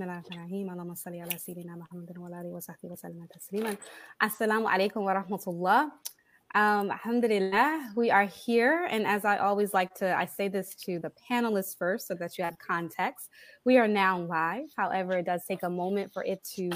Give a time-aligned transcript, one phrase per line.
[0.00, 3.76] بسم الله الرحمن الرحيم اللهم صل على سيدنا محمد وعلى اله وصحبه وسلم تسليما
[4.22, 5.92] السلام عليكم ورحمه الله
[6.54, 8.88] um, alhamdulillah, we are here.
[8.90, 12.38] And as I always like to, I say this to the panelists first so that
[12.38, 13.28] you have context.
[13.66, 14.70] We are now live.
[14.74, 16.70] However, it does take a moment for it to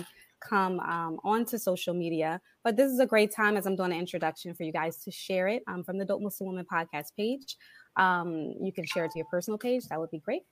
[0.46, 2.42] come um, onto social media.
[2.62, 5.10] But this is a great time as I'm doing an introduction for you guys to
[5.10, 7.56] share it um, from the Dope Muslim Woman podcast page.
[7.96, 9.84] Um, you can share it to your personal page.
[9.88, 10.42] That would be great.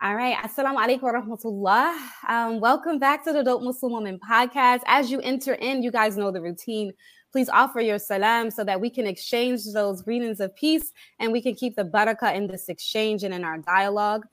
[0.00, 0.36] All right.
[0.36, 1.98] Assalamu alaikum wa rahmatullah.
[2.28, 4.82] Um, welcome back to the Dope Muslim Woman podcast.
[4.86, 6.92] As you enter in, you guys know the routine.
[7.32, 11.42] Please offer your salam so that we can exchange those greetings of peace and we
[11.42, 14.24] can keep the barakah in this exchange and in our dialogue.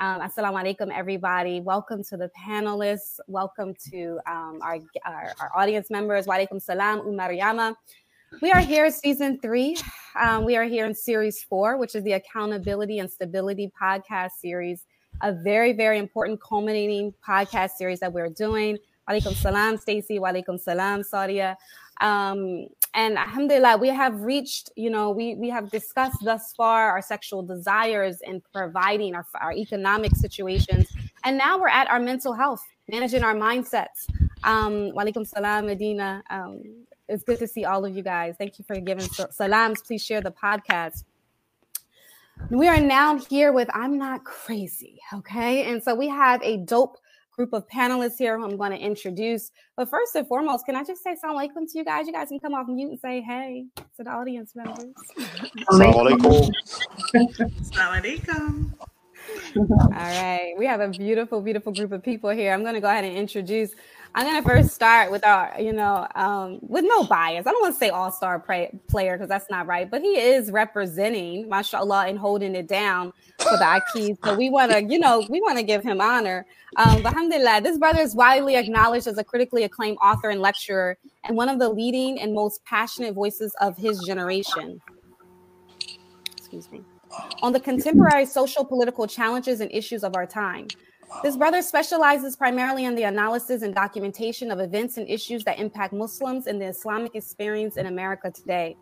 [0.00, 1.60] Um, assalamu alaikum, everybody.
[1.60, 3.20] Welcome to the panelists.
[3.28, 6.26] Welcome to um, our, our, our, audience members.
[6.26, 7.76] Wa alaikum salam, Umar Yama.
[8.42, 9.76] We are here, season three.
[10.20, 14.84] Um, we are here in series four, which is the Accountability and Stability podcast series,
[15.22, 18.78] a very, very important culminating podcast series that we're doing.
[19.06, 20.18] Wa alaikum salam, Stacy.
[20.18, 21.56] Wa alaikum salam, Sadia.
[22.00, 27.02] Um, and alhamdulillah, we have reached, you know, we, we have discussed thus far our
[27.02, 30.86] sexual desires and providing our, our economic situations.
[31.24, 34.06] And now we're at our mental health, managing our mindsets.
[34.44, 36.22] Um, Walaikum salam, Medina.
[36.30, 36.62] Um,
[37.08, 38.36] it's good to see all of you guys.
[38.38, 39.82] Thank you for giving salams.
[39.82, 41.04] Please share the podcast.
[42.50, 44.98] We are now here with I'm Not Crazy.
[45.12, 45.70] Okay.
[45.70, 46.98] And so we have a dope
[47.32, 49.50] group of panelists here who I'm going to introduce.
[49.76, 52.06] But first and foremost, can I just say salam alaikum to you guys?
[52.06, 54.92] You guys can come off mute and say hey to the audience members.
[55.70, 56.50] Salam alaikum.
[57.72, 58.72] Salam alaikum.
[59.56, 60.54] All right.
[60.58, 62.52] We have a beautiful, beautiful group of people here.
[62.52, 63.72] I'm going to go ahead and introduce
[64.16, 67.48] I'm gonna first start with our, you know, um, with no bias.
[67.48, 71.48] I don't want to say all-star player because that's not right, but he is representing,
[71.48, 74.16] mashallah, and holding it down for the Akis.
[74.24, 76.46] So we want to, you know, we want to give him honor.
[76.76, 81.36] Um, alhamdulillah, this brother is widely acknowledged as a critically acclaimed author and lecturer, and
[81.36, 84.80] one of the leading and most passionate voices of his generation.
[86.36, 86.82] Excuse me.
[87.42, 90.68] On the contemporary social political challenges and issues of our time.
[91.22, 95.92] This brother specializes primarily in the analysis and documentation of events and issues that impact
[95.92, 98.76] Muslims and the Islamic experience in America today.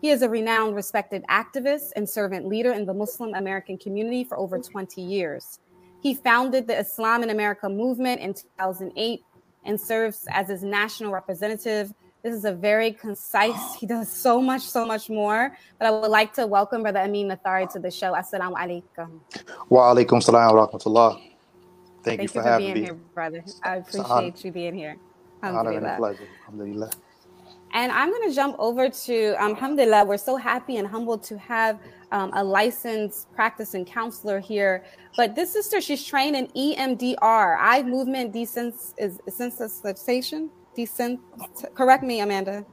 [0.00, 4.38] He is a renowned, respected activist and servant leader in the Muslim American community for
[4.38, 5.60] over 20 years.
[6.02, 9.24] He founded the Islam in America movement in 2008
[9.64, 11.94] and serves as its national representative.
[12.22, 15.56] This is a very concise, he does so much, so much more.
[15.78, 18.14] But I would like to welcome Brother Amin Nathari to the show.
[18.14, 19.20] Assalamu alaikum.
[19.68, 21.33] Wa alaikum salam wa rahmatullah.
[22.04, 22.82] Thank, Thank you for, having being me.
[22.82, 23.42] here, brother.
[23.62, 24.96] I appreciate you being here.
[25.42, 26.28] Honor and a pleasure.
[26.46, 26.90] Alhamdulillah.
[27.72, 30.04] And I'm going to jump over to um, Alhamdulillah.
[30.04, 31.80] We're so happy and humbled to have
[32.12, 34.84] um, a licensed practicing counselor here.
[35.16, 40.50] But this sister, she's trained in EMDR, eye movement desens- is desensitization.
[40.76, 41.20] Desens-
[41.74, 42.64] correct me, Amanda.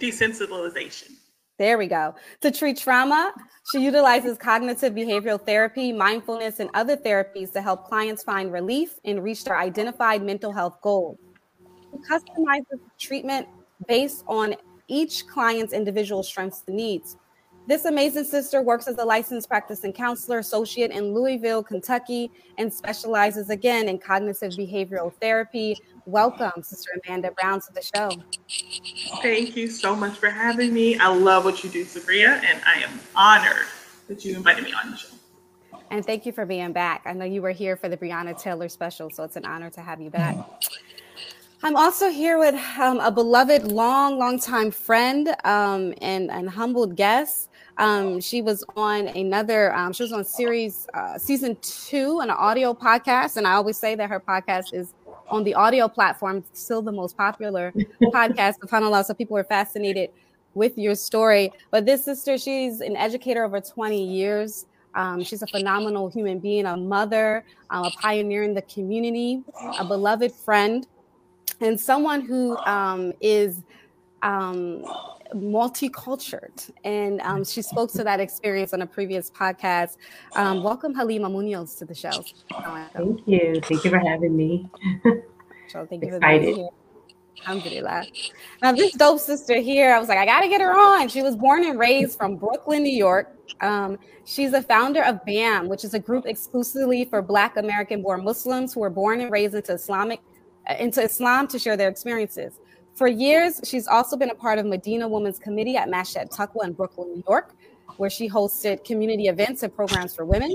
[0.00, 1.12] Desensitization.
[1.58, 2.14] There we go.
[2.40, 3.32] To treat trauma,
[3.70, 9.22] she utilizes cognitive behavioral therapy, mindfulness, and other therapies to help clients find relief and
[9.22, 11.18] reach their identified mental health goals.
[11.90, 13.46] She customizes treatment
[13.86, 14.56] based on
[14.88, 17.16] each client's individual strengths and needs.
[17.66, 23.50] This amazing sister works as a licensed practicing counselor associate in Louisville, Kentucky, and specializes
[23.50, 25.76] again in cognitive behavioral therapy.
[26.04, 28.10] Welcome, Sister Amanda Brown, to the show.
[29.22, 30.98] Thank you so much for having me.
[30.98, 33.66] I love what you do, Sabria, and I am honored
[34.08, 35.14] that you invited me on the show.
[35.92, 37.02] And thank you for being back.
[37.04, 39.82] I know you were here for the Breonna Taylor special, so it's an honor to
[39.82, 40.36] have you back.
[41.62, 46.96] I'm also here with um, a beloved, long, long time friend um, and, and humbled
[46.96, 47.50] guest.
[47.82, 52.72] Um, she was on another, um, she was on series, uh, season two, an audio
[52.72, 53.36] podcast.
[53.36, 54.94] And I always say that her podcast is
[55.28, 57.72] on the audio platform, still the most popular
[58.02, 59.04] podcast, of subhanAllah.
[59.04, 60.10] So people are fascinated
[60.54, 61.52] with your story.
[61.72, 64.66] But this sister, she's an educator over 20 years.
[64.94, 69.42] Um, she's a phenomenal human being, a mother, um, a pioneer in the community,
[69.80, 70.86] a beloved friend,
[71.60, 73.62] and someone who um, is
[75.34, 76.70] multicultural.
[76.84, 79.96] And um, she spoke to that experience on a previous podcast.
[80.34, 82.10] Um, welcome, Halima Munoz, to the show.
[82.10, 83.60] Thank you.
[83.62, 84.70] Thank you for having me.
[85.68, 86.68] So thank you for being here.
[87.40, 88.04] Alhamdulillah.
[88.60, 91.08] Now, this dope sister here, I was like, I got to get her on.
[91.08, 93.34] She was born and raised from Brooklyn, New York.
[93.60, 98.22] Um, she's a founder of BAM, which is a group exclusively for Black American born
[98.22, 100.20] Muslims who were born and raised into Islamic
[100.68, 102.60] uh, into Islam to share their experiences.
[102.94, 106.72] For years, she's also been a part of Medina Women's Committee at Masjid Taqwa in
[106.72, 107.54] Brooklyn, New York,
[107.96, 110.54] where she hosted community events and programs for women.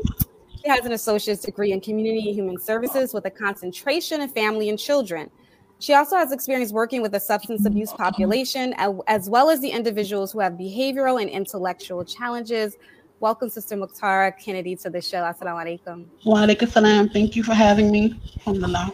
[0.61, 4.69] She has an associate's degree in community and human services with a concentration in family
[4.69, 5.31] and children.
[5.79, 8.73] She also has experience working with the substance abuse population,
[9.07, 12.77] as well as the individuals who have behavioral and intellectual challenges.
[13.19, 15.23] Welcome, Sister Mukhtar Kennedy, to the show.
[15.23, 16.05] Assalamu alaikum.
[16.23, 17.09] Wa alaikum salam.
[17.09, 18.19] Thank you for having me.
[18.39, 18.93] Alhamdulillah.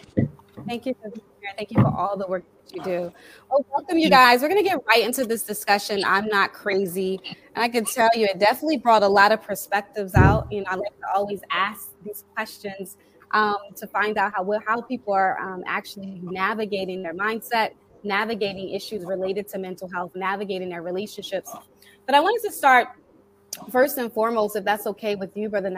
[0.66, 1.51] Thank you for being here.
[1.57, 3.13] Thank you for all the work you do.
[3.50, 4.42] Well, welcome, you guys.
[4.42, 6.04] We're going to get right into this discussion.
[6.06, 7.19] I'm not crazy.
[7.56, 10.51] And I can tell you, it definitely brought a lot of perspectives out.
[10.51, 12.98] You know, I like to always ask these questions
[13.31, 17.71] um, to find out how how people are um, actually navigating their mindset,
[18.04, 21.51] navigating issues related to mental health, navigating their relationships.
[22.06, 22.89] But I wanted to start
[23.71, 25.71] first and foremost, if that's okay with you, brother,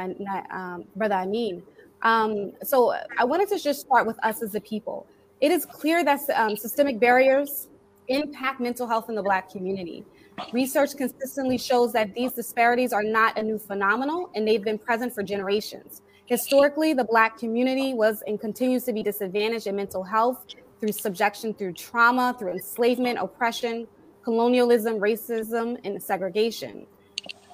[0.51, 1.63] um, brother Amin.
[2.01, 5.07] Um, so I wanted to just start with us as a people.
[5.41, 7.67] It is clear that um, systemic barriers
[8.07, 10.05] impact mental health in the Black community.
[10.53, 15.13] Research consistently shows that these disparities are not a new phenomenon and they've been present
[15.13, 16.01] for generations.
[16.25, 20.45] Historically, the Black community was and continues to be disadvantaged in mental health
[20.79, 23.88] through subjection through trauma, through enslavement, oppression,
[24.23, 26.85] colonialism, racism, and segregation.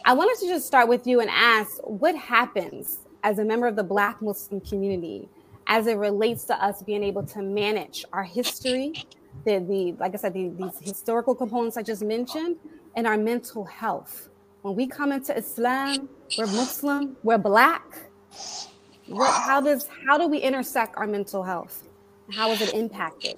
[0.06, 3.75] I wanted to just start with you and ask what happens as a member of
[3.75, 5.30] the Black Muslim community
[5.72, 8.94] as it relates to us being able to manage our history,
[9.46, 12.58] the, the like I said, the, these historical components I just mentioned,
[12.96, 14.30] and our mental health.
[14.64, 17.86] When we come into Islam, we're Muslim, we're Black
[19.08, 21.88] what, how does how do we intersect our mental health?
[22.32, 23.38] How is it impacted?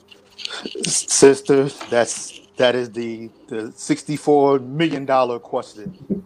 [0.86, 6.26] Sister, that's that is the the sixty-four million dollar question.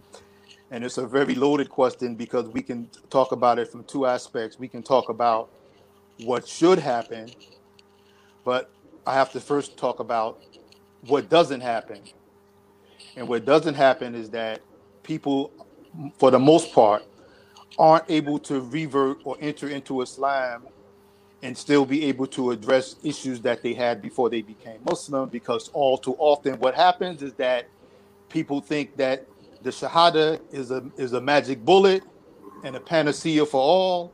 [0.70, 4.58] And it's a very loaded question because we can talk about it from two aspects.
[4.58, 5.48] We can talk about
[6.24, 7.30] what should happen,
[8.44, 8.70] but
[9.06, 10.42] I have to first talk about
[11.06, 12.00] what doesn't happen.
[13.16, 14.60] And what doesn't happen is that
[15.02, 15.52] people,
[16.18, 17.04] for the most part,
[17.78, 20.66] aren't able to revert or enter into Islam
[21.42, 25.70] and still be able to address issues that they had before they became Muslim because
[25.72, 27.68] all too often what happens is that
[28.28, 29.24] people think that
[29.62, 32.02] the shahada is a is a magic bullet
[32.64, 34.12] and a panacea for all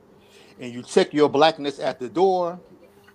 [0.61, 2.59] and you check your blackness at the door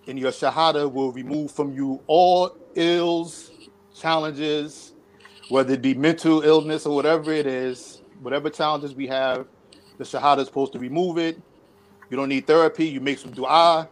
[0.07, 3.51] and your shahada will remove from you all ills
[3.95, 4.93] challenges
[5.49, 9.45] whether it be mental illness or whatever it is whatever challenges we have
[9.99, 11.39] the Shahada is supposed to remove it.
[12.09, 12.87] You don't need therapy.
[12.87, 13.87] You make some dua,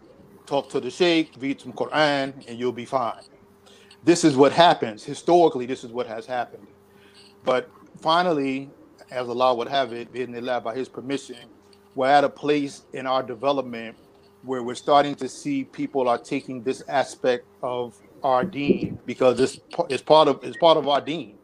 [0.48, 3.22] talk to the sheikh, read some Quran, and you'll be fine.
[4.04, 5.04] This is what happens.
[5.04, 6.66] Historically, this is what has happened.
[7.44, 7.70] But
[8.00, 8.72] finally,
[9.12, 10.12] as Allah would have it,
[10.64, 11.38] by His permission,
[11.98, 13.98] we're at a place in our development
[14.44, 19.60] where we're starting to see people are taking this aspect of our dean because it's,
[19.90, 21.38] it's part of it's part of our dean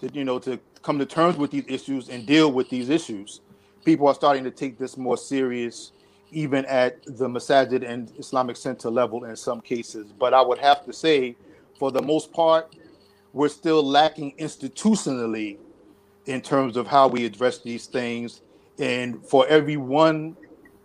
[0.00, 3.40] to you know to come to terms with these issues and deal with these issues
[3.84, 5.92] people are starting to take this more serious,
[6.30, 10.12] even at the Masajid and Islamic Center level in some cases.
[10.12, 11.36] But I would have to say,
[11.78, 12.76] for the most part,
[13.32, 15.58] we're still lacking institutionally
[16.26, 18.42] in terms of how we address these things.
[18.80, 20.36] And for every one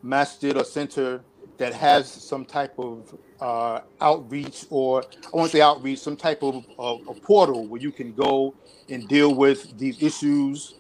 [0.04, 1.24] masjid or center
[1.58, 5.04] that has some type of uh, outreach, or
[5.34, 8.56] I want to say outreach, some type of uh, a portal where you can go
[8.90, 10.76] and deal with these issues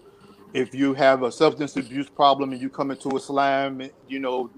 [0.53, 4.51] if you have a substance abuse problem and you come into Islam, you know,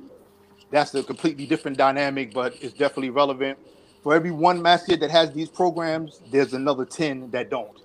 [0.71, 3.57] that's a completely different dynamic, but it's definitely relevant.
[4.03, 7.81] For every one masjid that has these programs, there's another 10 that don't.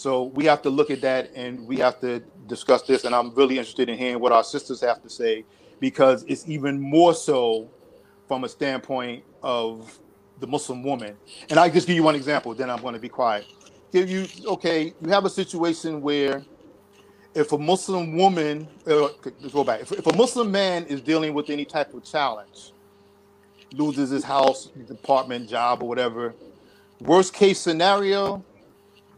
[0.00, 3.04] So we have to look at that and we have to discuss this.
[3.04, 5.44] And I'm really interested in hearing what our sisters have to say
[5.78, 7.68] because it's even more so
[8.26, 9.98] from a standpoint of
[10.38, 11.18] the Muslim woman.
[11.50, 13.44] And I just give you one example, then I'm going to be quiet.
[13.92, 16.46] Give you okay, you have a situation where
[17.34, 19.82] if a Muslim woman, uh, let's go back.
[19.82, 22.72] If, if, a Muslim man is dealing with any type of challenge,
[23.74, 26.34] loses his house, department, job, or whatever,
[27.00, 28.42] worst case scenario,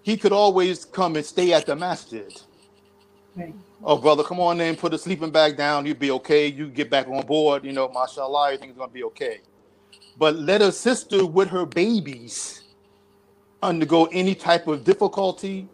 [0.02, 2.32] he could always come and stay at the masjid.
[3.36, 3.54] Right.
[3.84, 5.86] Oh, brother, come on in, put a sleeping bag down.
[5.86, 6.46] You'll be okay.
[6.46, 7.64] You get back on board.
[7.64, 9.40] You know, mashallah, everything's going to be okay.
[10.18, 12.62] But let a sister with her babies
[13.62, 15.68] undergo any type of difficulty,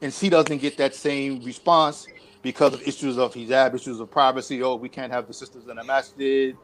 [0.00, 2.06] and she doesn't get that same response
[2.42, 4.62] because of issues of hijab, issues of privacy.
[4.62, 6.56] Oh, we can't have the sisters in the masjid,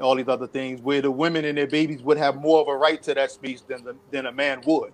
[0.00, 0.80] all these other things.
[0.80, 3.60] Where the women and their babies would have more of a right to that space
[3.60, 4.92] than the, than a man would,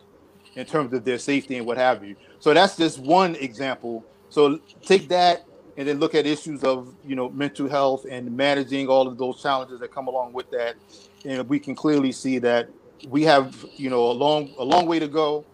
[0.54, 2.16] in terms of their safety and what have you.
[2.40, 4.04] So that's just one example.
[4.28, 5.44] So take that
[5.76, 9.42] and then look at issues of you know mental health and managing all of those
[9.42, 10.76] challenges that come along with that,
[11.24, 12.68] and we can clearly see that
[13.08, 15.44] we have you know a long a long way to go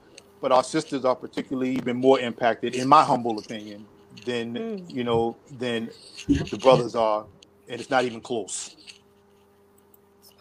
[0.40, 3.84] but our sisters are particularly even more impacted, in my humble opinion,
[4.24, 4.90] than mm.
[4.94, 5.90] you know than
[6.26, 7.24] the brothers are,
[7.68, 8.76] and it's not even close.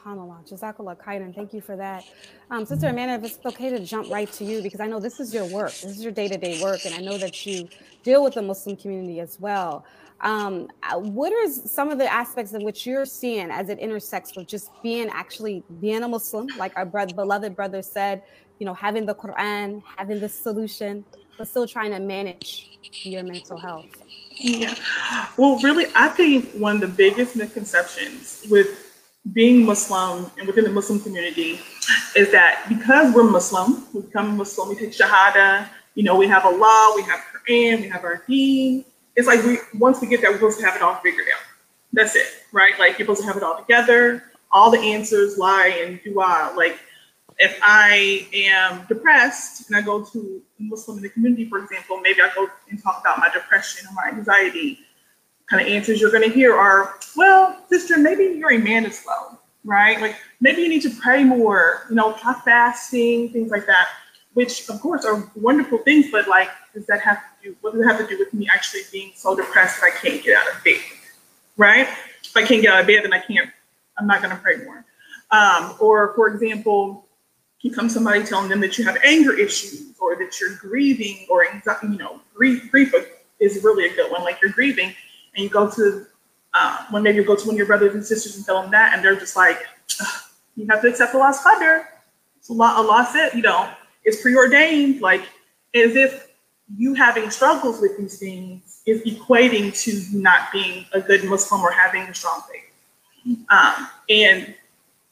[0.08, 0.48] SubhanAllah.
[0.50, 1.36] Jazakallah khairan.
[1.36, 2.06] Thank you for that.
[2.50, 5.20] Um, Sister Amanda, if it's okay to jump right to you, because I know this
[5.20, 7.68] is your work, this is your day to day work, and I know that you
[8.04, 9.86] deal with the Muslim community as well.
[10.22, 14.36] Um, uh, what are some of the aspects of which you're seeing as it intersects
[14.36, 18.24] with just being actually being a Muslim, like our beloved brother said,
[18.60, 21.06] you know, having the Quran, having the solution,
[21.38, 23.86] but still trying to manage your mental health?
[24.32, 24.74] Yeah.
[25.38, 28.87] Well, really, I think one of the biggest misconceptions with
[29.34, 31.60] being Muslim and within the Muslim community
[32.16, 36.46] is that because we're Muslim, we become Muslim, we take Shahada, you know, we have
[36.46, 38.86] Allah, we have Quran, we have our Deen.
[39.16, 41.42] It's like we once we get there, we're supposed to have it all figured out.
[41.94, 42.78] That's it, right?
[42.78, 44.24] Like you're supposed to have it all together.
[44.52, 46.54] All the answers lie in dua.
[46.56, 46.80] Like
[47.40, 52.00] if I am depressed and I go to a Muslim in the community, for example,
[52.02, 54.80] maybe I go and talk about my depression or my anxiety
[55.50, 59.38] kind of answers you're going to hear are, well, sister, maybe your iman is low,
[59.64, 60.00] right?
[60.02, 63.88] Like maybe you need to pray more, you know, try fasting, things like that,
[64.34, 67.82] which of course are wonderful things, but like, does that have to do, what does
[67.82, 70.54] it have to do with me actually being so depressed that I can't get out
[70.54, 70.82] of bed,
[71.56, 71.88] right?
[72.24, 73.50] If I can't get out of bed, then I can't,
[73.98, 74.86] I'm not going to pray more.
[75.32, 77.06] Um, or for example,
[77.62, 81.50] you come somebody telling them that you have anger issues or that you're grieving or
[81.50, 82.94] anxiety, you know, grief, grief
[83.40, 84.24] is really a good one.
[84.24, 84.94] Like you're grieving
[85.38, 86.06] and you go to
[86.54, 88.72] uh, when maybe you go to one of your brothers and sisters and tell them
[88.72, 89.60] that, and they're just like,
[90.56, 91.86] you have to accept Allah's qadr.
[92.42, 93.70] So Allah, Allah said, you know,
[94.04, 95.02] it's preordained.
[95.02, 95.22] Like
[95.76, 96.32] as if
[96.76, 101.72] you having struggles with these things is equating to not being a good Muslim or
[101.72, 103.38] having a strong faith.
[103.50, 104.56] Um, and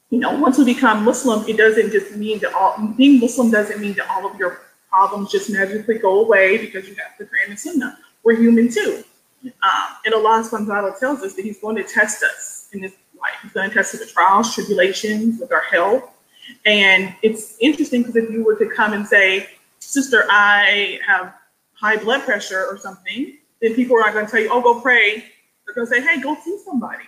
[0.10, 3.80] you know, once we become Muslim, it doesn't just mean that all being Muslim doesn't
[3.80, 7.50] mean that all of your problems just magically go away because you have the Quran
[7.50, 7.98] and Sunnah.
[8.24, 9.04] We're human too.
[9.46, 13.36] Um, and Allah subhanahu tells us that He's going to test us in this life.
[13.42, 16.12] He's going to test us with trials, tribulations, with our health.
[16.66, 19.48] And it's interesting because if you were to come and say,
[19.80, 21.34] Sister, I have
[21.74, 24.80] high blood pressure or something, then people are not going to tell you, oh, go
[24.82, 25.26] pray.
[25.66, 27.04] They're going to say, hey, go see somebody.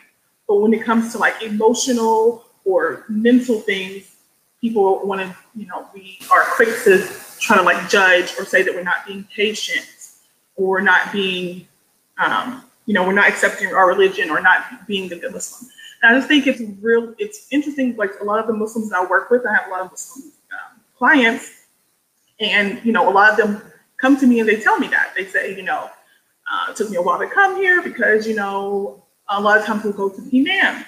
[0.47, 4.15] But when it comes to like emotional or mental things,
[4.61, 7.07] people want to, you know, we are quick to
[7.39, 9.87] try to like judge or say that we're not being patient
[10.55, 11.66] or not being
[12.17, 15.69] um, you know, we're not accepting our religion or not being the good Muslim.
[16.01, 17.95] And I just think it's real, it's interesting.
[17.95, 19.91] Like a lot of the Muslims that I work with, I have a lot of
[19.91, 21.65] Muslim um, clients,
[22.39, 23.61] and you know, a lot of them
[23.97, 25.89] come to me and they tell me that they say, you know,
[26.51, 29.65] uh, it took me a while to come here because you know, a lot of
[29.65, 30.85] times we'll go to the imam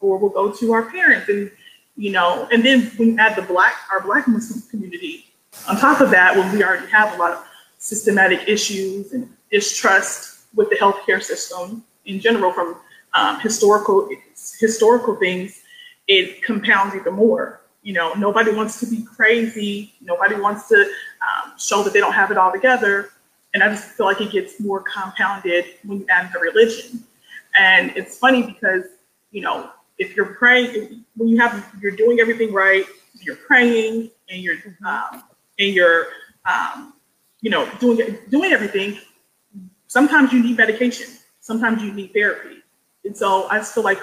[0.00, 1.50] or we'll go to our parents, and
[1.96, 5.28] you know, and then you add the black, our black Muslim community
[5.68, 7.44] on top of that, when we already have a lot of
[7.78, 12.76] systematic issues and distrust with the healthcare system in general from
[13.14, 14.08] um, historical
[14.58, 15.62] historical things,
[16.06, 17.62] it compounds even more.
[17.82, 19.94] You know, nobody wants to be crazy.
[20.00, 23.10] Nobody wants to um, show that they don't have it all together.
[23.54, 27.02] And I just feel like it gets more compounded when you add the religion.
[27.58, 28.84] And it's funny because,
[29.30, 32.84] you know, if you're praying, when you have, you're doing everything right,
[33.20, 35.24] you're praying and you're, um,
[35.58, 36.08] and you're,
[36.44, 36.92] um,
[37.40, 38.98] you know, doing doing everything,
[39.88, 41.08] sometimes you need medication,
[41.40, 42.62] sometimes you need therapy.
[43.04, 43.98] And so I feel like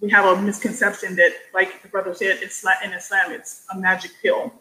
[0.00, 3.78] we have a misconception that, like the brother said, it's not in Islam, it's a
[3.78, 4.52] magic pill.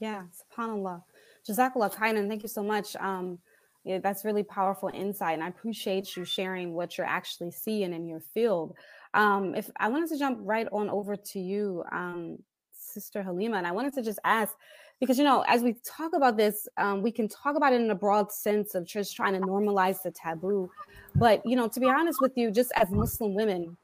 [0.00, 1.02] Yeah, subhanAllah.
[1.48, 2.28] Jazakallah khairan.
[2.28, 2.96] Thank you so much.
[2.96, 3.38] Um,
[3.84, 5.34] yeah, that's really powerful insight.
[5.34, 8.74] And I appreciate you sharing what you're actually seeing in your field.
[9.14, 12.38] Um, if I wanted to jump right on over to you, um,
[12.72, 14.54] Sister Halima, and I wanted to just ask
[15.02, 17.90] because you know as we talk about this um, we can talk about it in
[17.90, 20.70] a broad sense of just trying to normalize the taboo.
[21.16, 23.76] But you know to be honest with you just as muslim women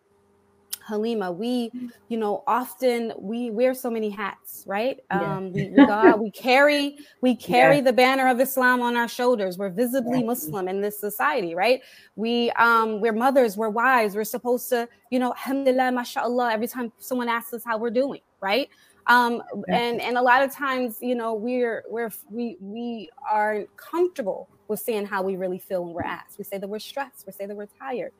[0.87, 1.73] halima we
[2.09, 5.01] you know often we wear so many hats right?
[5.11, 5.37] Yeah.
[5.37, 7.83] um we, we, got, we carry we carry yeah.
[7.83, 9.59] the banner of islam on our shoulders.
[9.59, 11.83] We're visibly muslim in this society right?
[12.15, 16.93] We um we're mothers we're wives we're supposed to you know alhamdulillah mashallah every time
[17.01, 18.69] someone asks us how we're doing right
[19.09, 24.49] um, and and a lot of times you know we're we're we we are comfortable
[24.69, 26.37] with saying how we really feel when we're asked.
[26.39, 27.27] We say that we're stressed.
[27.27, 28.13] We say that we're tired.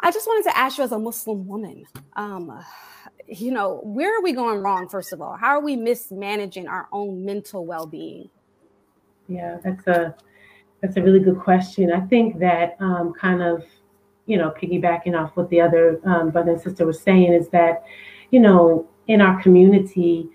[0.00, 1.84] I just wanted to ask you as a muslim woman
[2.14, 2.62] um,
[3.28, 5.36] you know where are we going wrong first of all?
[5.36, 8.28] How are we mismanaging our own mental well-being?
[9.28, 10.14] Yeah that's a
[10.82, 11.90] that's a really good question.
[11.90, 13.64] I think that um, kind of
[14.26, 17.82] you know piggybacking off what the other um, brother and sister was saying is that
[18.30, 20.28] you know in our community,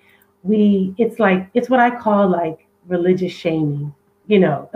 [0.43, 3.93] we it's like it's what I call like religious shaming.
[4.27, 4.69] you know,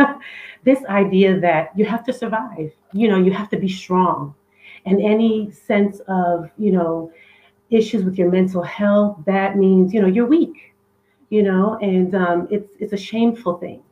[0.64, 4.34] this idea that you have to survive, you know, you have to be strong.
[4.84, 7.12] And any sense of, you know,
[7.70, 10.74] issues with your mental health, that means, you know, you're weak,
[11.30, 13.82] you know, and um, it's it's a shameful thing.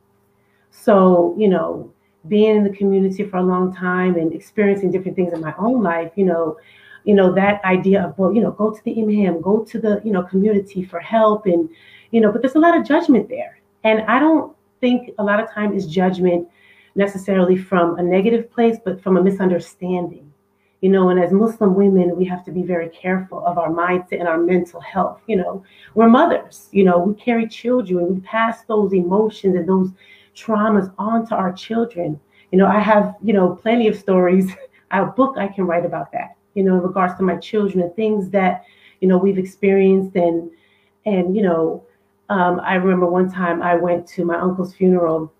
[0.71, 1.91] So, you know,
[2.27, 5.81] being in the community for a long time and experiencing different things in my own
[5.81, 6.57] life, you know,
[7.05, 10.01] you know, that idea of, well, you know, go to the imam, go to the,
[10.03, 11.69] you know, community for help and,
[12.11, 13.59] you know, but there's a lot of judgment there.
[13.83, 16.47] And I don't think a lot of time is judgment
[16.95, 20.31] necessarily from a negative place, but from a misunderstanding.
[20.81, 24.19] You know, and as Muslim women, we have to be very careful of our mindset
[24.19, 25.21] and our mental health.
[25.25, 25.63] You know,
[25.95, 29.91] we're mothers, you know, we carry children, we pass those emotions and those
[30.35, 32.19] traumas on to our children.
[32.51, 34.51] You know, I have, you know, plenty of stories,
[34.91, 37.95] a book I can write about that, you know, in regards to my children and
[37.95, 38.65] things that,
[39.01, 40.49] you know, we've experienced and
[41.05, 41.83] and you know,
[42.29, 45.31] um, I remember one time I went to my uncle's funeral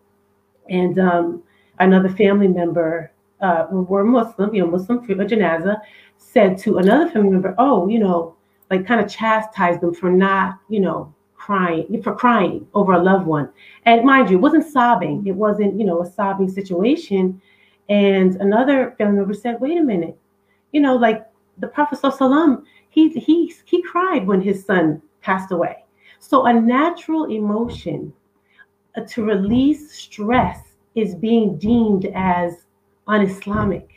[0.69, 1.43] and um,
[1.79, 5.77] another family member uh, were Muslim, you know, Muslim janaza,
[6.17, 8.35] said to another family member, "Oh, you know,
[8.69, 13.27] like kind of chastised them for not, you know, crying for crying over a loved
[13.27, 13.49] one.
[13.85, 15.25] And mind you, it wasn't sobbing.
[15.27, 17.41] It wasn't, you know, a sobbing situation.
[17.89, 20.17] And another family member said, "Wait a minute,
[20.75, 21.25] you know, like
[21.59, 25.85] the Prophet Sallallahu he he he cried when his son passed away.
[26.19, 28.11] So a natural emotion
[28.97, 30.59] uh, to release stress
[30.93, 32.65] is being deemed as
[33.07, 33.87] un-Islamic.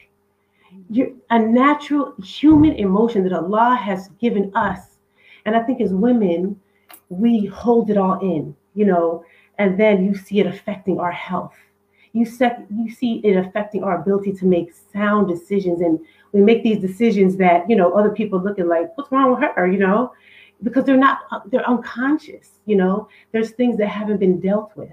[0.89, 4.81] You're, a natural human emotion that Allah has given us.
[5.47, 6.61] And I think as women,
[7.09, 9.25] we hold it all in, you know,
[9.59, 11.57] and then you see it affecting our health.
[12.13, 15.81] You, set, you see it affecting our ability to make sound decisions.
[15.81, 15.99] And
[16.33, 19.67] we make these decisions that, you know, other people looking like, what's wrong with her,
[19.67, 20.13] you know?
[20.63, 21.21] Because they're not,
[21.51, 23.09] they're unconscious, you know?
[23.33, 24.91] There's things that haven't been dealt with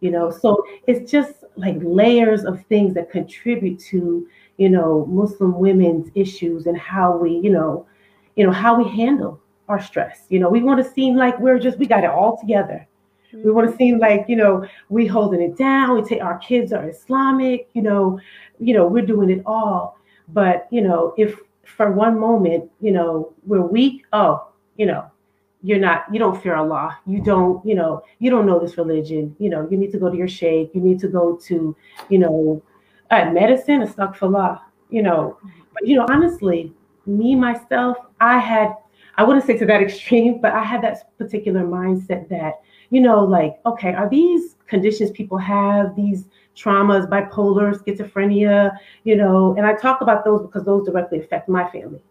[0.00, 5.58] you know so it's just like layers of things that contribute to you know muslim
[5.58, 7.86] women's issues and how we you know
[8.36, 11.58] you know how we handle our stress you know we want to seem like we're
[11.58, 12.86] just we got it all together
[13.32, 13.44] mm-hmm.
[13.44, 16.72] we want to seem like you know we holding it down we take our kids
[16.72, 18.20] are islamic you know
[18.60, 23.32] you know we're doing it all but you know if for one moment you know
[23.44, 25.10] we're weak oh you know
[25.66, 26.96] you're not you don't fear Allah.
[27.06, 29.34] You don't, you know, you don't know this religion.
[29.40, 31.74] You know, you need to go to your sheikh, you need to go to,
[32.08, 32.62] you know,
[33.10, 34.60] uh, medicine, astaghfirullah,
[34.90, 35.38] you know.
[35.72, 36.72] But you know, honestly,
[37.04, 38.76] me myself, I had
[39.16, 42.60] I wouldn't say to that extreme, but I had that particular mindset that,
[42.90, 49.54] you know, like, okay, are these conditions people have, these traumas, bipolar, schizophrenia, you know,
[49.56, 52.02] and I talk about those because those directly affect my family.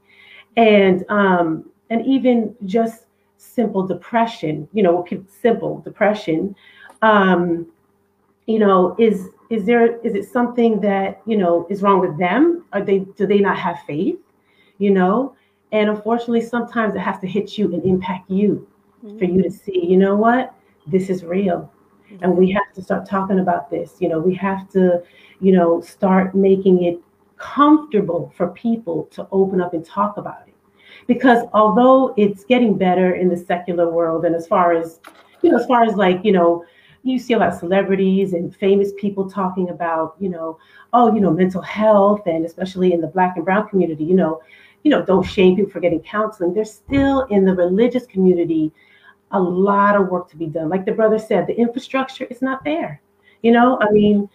[0.58, 3.06] And um, and even just
[3.38, 6.56] simple depression, you know, simple depression,
[7.02, 7.68] um,
[8.46, 12.66] you know, is is there is it something that you know is wrong with them?
[12.74, 14.18] Are they do they not have faith?
[14.78, 15.36] You know,
[15.72, 18.68] and unfortunately, sometimes it has to hit you and impact you
[19.04, 19.18] mm-hmm.
[19.18, 19.86] for you to see.
[19.86, 20.54] You know what?
[20.88, 21.72] This is real,
[22.12, 22.24] mm-hmm.
[22.24, 23.96] and we have to start talking about this.
[24.00, 25.02] You know, we have to,
[25.40, 27.00] you know, start making it
[27.38, 30.56] comfortable for people to open up and talk about it
[31.08, 35.00] because although it's getting better in the secular world and as far as
[35.42, 36.64] you know as far as like you know
[37.04, 40.58] you see a lot of celebrities and famous people talking about you know
[40.94, 44.42] oh you know mental health and especially in the black and brown community you know
[44.84, 48.72] you know don't shame people for getting counseling there's still in the religious community
[49.36, 52.64] a lot of work to be done like the brother said the infrastructure is not
[52.64, 53.02] there
[53.42, 54.30] you know i mean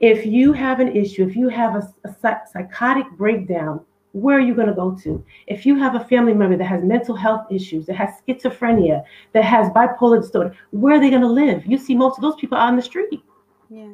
[0.00, 2.14] if you have an issue if you have a, a
[2.52, 3.80] psychotic breakdown
[4.16, 5.22] where are you going to go to?
[5.46, 9.44] If you have a family member that has mental health issues, that has schizophrenia, that
[9.44, 11.66] has bipolar disorder, where are they going to live?
[11.66, 13.22] You see most of those people out on the street.
[13.68, 13.90] Yeah.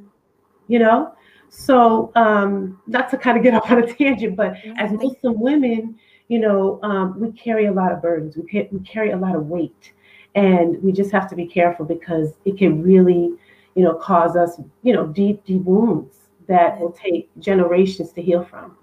[0.69, 1.13] You know?
[1.49, 5.41] So, um, not to kind of get off on a tangent, but yeah, as Muslim
[5.41, 5.99] women,
[6.29, 8.37] you know, um, we carry a lot of burdens.
[8.37, 9.93] We, we carry a lot of weight.
[10.35, 13.33] And we just have to be careful because it can really,
[13.75, 16.17] you know, cause us, you know, deep, deep wounds
[16.49, 18.77] that will take generations to heal from.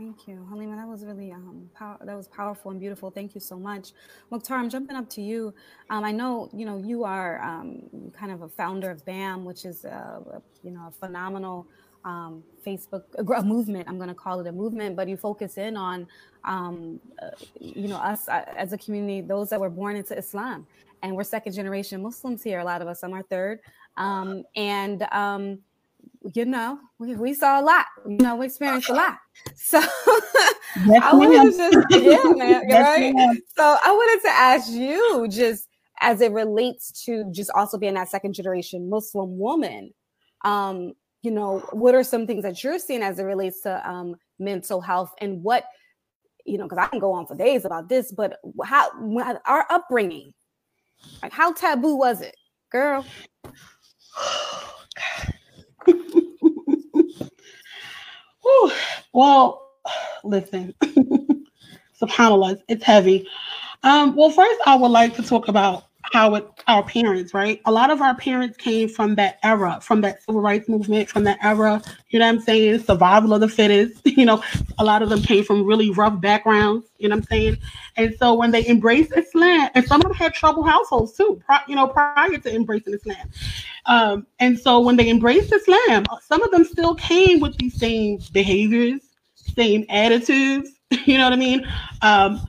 [0.00, 0.76] Thank you, Halima.
[0.76, 3.10] That was really um, pow- that was powerful and beautiful.
[3.10, 3.92] Thank you so much,
[4.30, 4.56] Mukhtar.
[4.56, 5.52] I'm jumping up to you.
[5.90, 7.82] Um, I know you know you are um,
[8.18, 11.66] kind of a founder of BAM, which is uh, you know a phenomenal
[12.04, 13.88] um, Facebook a movement.
[13.88, 16.06] I'm going to call it a movement, but you focus in on
[16.44, 20.66] um, uh, you know us uh, as a community, those that were born into Islam,
[21.02, 22.60] and we're second generation Muslims here.
[22.60, 23.60] A lot of us, some are third,
[23.96, 25.06] um, and
[26.34, 27.86] you know, we, we saw a lot.
[28.06, 29.18] You know, we experienced a lot.
[29.56, 29.80] So
[30.76, 33.40] I wanted to just, yeah, man, right?
[33.56, 35.66] So I wanted to ask you, just
[36.00, 39.92] as it relates to just also being that second generation Muslim woman,
[40.44, 44.16] um, you know, what are some things that you're seeing as it relates to um,
[44.38, 45.64] mental health and what,
[46.46, 48.90] you know, because I can go on for days about this, but how
[49.44, 50.32] our upbringing,
[51.22, 52.36] like how taboo was it,
[52.70, 53.04] girl?
[59.12, 59.70] well,
[60.24, 60.74] listen,
[62.00, 63.28] subhanallah, it's heavy.
[63.82, 67.60] Um, well, first, I would like to talk about how it, our parents, right?
[67.66, 71.24] A lot of our parents came from that era, from that civil rights movement, from
[71.24, 71.82] that era.
[72.08, 72.80] You know what I'm saying?
[72.80, 74.02] Survival of the fittest.
[74.20, 74.42] You know,
[74.78, 76.88] a lot of them came from really rough backgrounds.
[76.98, 77.56] You know what I'm saying?
[77.96, 81.40] And so when they embraced Islam, and some of them had troubled households too.
[81.66, 83.30] you know, prior to embracing Islam.
[83.86, 88.18] Um, and so when they embraced Islam, some of them still came with these same
[88.32, 89.00] behaviors,
[89.34, 90.70] same attitudes.
[91.06, 91.64] You know what I mean?
[92.02, 92.40] Um,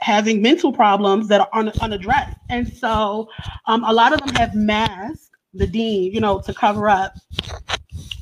[0.00, 2.36] having mental problems that are un- unaddressed.
[2.48, 3.28] And so
[3.66, 7.14] um, a lot of them have masked the dean, you know, to cover up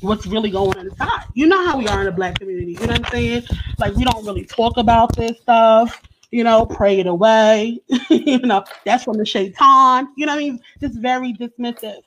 [0.01, 1.25] what's really going on inside.
[1.33, 2.73] You know how we are in the black community.
[2.73, 3.43] You know what I'm saying?
[3.77, 6.01] Like we don't really talk about this stuff.
[6.31, 7.79] You know, pray it away.
[8.09, 10.07] you know, that's from the shaitan.
[10.17, 10.59] You know what I mean?
[10.79, 12.01] Just very dismissive.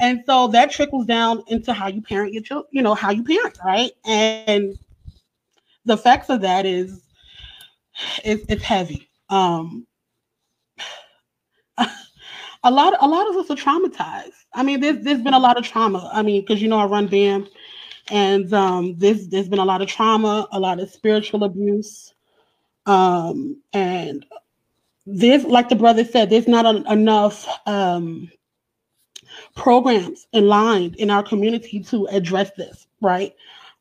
[0.00, 3.22] And so that trickles down into how you parent your children, you know, how you
[3.24, 3.92] parent, right?
[4.06, 4.78] And
[5.84, 7.02] the effects of that is
[8.24, 9.08] it's, it's heavy.
[9.28, 9.86] Um,
[12.64, 14.32] a lot, a lot of us are traumatized.
[14.54, 16.10] I mean, there's there's been a lot of trauma.
[16.12, 17.48] I mean, because you know I run BAM,
[18.10, 22.14] and um, there's there's been a lot of trauma, a lot of spiritual abuse,
[22.86, 24.24] um, and
[25.06, 28.30] there's like the brother said, there's not enough um,
[29.56, 32.86] programs in line in our community to address this.
[33.00, 33.34] Right?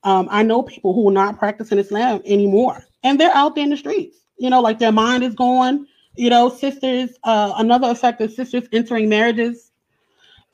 [0.04, 3.70] Um, I know people who are not practicing Islam anymore, and they're out there in
[3.70, 5.86] the streets you know, like their mind is going.
[6.16, 9.72] You know, sisters, uh, another effect is sisters entering marriages,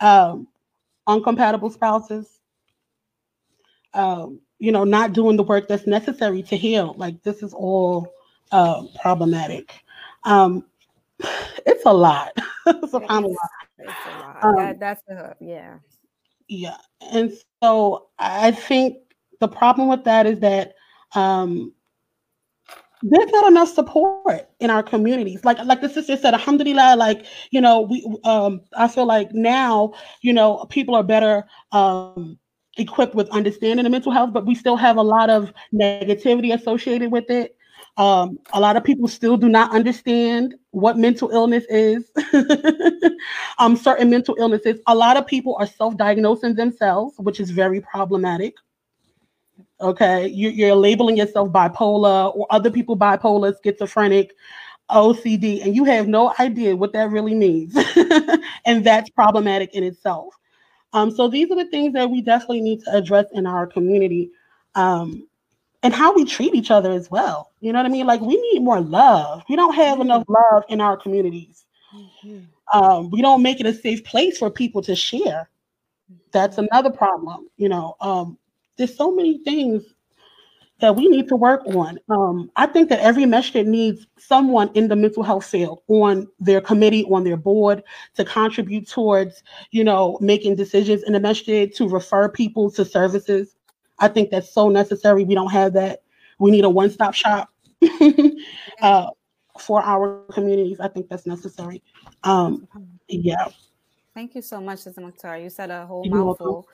[0.02, 0.48] um,
[1.08, 2.28] uncompatible spouses,
[3.94, 6.96] um, you know, not doing the work that's necessary to heal.
[6.98, 8.12] Like this is all
[8.52, 9.74] uh, problematic.
[10.26, 10.66] Um,
[11.66, 12.34] it's a lot.
[12.68, 13.24] it's a, lot.
[13.80, 14.44] It's a lot.
[14.44, 15.78] Um, that, that's a, yeah.
[16.50, 16.78] Yeah.
[17.14, 17.32] And
[17.64, 18.98] so I think
[19.40, 20.76] the problem with that is that
[21.16, 21.74] um,
[23.04, 25.46] there's not enough support in our communities.
[25.46, 29.94] Like like the sister said, alhamdulillah, like, you know, we um I feel like now,
[30.22, 32.40] you know, people are better um
[32.78, 37.12] equipped with understanding the mental health, but we still have a lot of negativity associated
[37.12, 37.56] with it.
[37.98, 42.12] Um, a lot of people still do not understand what mental illness is.
[43.60, 44.80] um, certain mental illnesses.
[44.86, 48.54] A lot of people are self-diagnosing themselves, which is very problematic.
[49.80, 54.34] Okay, you, you're labeling yourself bipolar or other people bipolar, schizophrenic,
[54.90, 57.78] OCD, and you have no idea what that really means.
[58.66, 60.34] and that's problematic in itself.
[60.94, 64.32] Um, so these are the things that we definitely need to address in our community.
[64.74, 65.28] Um,
[65.84, 67.52] and how we treat each other as well.
[67.60, 68.08] You know what I mean?
[68.08, 69.44] Like we need more love.
[69.50, 71.66] We don't have enough love in our communities.
[71.96, 72.40] Mm-hmm.
[72.74, 75.50] Um, we don't make it a safe place for people to share.
[76.32, 77.48] That's another problem.
[77.58, 78.38] You know, um,
[78.78, 79.84] there's so many things
[80.80, 82.00] that we need to work on.
[82.10, 86.62] Um, I think that every masjid needs someone in the mental health field on their
[86.62, 87.84] committee, on their board,
[88.16, 93.56] to contribute towards, you know, making decisions in the masjid, to refer people to services.
[94.00, 95.24] I think that's so necessary.
[95.24, 96.04] We don't have that.
[96.38, 97.50] We need a one-stop shop
[98.82, 99.08] uh,
[99.60, 100.80] for our communities.
[100.80, 101.82] I think that's necessary.
[102.24, 102.68] Um,
[103.08, 103.48] yeah.
[104.13, 105.40] Thank you so much, Sister Mukhtar.
[105.40, 106.68] You said a whole You're mouthful.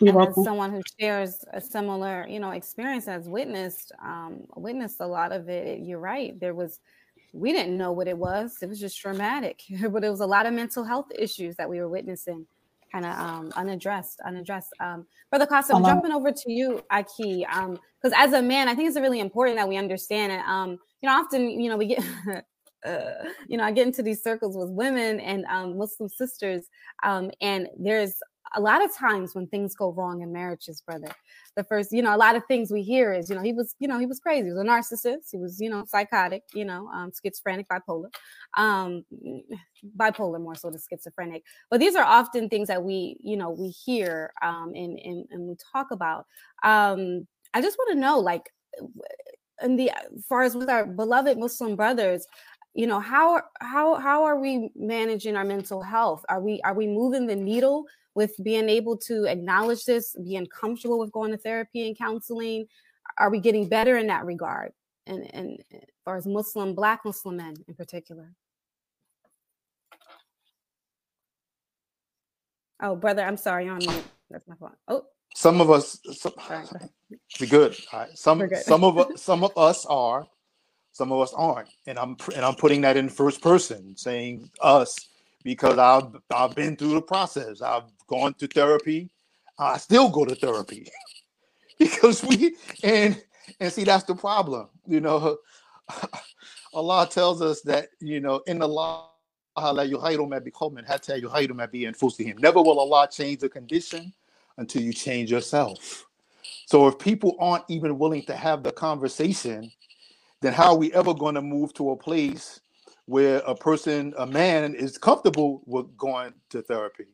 [0.00, 5.06] And as someone who shares a similar, you know, experience has witnessed, um, witnessed a
[5.06, 5.80] lot of it.
[5.80, 6.38] You're right.
[6.38, 6.80] There was,
[7.32, 8.58] we didn't know what it was.
[8.62, 11.80] It was just traumatic, but it was a lot of mental health issues that we
[11.80, 12.46] were witnessing,
[12.92, 14.72] kind of um, unaddressed, unaddressed.
[14.80, 18.68] Um, Brother Costa, I'm jumping over to you, Aki, Um, because um, as a man,
[18.68, 20.40] I think it's really important that we understand it.
[20.46, 22.04] Um, you know, often, you know, we get
[22.86, 26.68] uh, you know, I get into these circles with women and um, Muslim sisters,
[27.02, 28.14] um, and there's
[28.54, 31.10] a lot of times when things go wrong in marriages, brother.
[31.56, 33.74] The first, you know, a lot of things we hear is, you know, he was,
[33.78, 34.46] you know, he was crazy.
[34.46, 35.30] He was a narcissist.
[35.32, 36.42] He was, you know, psychotic.
[36.54, 38.10] You know, um, schizophrenic, bipolar,
[38.56, 39.04] um,
[39.96, 41.42] bipolar more so than schizophrenic.
[41.70, 45.48] But these are often things that we, you know, we hear um, and, and and
[45.48, 46.26] we talk about.
[46.62, 48.50] Um, I just want to know, like,
[49.62, 52.26] in the as far as with our beloved Muslim brothers,
[52.76, 56.86] you know how how how are we managing our mental health are we are we
[56.86, 61.86] moving the needle with being able to acknowledge this being comfortable with going to therapy
[61.86, 62.66] and counseling
[63.18, 64.72] are we getting better in that regard
[65.06, 68.32] and and as far as muslim black muslim men in particular
[72.78, 73.68] Oh, brother, I'm sorry.
[73.68, 74.04] on mute.
[74.30, 74.72] That's my fault.
[74.86, 75.04] Oh.
[75.34, 77.76] Some of us, some, Sorry, good.
[77.92, 78.08] Right.
[78.16, 78.56] Some good.
[78.58, 80.26] some of us some of us are,
[80.96, 84.96] some of us aren't, and I'm and I'm putting that in first person, saying us
[85.44, 87.60] because I've I've been through the process.
[87.60, 89.10] I've gone to therapy.
[89.58, 90.88] I still go to therapy
[91.78, 93.22] because we and
[93.60, 94.70] and see that's the problem.
[94.86, 95.36] You know,
[96.72, 99.10] Allah tells us that you know inna Allah.
[99.58, 99.72] Never
[102.62, 104.12] will Allah change the condition
[104.58, 106.06] until you change yourself.
[106.66, 109.72] So if people aren't even willing to have the conversation,
[110.46, 112.60] then how are we ever going to move to a place
[113.06, 117.06] where a person, a man, is comfortable with going to therapy?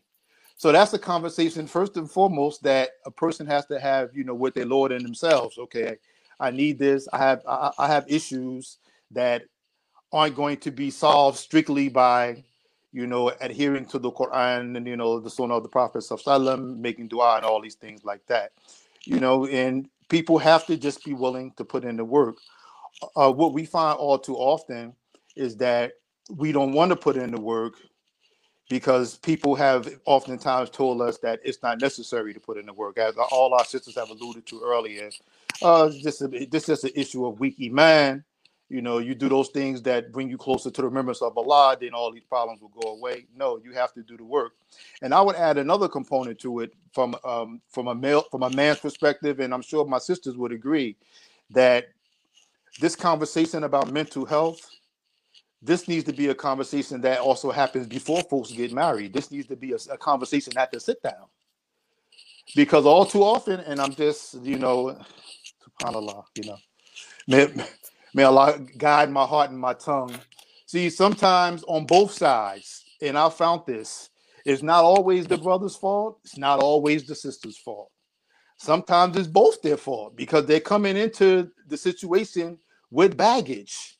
[0.56, 4.34] So that's a conversation first and foremost that a person has to have, you know,
[4.34, 5.56] with their Lord and themselves.
[5.58, 5.96] Okay,
[6.38, 7.08] I need this.
[7.12, 8.78] I have I, I have issues
[9.10, 9.42] that
[10.12, 12.44] aren't going to be solved strictly by
[12.92, 16.76] you know adhering to the quran and you know the sunnah of the prophet sallam,
[16.76, 18.52] making dua and all these things like that
[19.04, 22.36] you know and people have to just be willing to put in the work
[23.16, 24.94] uh, what we find all too often
[25.36, 25.92] is that
[26.30, 27.74] we don't want to put in the work
[28.68, 32.98] because people have oftentimes told us that it's not necessary to put in the work
[32.98, 35.10] as all our sisters have alluded to earlier
[35.62, 38.24] uh, this, this is an issue of weak iman
[38.72, 41.76] you know, you do those things that bring you closer to the remembrance of Allah,
[41.78, 43.26] then all these problems will go away.
[43.36, 44.54] No, you have to do the work.
[45.02, 48.48] And I would add another component to it from um, from a male from a
[48.48, 50.96] man's perspective, and I'm sure my sisters would agree
[51.50, 51.88] that
[52.80, 54.68] this conversation about mental health,
[55.60, 59.12] this needs to be a conversation that also happens before folks get married.
[59.12, 61.26] This needs to be a, a conversation at the sit down.
[62.56, 64.98] Because all too often, and I'm just, you know,
[65.80, 66.58] subhanAllah, you know,
[68.14, 70.18] May Allah guide my heart and my tongue.
[70.66, 74.10] See, sometimes on both sides, and I found this,
[74.44, 77.91] it's not always the brother's fault, it's not always the sister's fault.
[78.62, 82.58] Sometimes it's both their fault because they're coming into the situation
[82.92, 83.98] with baggage.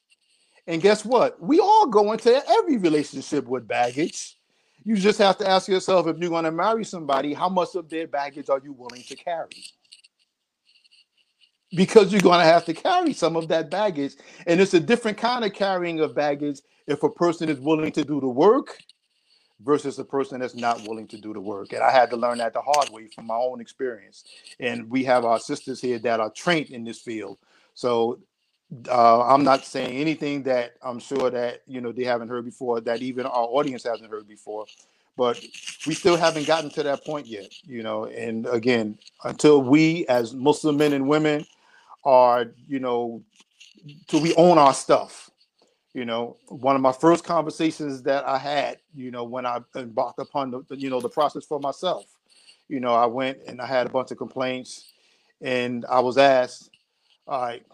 [0.68, 1.42] And guess what?
[1.42, 4.36] We all go into every relationship with baggage.
[4.84, 7.88] You just have to ask yourself if you're going to marry somebody, how much of
[7.88, 9.48] their baggage are you willing to carry?
[11.74, 14.14] because you're going to have to carry some of that baggage.
[14.46, 18.04] And it's a different kind of carrying of baggage if a person is willing to
[18.04, 18.78] do the work
[19.64, 21.72] versus a person that's not willing to do the work.
[21.72, 24.24] And I had to learn that the hard way from my own experience.
[24.60, 27.38] And we have our sisters here that are trained in this field.
[27.74, 28.18] So
[28.88, 32.80] uh, I'm not saying anything that I'm sure that you know they haven't heard before,
[32.80, 34.66] that even our audience hasn't heard before.
[35.14, 35.44] But
[35.86, 38.06] we still haven't gotten to that point yet, you know.
[38.06, 41.44] And again, until we as Muslim men and women
[42.04, 43.22] are, you know,
[44.06, 45.30] till we own our stuff.
[45.94, 50.20] You know, one of my first conversations that I had, you know, when I embarked
[50.20, 52.06] upon the, you know, the process for myself,
[52.68, 54.92] you know, I went and I had a bunch of complaints,
[55.42, 56.70] and I was asked,
[57.26, 57.66] "All right,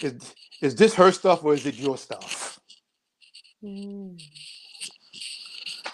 [0.00, 2.60] is is this her stuff or is it your stuff?"
[3.62, 4.20] Mm.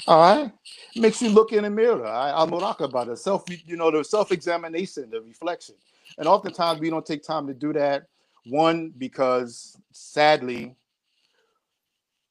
[0.06, 0.52] All right,
[0.96, 2.06] makes you look in the mirror.
[2.06, 3.18] I, I'm about it.
[3.18, 5.76] Self, you know, the self examination, the reflection.
[6.18, 8.06] And oftentimes we don't take time to do that.
[8.46, 10.74] One, because sadly,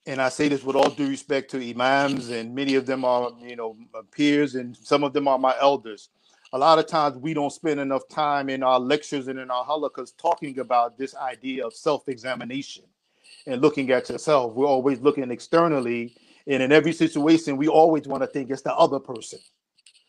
[0.09, 3.31] and I say this with all due respect to imams, and many of them are,
[3.39, 3.77] you know,
[4.11, 6.09] peers, and some of them are my elders.
[6.51, 9.63] A lot of times we don't spend enough time in our lectures and in our
[9.63, 12.85] halakas talking about this idea of self-examination
[13.45, 14.53] and looking at yourself.
[14.55, 16.15] We're always looking externally,
[16.47, 19.37] and in every situation, we always want to think it's the other person.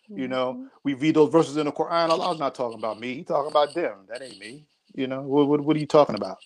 [0.09, 0.65] You know, mm-hmm.
[0.83, 2.09] we read those verses in the Quran.
[2.09, 3.17] Allah's not talking about me.
[3.17, 3.99] He's talking about them.
[4.09, 4.65] That ain't me.
[4.95, 6.39] You know, what, what, what are you talking about?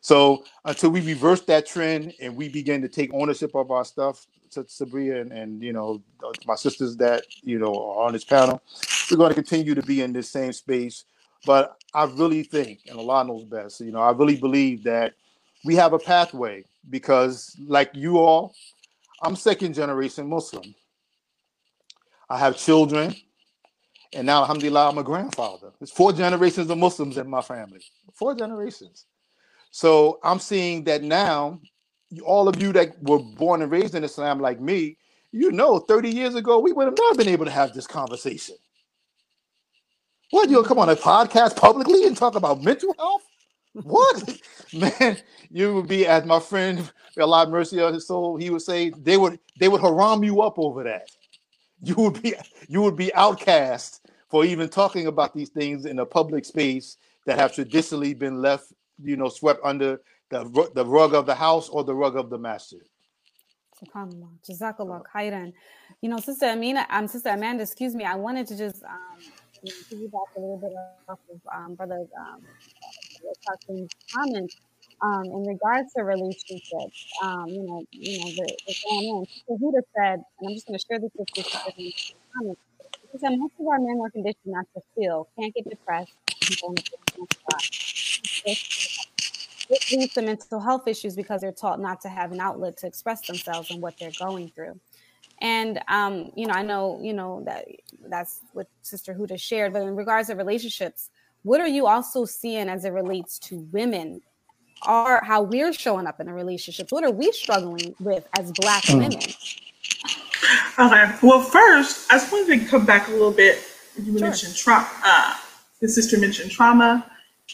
[0.00, 4.26] So until we reverse that trend and we begin to take ownership of our stuff,
[4.50, 6.02] Sabria and, and you know
[6.46, 8.62] my sisters that you know are on this panel,
[9.10, 11.04] we're going to continue to be in this same space.
[11.44, 15.14] But I really think, and Allah knows best, you know, I really believe that
[15.64, 18.54] we have a pathway because, like you all,
[19.22, 20.74] I'm second generation Muslim.
[22.28, 23.14] I have children,
[24.12, 25.70] and now, alhamdulillah, I'm a grandfather.
[25.78, 27.80] There's four generations of Muslims in my family,
[28.14, 29.06] four generations.
[29.76, 31.60] So I'm seeing that now,
[32.24, 34.96] all of you that were born and raised in Islam like me,
[35.32, 38.56] you know, 30 years ago, we would have never been able to have this conversation.
[40.30, 43.24] What, you'll come on a podcast publicly and talk about mental health?
[43.74, 44.40] What?
[44.72, 45.18] Man,
[45.50, 49.18] you would be, as my friend, Allah mercy on his soul, he would say, they
[49.18, 51.10] would they would haram you up over that
[51.82, 52.34] you would be
[52.68, 57.38] you would be outcast for even talking about these things in a public space that
[57.38, 61.84] have traditionally been left, you know, swept under the the rug of the house or
[61.84, 62.78] the rug of the master.
[63.82, 64.30] SubhanAllah.
[64.48, 65.52] Jazakallah khairan.
[66.00, 69.18] You know, Sister Amina, um, Sister Amanda, excuse me, I wanted to just um,
[69.62, 70.72] you know, piggyback a little bit
[71.08, 72.42] off of um, Brother um,
[74.14, 74.56] comments
[75.02, 77.06] um, in regards to relationships.
[77.22, 78.72] Um, you know, you know, the, the.
[78.72, 81.28] Sister Huda said, and I'm just going to share this with
[81.76, 82.54] you.
[83.12, 83.18] Sister comments.
[83.18, 86.12] She said most of our men were conditioned not to feel, can't get depressed,
[89.68, 92.86] it leads to mental health issues because they're taught not to have an outlet to
[92.86, 94.78] express themselves and what they're going through.
[95.40, 97.66] And um, you know, I know you know that
[98.08, 99.72] that's what Sister Huda shared.
[99.72, 101.10] But in regards to relationships,
[101.42, 104.22] what are you also seeing as it relates to women?
[104.86, 106.92] Or how we're showing up in a relationship?
[106.92, 108.98] What are we struggling with as Black mm.
[108.98, 109.22] women?
[110.78, 111.12] Okay.
[111.22, 113.58] Well, first, I just wanted to come back a little bit.
[113.96, 114.28] You sure.
[114.28, 114.88] mentioned trauma.
[115.04, 115.34] Uh,
[115.80, 117.10] the sister mentioned trauma,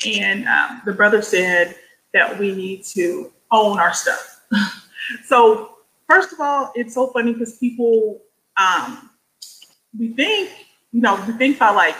[0.06, 1.76] and um, the brother said
[2.12, 4.40] that we need to own our stuff.
[5.24, 8.20] so, first of all, it's so funny because people,
[8.56, 9.10] um,
[9.98, 10.50] we think,
[10.92, 11.96] you know, we think by like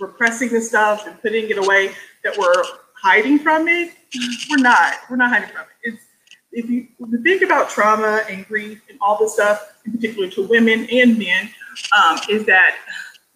[0.00, 1.92] repressing this stuff and putting it away
[2.24, 2.64] that we're
[3.00, 3.92] hiding from it.
[4.50, 4.94] We're not.
[5.10, 5.92] We're not hiding from it.
[5.94, 6.02] It's
[6.52, 10.46] if you, you think about trauma and grief and all this stuff, in particular to
[10.46, 11.50] women and men,
[11.96, 12.76] um, is that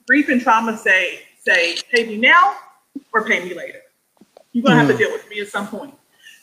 [0.07, 2.57] grief and trauma say say pay me now
[3.13, 3.81] or pay me later.
[4.53, 4.87] You're gonna mm.
[4.87, 4.99] have to mm.
[4.99, 5.95] deal with me at some point.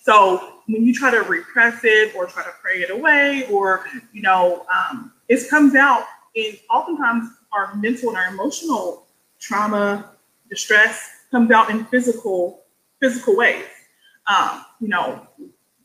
[0.02, 4.22] So when you try to repress it or try to pray it away, or you
[4.22, 6.04] know, um, it comes out
[6.36, 9.06] in oftentimes our mental and our emotional
[9.40, 10.12] trauma,
[10.50, 12.64] distress comes out in physical
[13.00, 13.66] physical ways.
[14.28, 15.28] Um, you know,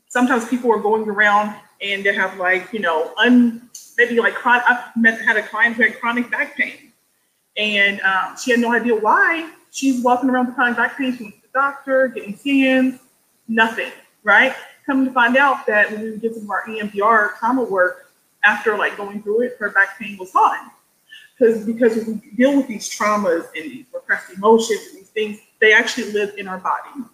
[0.08, 4.96] sometimes people are going around and they have like you know un maybe like I've
[4.96, 6.92] met, had a client who had chronic back pain,
[7.56, 9.50] and um, she had no idea why.
[9.70, 11.16] She's walking around with chronic back pain.
[11.16, 13.00] She went to the doctor, getting scans,
[13.48, 13.92] nothing
[14.28, 14.54] right?
[14.86, 18.12] Come to find out that when we did some of our EMDR trauma work,
[18.44, 20.70] after like going through it, her back pain was gone.
[21.36, 25.72] Because because we deal with these traumas and these repressed emotions and these things, they
[25.72, 27.04] actually live in our body.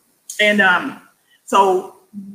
[0.41, 1.03] And um,
[1.45, 1.94] so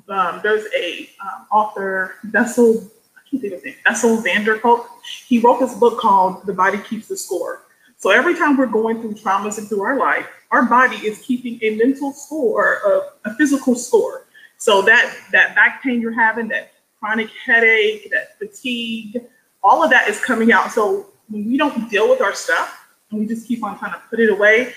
[0.10, 4.58] um, there's a um, author, Bessel, I can't think of his name, Bessel van der
[4.60, 4.90] Kolk.
[5.28, 7.64] He wrote this book called The Body Keeps the Score.
[7.98, 11.60] So every time we're going through traumas and through our life, our body is keeping
[11.62, 12.80] a mental score,
[13.26, 14.26] a, a physical score.
[14.58, 19.22] So that that back pain you're having, that chronic headache, that fatigue,
[19.64, 20.72] all of that is coming out.
[20.72, 24.02] So when we don't deal with our stuff and we just keep on trying to
[24.10, 24.74] put it away,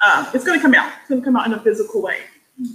[0.00, 0.92] um, it's going to come out.
[1.00, 2.20] It's going to come out in a physical way.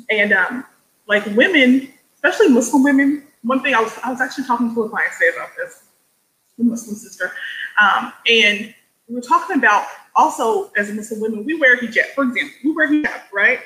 [0.09, 0.65] And um,
[1.07, 4.89] like women, especially Muslim women, one thing I was I was actually talking to a
[4.89, 5.83] client today about this,
[6.59, 7.31] a Muslim sister,
[7.81, 8.73] um, and
[9.07, 12.07] we were talking about also as Muslim women, we wear hijab.
[12.15, 13.59] For example, we wear hijab, right?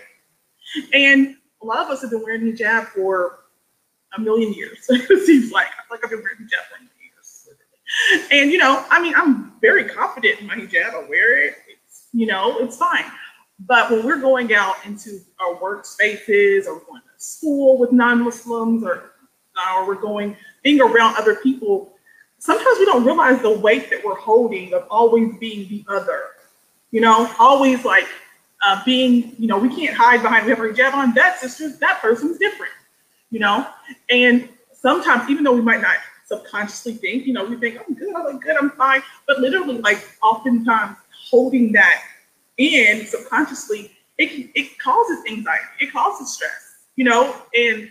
[0.93, 3.39] And a lot of us have been wearing hijab for
[4.17, 4.85] a million years.
[4.89, 7.47] it seems like like I've been wearing hijab for years.
[8.31, 10.93] And you know, I mean, I'm very confident in my hijab.
[10.93, 11.55] I wear it.
[11.69, 13.05] It's you know, it's fine.
[13.59, 19.11] But when we're going out into our workspaces or going school with non-Muslims or
[19.75, 21.93] or we're going being around other people,
[22.37, 26.23] sometimes we don't realize the weight that we're holding of always being the other.
[26.91, 28.07] You know, always like
[28.65, 31.13] uh, being, you know, we can't hide behind we have our hijab on.
[31.13, 32.71] That sister, that person's different,
[33.29, 33.67] you know.
[34.09, 38.15] And sometimes, even though we might not subconsciously think, you know, we think I'm good,
[38.15, 40.97] I look good, I'm fine, but literally, like, oftentimes
[41.29, 42.03] holding that
[42.57, 46.68] in subconsciously, it it causes anxiety, it causes stress,
[46.99, 47.33] you know.
[47.55, 47.83] And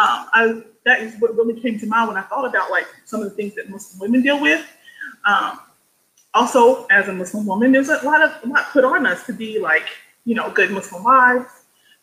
[0.00, 3.20] um, I that is what really came to mind when I thought about like some
[3.20, 4.64] of the things that Muslim women deal with.
[5.26, 5.60] Um,
[6.34, 9.32] also, as a Muslim woman, there's a lot of a lot put on us to
[9.32, 9.86] be like
[10.24, 11.50] you know, good Muslim wives,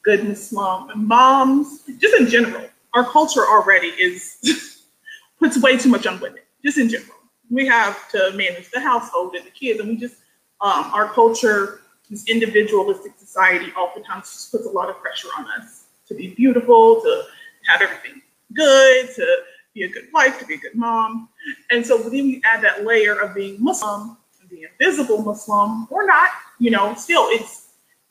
[0.03, 2.67] good Muslim moms, just in general.
[2.93, 4.85] Our culture already is
[5.39, 7.15] puts way too much on women, just in general.
[7.49, 10.15] We have to manage the household and the kids, and we just
[10.61, 15.78] um, our culture, this individualistic society, oftentimes just puts a lot of pressure on us
[16.09, 17.23] to be beautiful, to
[17.67, 18.21] have everything
[18.53, 19.37] good, to
[19.73, 21.29] be a good wife, to be a good mom.
[21.71, 24.17] And so then you add that layer of being Muslim,
[24.49, 26.29] the invisible Muslim, or not,
[26.59, 27.67] you know, still it's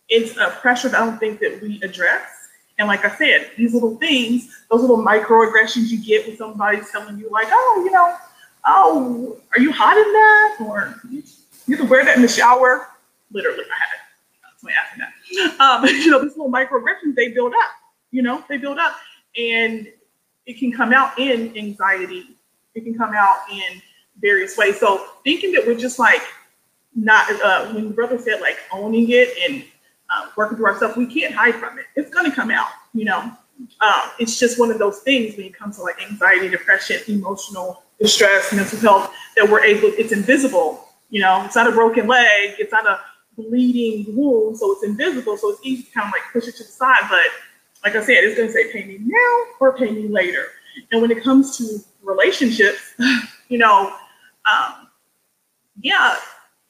[0.08, 2.22] it's a pressure that I don't think that we address.
[2.78, 7.18] And like I said, these little things, those little microaggressions you get when somebody's telling
[7.18, 8.16] you, like, oh, you know,
[8.64, 10.56] oh, are you hot in that?
[10.60, 11.00] Or
[11.66, 12.88] you can wear that in the shower.
[13.32, 13.98] Literally, I had
[14.58, 15.60] somebody asking that.
[15.60, 17.70] Um, you know, these little microaggressions, they build up,
[18.10, 18.96] you know, they build up.
[19.36, 19.88] And
[20.46, 22.36] it can come out in anxiety.
[22.74, 23.82] It can come out in
[24.20, 24.80] various ways.
[24.80, 26.22] So thinking that we're just like
[26.94, 29.64] not, uh, when brother said like owning it and
[30.10, 31.84] uh, working through ourselves, we can't hide from it.
[31.96, 33.20] It's to come out, you know.
[33.80, 37.82] um, it's just one of those things when it comes to like anxiety, depression, emotional
[38.00, 39.88] distress, mental health that we're able.
[39.98, 40.88] It's invisible.
[41.10, 42.54] You know, it's not a broken leg.
[42.58, 43.00] It's not a
[43.36, 45.36] bleeding wound, so it's invisible.
[45.36, 47.02] So it's easy to kind of like push it to the side.
[47.08, 47.26] But
[47.88, 50.48] like I said, it's going to say pay me now or pay me later.
[50.92, 52.94] And when it comes to relationships,
[53.48, 53.94] you know,
[54.50, 54.88] um,
[55.80, 56.16] yeah,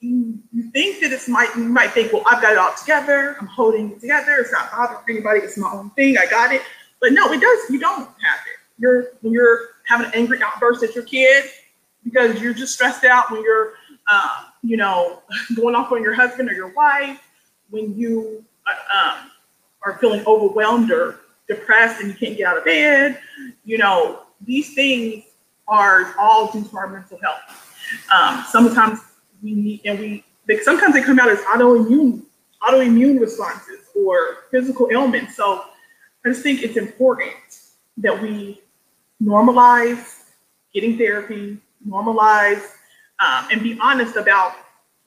[0.00, 0.38] you,
[0.72, 3.36] think that it's might you might think, well, I've got it all together.
[3.40, 4.36] I'm holding it together.
[4.38, 5.40] It's not bothering anybody.
[5.40, 6.16] It's my own thing.
[6.18, 6.62] I got it.
[7.00, 7.70] But no, it does.
[7.70, 8.58] You don't have it.
[8.78, 11.46] You're when you're having an angry outburst at your kid
[12.04, 13.72] because you're just stressed out when you're,
[14.08, 15.22] uh, you know,
[15.56, 17.20] going off on your husband or your wife.
[17.70, 19.30] When you uh, um,
[19.88, 23.18] are feeling overwhelmed or depressed and you can't get out of bed,
[23.64, 25.24] you know, these things
[25.66, 27.40] are all due to our mental health.
[28.14, 29.00] Um, sometimes
[29.42, 32.22] we need, and we, they, sometimes they come out as autoimmune,
[32.62, 35.36] autoimmune responses or physical ailments.
[35.36, 35.64] So
[36.24, 37.32] I just think it's important
[37.98, 38.60] that we
[39.22, 40.24] normalize
[40.74, 42.62] getting therapy, normalize,
[43.20, 44.52] um, and be honest about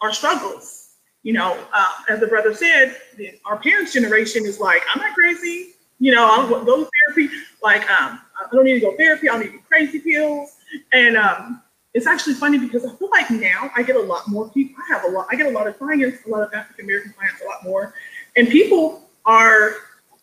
[0.02, 0.81] our struggles.
[1.24, 5.14] You know, uh, as the brother said, the, our parents' generation is like, I'm not
[5.14, 5.74] crazy.
[6.00, 7.34] You know, I don't go to therapy.
[7.62, 9.30] Like, um, I don't need to go therapy.
[9.30, 10.58] I don't need crazy pills.
[10.94, 11.62] And um,
[11.94, 14.82] it's actually funny because I feel like now I get a lot more people.
[14.90, 15.28] I have a lot.
[15.30, 17.94] I get a lot of clients, a lot of African American clients, a lot more,
[18.38, 19.74] and people are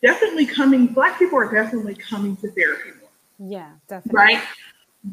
[0.01, 0.87] definitely coming.
[0.87, 3.49] Black people are definitely coming to therapy more.
[3.49, 4.17] Yeah, definitely.
[4.17, 4.43] Right,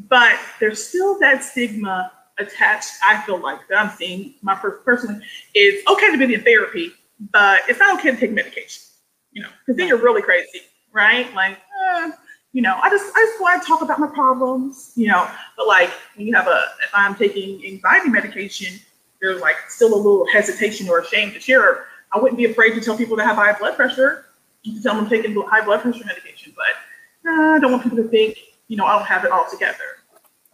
[0.09, 2.93] but there's still that stigma attached.
[3.05, 5.23] I feel like that I'm seeing my first personally.
[5.53, 6.93] It's okay to be in therapy,
[7.31, 8.83] but it's not okay to take medication.
[9.31, 10.61] You know, because then you're really crazy,
[10.91, 11.33] right?
[11.33, 11.57] Like.
[11.85, 12.11] Uh,
[12.53, 15.29] you know, I just I just want to talk about my problems, you know.
[15.55, 18.79] But like when you have a if I'm taking anxiety medication,
[19.21, 21.85] there's like still a little hesitation or shame to share.
[22.11, 24.25] I wouldn't be afraid to tell people that have high blood pressure,
[24.63, 27.97] to tell them I'm taking high blood pressure medication, but uh, I don't want people
[27.97, 29.77] to think, you know, I don't have it all together.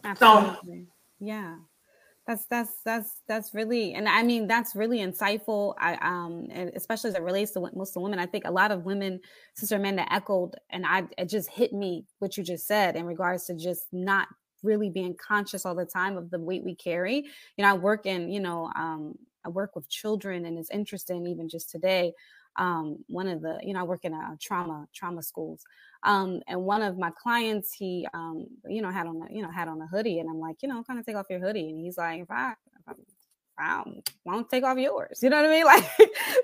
[0.03, 0.79] Absolutely.
[0.79, 0.88] So,
[1.19, 1.55] yeah
[2.26, 5.74] that's that's that's that's really and i mean that's really insightful.
[5.78, 9.19] I um especially as it relates to muslim women i think a lot of women
[9.55, 13.45] sister amanda echoed and i it just hit me what you just said in regards
[13.45, 14.28] to just not
[14.63, 17.17] really being conscious all the time of the weight we carry.
[17.57, 19.15] You know i work in you know um
[19.45, 22.13] i work with children and it's interesting even just today
[22.57, 25.63] um one of the you know i work in a trauma trauma schools
[26.04, 29.51] um, and one of my clients, he, um, you know, had on, a, you know,
[29.51, 31.70] had on a hoodie, and I'm like, you know, kind of take off your hoodie,
[31.70, 32.93] and he's like, if I, if I
[33.58, 33.84] I
[34.26, 35.20] won't take off yours.
[35.22, 35.66] You know what I mean?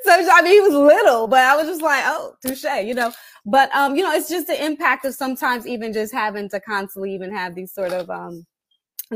[0.06, 2.94] Like, so I mean, he was little, but I was just like, oh, touche, you
[2.94, 3.12] know.
[3.46, 7.14] But um, you know, it's just the impact of sometimes even just having to constantly
[7.14, 8.46] even have these sort of um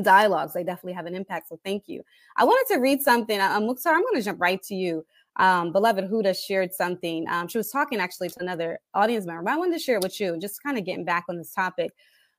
[0.02, 0.54] dialogues.
[0.54, 1.50] They definitely have an impact.
[1.50, 2.04] So thank you.
[2.38, 3.40] I wanted to read something.
[3.40, 5.06] Um, sorry, I'm going to jump right to you
[5.38, 7.26] um, beloved Huda shared something.
[7.30, 10.04] Um, she was talking actually to another audience member, but I wanted to share it
[10.04, 11.92] with you, just kind of getting back on this topic.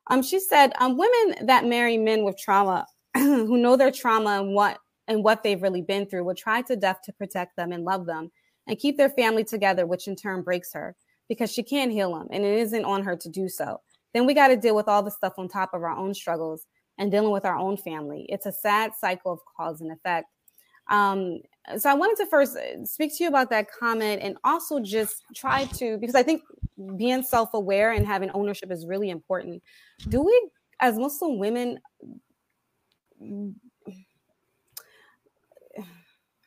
[0.08, 4.54] Um, she said, um, women that marry men with trauma, who know their trauma and
[4.54, 7.84] what and what they've really been through, will try to death to protect them and
[7.84, 8.30] love them
[8.66, 10.96] and keep their family together, which in turn breaks her
[11.28, 13.80] because she can't heal them and it isn't on her to do so.
[14.12, 16.66] Then we got to deal with all the stuff on top of our own struggles
[16.98, 18.26] and dealing with our own family.
[18.28, 20.28] It's a sad cycle of cause and effect.
[20.90, 21.40] Um,
[21.78, 25.24] so I wanted to first uh, speak to you about that comment and also just
[25.34, 26.42] try to because I think
[26.96, 29.62] being self-aware and having ownership is really important.
[30.08, 30.50] Do we
[30.80, 31.80] as Muslim women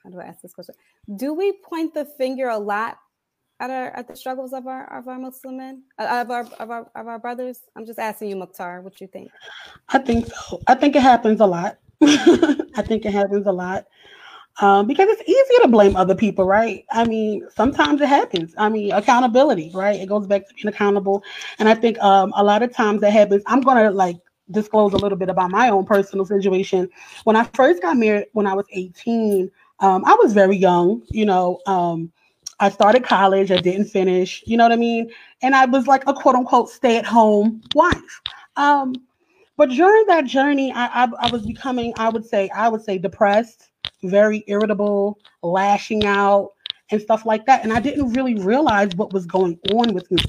[0.03, 0.75] how do I ask this question?
[1.15, 2.97] Do we point the finger a lot
[3.59, 6.69] at our at the struggles of our of our Muslim men, uh, of our of
[6.69, 7.61] our of our brothers?
[7.75, 9.31] I'm just asking you, Mukhtar, what you think?
[9.89, 10.61] I think so.
[10.67, 11.79] I think it happens a lot.
[12.01, 13.87] I think it happens a lot
[14.59, 16.85] um, because it's easier to blame other people, right?
[16.91, 18.53] I mean, sometimes it happens.
[18.57, 19.99] I mean, accountability, right?
[19.99, 21.23] It goes back to being accountable,
[21.59, 23.43] and I think um, a lot of times that happens.
[23.45, 24.17] I'm gonna like
[24.51, 26.89] disclose a little bit about my own personal situation.
[27.25, 31.03] When I first got married, when I was 18, um, I was very young.
[31.09, 32.11] You know, um,
[32.59, 33.51] I started college.
[33.51, 34.43] I didn't finish.
[34.47, 35.11] You know what I mean?
[35.41, 38.21] And I was like a quote unquote stay at home wife.
[38.55, 38.93] Um,
[39.55, 42.97] but during that journey, I, I, I was becoming, I would say, I would say
[42.97, 43.66] depressed
[44.03, 46.51] very irritable, lashing out,
[46.91, 47.63] and stuff like that.
[47.63, 50.23] And I didn't really realize what was going on with me.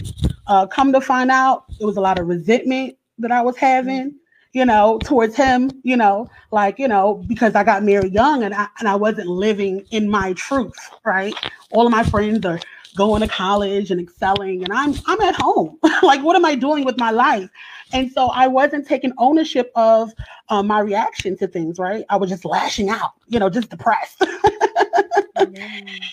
[0.47, 4.15] Uh, come to find out, it was a lot of resentment that I was having,
[4.53, 8.55] you know, towards him, you know, like, you know, because I got married young and
[8.55, 11.35] I, and I wasn't living in my truth, right?
[11.73, 12.61] All of my friends are
[12.97, 15.79] going to college and excelling and I'm I'm at home.
[16.03, 17.49] like what am I doing with my life?
[17.93, 20.13] And so I wasn't taking ownership of
[20.49, 22.05] uh, my reaction to things, right?
[22.09, 24.21] I was just lashing out, you know, just depressed.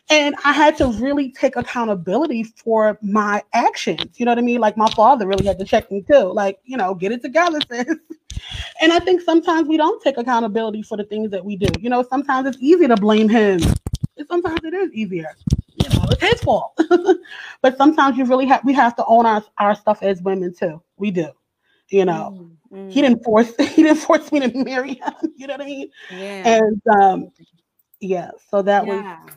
[0.09, 4.19] and I had to really take accountability for my actions.
[4.19, 4.59] You know what I mean?
[4.59, 6.31] Like my father really had to check me too.
[6.33, 7.87] Like, you know, get it together, sis.
[8.81, 11.67] And I think sometimes we don't take accountability for the things that we do.
[11.79, 13.59] You know, sometimes it's easy to blame him.
[14.17, 15.35] And sometimes it is easier.
[15.75, 16.79] You know, it's his fault.
[17.61, 20.81] but sometimes you really have we have to own our, our stuff as women too.
[20.97, 21.29] We do.
[21.89, 22.49] You know.
[22.71, 22.89] Mm-hmm.
[22.89, 25.13] He didn't force he didn't force me to marry him.
[25.35, 25.89] You know what I mean?
[26.11, 26.59] Yeah.
[26.59, 27.31] And um
[27.99, 29.23] yeah, so that yeah.
[29.23, 29.33] was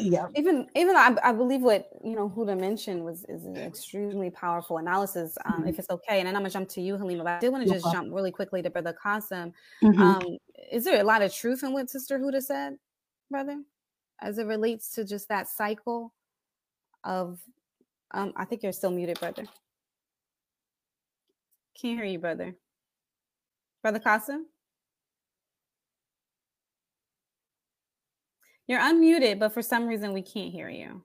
[0.00, 4.30] yeah even even I, I believe what you know huda mentioned was is an extremely
[4.30, 5.68] powerful analysis um mm-hmm.
[5.68, 7.66] if it's okay and then i'm gonna jump to you halima but i did want
[7.66, 7.96] to just okay.
[7.96, 9.52] jump really quickly to brother Qasim.
[9.82, 10.00] Mm-hmm.
[10.00, 10.38] um
[10.72, 12.76] is there a lot of truth in what sister huda said
[13.30, 13.62] brother
[14.20, 16.12] as it relates to just that cycle
[17.04, 17.40] of
[18.12, 19.44] um i think you're still muted brother
[21.80, 22.54] can't hear you brother
[23.82, 24.42] brother Qasim.
[28.66, 31.02] You're unmuted, but for some reason we can't hear you.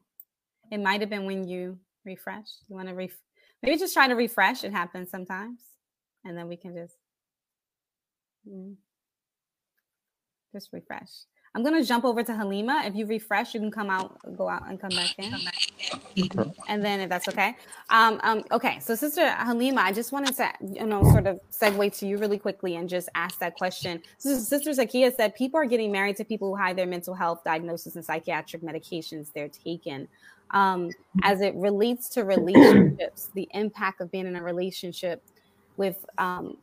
[0.71, 2.63] It might have been when you refreshed.
[2.67, 3.11] You want to ref
[3.63, 4.63] maybe just try to refresh.
[4.63, 5.61] It happens sometimes.
[6.23, 6.95] And then we can just
[8.47, 8.75] mm,
[10.53, 11.09] just refresh.
[11.55, 12.83] I'm gonna jump over to Halima.
[12.85, 15.33] If you refresh, you can come out, go out, and come back in.
[16.67, 17.55] And then, if that's okay,
[17.89, 18.79] um, um, okay.
[18.81, 22.37] So, Sister Halima, I just wanted to, you know, sort of segue to you really
[22.37, 24.03] quickly and just ask that question.
[24.17, 27.45] So, Sister Zakia said people are getting married to people who hide their mental health
[27.45, 30.09] diagnosis and psychiatric medications they're taking.
[30.51, 30.91] Um,
[31.23, 35.23] as it relates to relationships, the impact of being in a relationship
[35.77, 36.57] with um,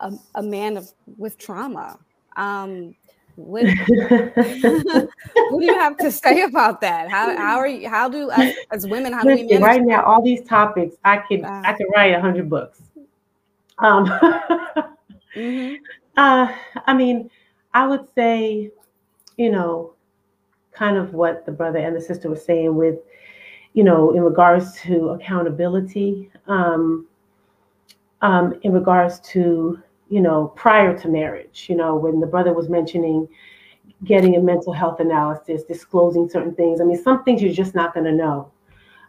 [0.00, 1.98] a, a man of with trauma.
[2.36, 2.94] Um,
[3.36, 7.10] what, what do you have to say about that?
[7.10, 7.88] How how are you?
[7.88, 9.12] How do us as women?
[9.12, 10.02] How do we manage- right now?
[10.04, 12.82] All these topics, I can uh, I can write a hundred books.
[13.78, 14.06] Um,
[15.36, 15.74] mm-hmm.
[16.16, 16.52] uh,
[16.86, 17.30] I mean,
[17.74, 18.70] I would say,
[19.36, 19.94] you know,
[20.72, 22.98] kind of what the brother and the sister were saying with,
[23.72, 27.06] you know, in regards to accountability, um,
[28.22, 32.68] um, in regards to you know, prior to marriage, you know, when the brother was
[32.68, 33.28] mentioning
[34.04, 36.80] getting a mental health analysis, disclosing certain things.
[36.80, 38.50] I mean, some things you're just not going to know.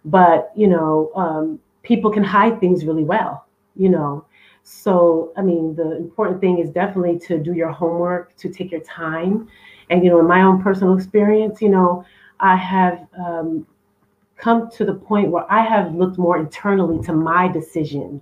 [0.06, 3.46] But, you know, um, people can hide things really well,
[3.76, 4.26] you know.
[4.64, 8.82] So, I mean, the important thing is definitely to do your homework, to take your
[8.82, 9.48] time.
[9.90, 12.06] And, you know, in my own personal experience, you know,
[12.40, 13.66] I have um,
[14.38, 18.22] come to the point where I have looked more internally to my decisions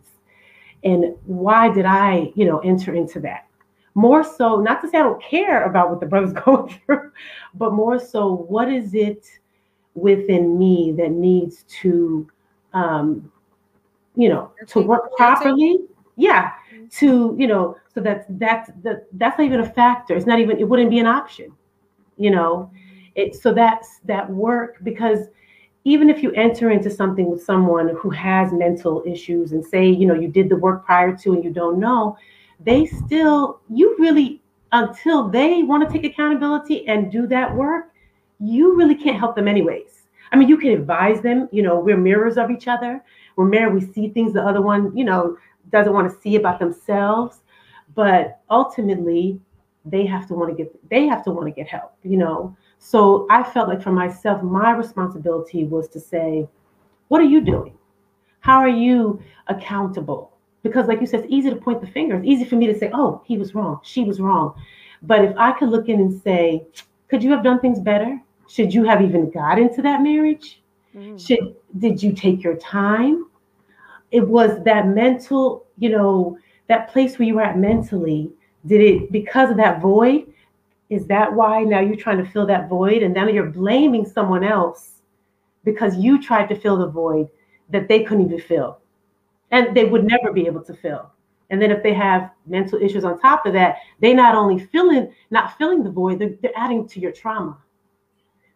[0.83, 3.47] and why did I, you know, enter into that?
[3.95, 7.11] More so, not to say I don't care about what the brother's going through,
[7.53, 9.27] but more so, what is it
[9.93, 12.27] within me that needs to,
[12.73, 13.31] um,
[14.15, 15.79] you know, to work properly?
[16.15, 16.87] Yeah, mm-hmm.
[16.99, 20.15] to you know, so that's that's that that's not even a factor.
[20.15, 21.51] It's not even it wouldn't be an option,
[22.17, 22.71] you know.
[23.15, 25.27] It so that's that work because
[25.89, 30.05] even if you enter into something with someone who has mental issues and say, you
[30.05, 32.15] know, you did the work prior to and you don't know,
[32.59, 34.39] they still, you really,
[34.71, 37.91] until they want to take accountability and do that work,
[38.39, 40.03] you really can't help them anyways.
[40.31, 43.03] I mean, you can advise them, you know, we're mirrors of each other.
[43.35, 45.37] We're mirror, we see things the other one, you know,
[45.71, 47.39] doesn't want to see about themselves.
[47.95, 49.39] But ultimately,
[49.85, 52.55] they have to want to get they have to want to get help, you know.
[52.79, 56.47] So I felt like for myself, my responsibility was to say,
[57.09, 57.77] what are you doing?
[58.39, 60.31] How are you accountable?
[60.63, 62.15] Because, like you said, it's easy to point the finger.
[62.15, 64.53] It's easy for me to say, oh, he was wrong, she was wrong.
[65.01, 66.65] But if I could look in and say,
[67.09, 68.19] could you have done things better?
[68.47, 70.61] Should you have even got into that marriage?
[70.95, 71.17] Mm-hmm.
[71.17, 73.27] Should did you take your time?
[74.11, 78.31] It was that mental, you know, that place where you were at mentally.
[78.65, 80.33] Did it because of that void?
[80.89, 84.43] Is that why now you're trying to fill that void and now you're blaming someone
[84.43, 85.01] else
[85.63, 87.29] because you tried to fill the void
[87.69, 88.79] that they couldn't even fill
[89.51, 91.11] and they would never be able to fill?
[91.51, 95.11] And then if they have mental issues on top of that, they not only filling
[95.31, 97.57] not filling the void, they're, they're adding to your trauma.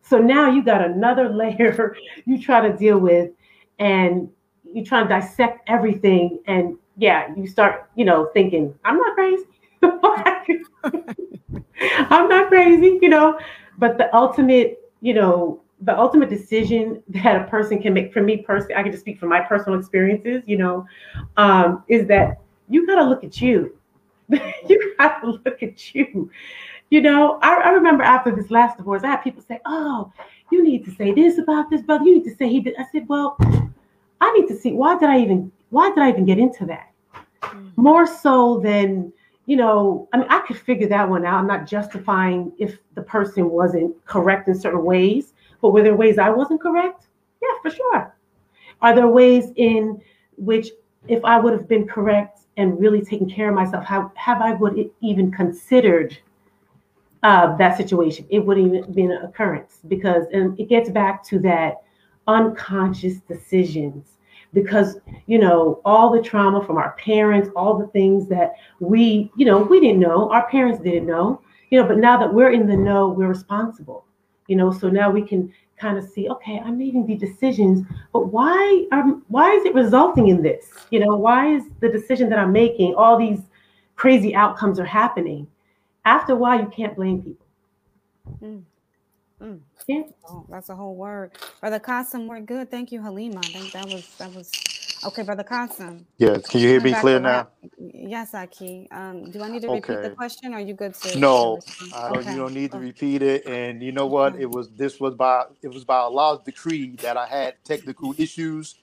[0.01, 3.31] So now you got another layer you try to deal with,
[3.79, 4.29] and
[4.71, 6.39] you try to dissect everything.
[6.45, 9.45] And yeah, you start, you know, thinking, I'm not crazy.
[12.09, 13.39] I'm not crazy, you know,
[13.77, 18.37] but the ultimate, you know, the ultimate decision that a person can make for me
[18.37, 20.85] personally, I can just speak from my personal experiences, you know,
[21.37, 23.77] um, is that you got to look at you.
[24.29, 26.29] you got to look at you.
[26.89, 30.11] You know, I, I, remember after this last divorce, I had people say, Oh,
[30.51, 32.05] you need to say this about this brother.
[32.05, 32.75] You need to say he did.
[32.77, 33.35] I said, Well,
[34.21, 36.91] I need to see why did I even why did I even get into that?
[37.41, 37.81] Mm-hmm.
[37.81, 39.11] More so than
[39.45, 41.39] you know, I mean, I could figure that one out.
[41.39, 46.17] I'm not justifying if the person wasn't correct in certain ways, but were there ways
[46.17, 47.07] I wasn't correct?
[47.41, 48.15] Yeah, for sure.
[48.81, 50.01] Are there ways in
[50.37, 50.69] which,
[51.07, 54.53] if I would have been correct and really taken care of myself, have, have I
[54.53, 56.17] would even considered
[57.23, 58.25] uh, that situation?
[58.29, 61.83] It wouldn't even been an occurrence because, and it gets back to that
[62.27, 64.17] unconscious decisions
[64.53, 69.45] because you know all the trauma from our parents all the things that we you
[69.45, 72.67] know we didn't know our parents didn't know you know but now that we're in
[72.67, 74.05] the know we're responsible
[74.47, 78.27] you know so now we can kind of see okay i'm making the decisions but
[78.27, 80.67] why um why is it resulting in this?
[80.91, 83.41] You know why is the decision that i'm making all these
[83.95, 85.47] crazy outcomes are happening?
[86.05, 87.45] After a while you can't blame people.
[88.41, 88.63] Mm.
[89.43, 89.59] Mm.
[89.87, 90.03] Yeah.
[90.29, 91.31] Oh, that's a whole word.
[91.59, 92.71] Brother Qasim, we're good.
[92.71, 93.39] Thank you, Halima.
[93.39, 94.49] I think that was that was
[95.05, 96.05] okay, Brother Qasim.
[96.17, 97.49] Yes, can you hear me clear now?
[97.77, 98.87] Yes, Akhi.
[98.93, 100.09] Um, do I need to repeat okay.
[100.09, 101.59] the question or are you good to No,
[101.93, 102.31] I don't, okay.
[102.31, 103.45] you don't need to repeat it.
[103.45, 104.39] And you know what?
[104.39, 108.75] It was this was by it was by Allah's decree that I had technical issues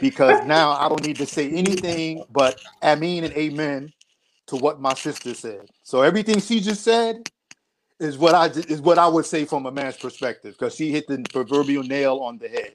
[0.00, 3.92] because now I don't need to say anything but Ameen and Amen
[4.46, 5.68] to what my sister said.
[5.82, 7.28] So everything she just said
[7.98, 11.06] is what I is what I would say from a man's perspective because she hit
[11.06, 12.74] the proverbial nail on the head.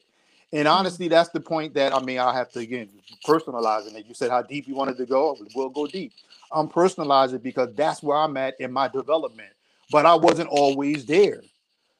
[0.53, 0.78] And mm-hmm.
[0.78, 2.89] honestly, that's the point that I mean I have to again
[3.26, 4.05] personalizing it.
[4.07, 5.38] You said how deep you wanted to go.
[5.55, 6.13] We'll go deep.
[6.51, 9.51] I'm personalizing because that's where I'm at in my development.
[9.91, 11.41] But I wasn't always there.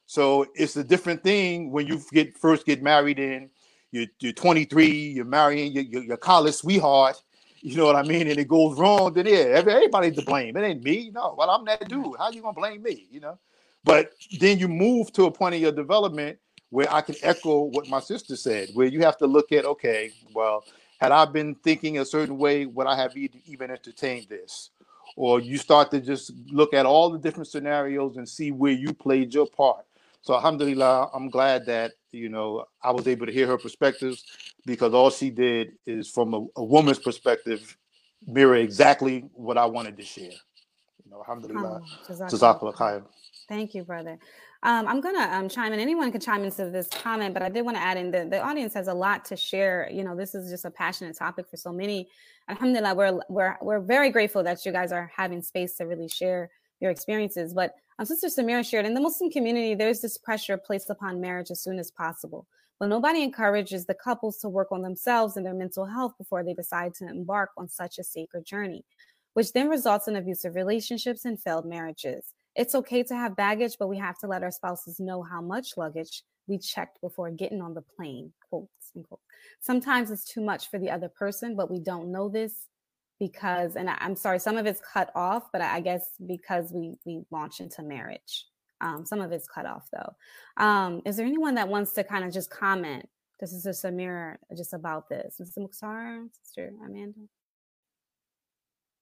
[0.06, 3.50] So it's a different thing when you get first get married in
[3.92, 7.22] you're, you're 23, you're marrying your, your college sweetheart,
[7.62, 8.28] you know what I mean?
[8.28, 10.56] And it goes wrong, then yeah, everybody's to blame.
[10.56, 11.10] It ain't me.
[11.14, 12.16] No, well, I'm that dude.
[12.18, 13.06] How you gonna blame me?
[13.10, 13.38] You know?
[13.84, 16.38] But then you move to a point in your development
[16.70, 20.10] where I can echo what my sister said, where you have to look at, okay,
[20.34, 20.64] well,
[20.98, 24.70] had I been thinking a certain way, would I have even entertained this?
[25.14, 28.94] Or you start to just look at all the different scenarios and see where you
[28.94, 29.84] played your part.
[30.22, 34.24] So alhamdulillah, I'm glad that you know I was able to hear her perspectives
[34.64, 37.76] because all she did is from a, a woman's perspective
[38.26, 40.30] mirror exactly what I wanted to share.
[40.30, 41.80] You know, alhamdulillah.
[41.82, 41.86] Oh,
[43.48, 44.16] Thank you, brother.
[44.62, 45.80] Um, I'm gonna um, chime in.
[45.80, 48.40] Anyone can chime into this comment, but I did want to add in that the
[48.40, 49.90] audience has a lot to share.
[49.92, 52.08] You know, this is just a passionate topic for so many.
[52.48, 56.48] Alhamdulillah, we're we're we're very grateful that you guys are having space to really share
[56.78, 57.52] your experiences.
[57.54, 61.50] But um, Sister Samira shared in the Muslim community, there's this pressure placed upon marriage
[61.52, 62.48] as soon as possible.
[62.80, 66.52] But nobody encourages the couples to work on themselves and their mental health before they
[66.52, 68.84] decide to embark on such a sacred journey,
[69.34, 72.34] which then results in abusive relationships and failed marriages.
[72.56, 75.76] It's okay to have baggage, but we have to let our spouses know how much
[75.76, 78.32] luggage we checked before getting on the plane.
[78.50, 79.22] Quotes, and quotes.
[79.60, 82.66] Sometimes it's too much for the other person, but we don't know this
[83.18, 86.94] because, and I, am sorry, some of it's cut off, but I guess because we
[87.04, 88.46] we launch into marriage.
[88.80, 90.62] Um, some of it's cut off though.
[90.62, 93.08] Um, is there anyone that wants to kind of just comment?
[93.40, 95.40] This is just a mirror just about this.
[95.40, 95.58] Mr.
[95.58, 97.20] Mukhtar, Sister Amanda.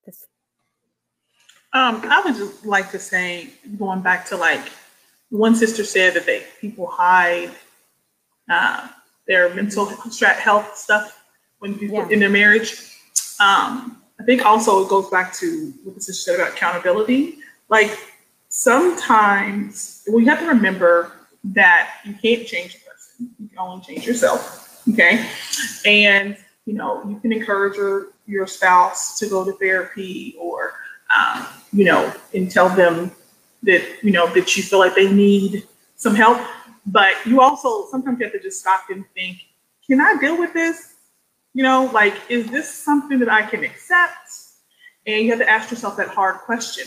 [0.05, 0.27] This.
[1.73, 4.67] Um, I would just like to say, going back to like
[5.31, 7.51] one sister said that they people hide
[8.51, 8.89] uh,
[9.27, 11.23] their mental health stuff
[11.61, 12.09] when people yeah.
[12.09, 12.97] in their marriage.
[13.39, 17.39] Um, I think also it goes back to what the sister said about accountability.
[17.71, 17.99] Like
[18.49, 21.13] sometimes we have to remember
[21.45, 23.31] that you can't change a person.
[23.39, 24.83] You can only change yourself.
[24.91, 25.27] Okay.
[25.87, 30.75] And you know, you can encourage your your spouse to go to therapy or
[31.17, 33.11] um, you know, and tell them
[33.63, 35.67] that, you know, that you feel like they need
[35.97, 36.39] some help.
[36.87, 39.39] But you also sometimes you have to just stop and think,
[39.87, 40.90] can I deal with this?
[41.55, 44.31] You know, like, is this something that I can accept?
[45.07, 46.87] And you have to ask yourself that hard question.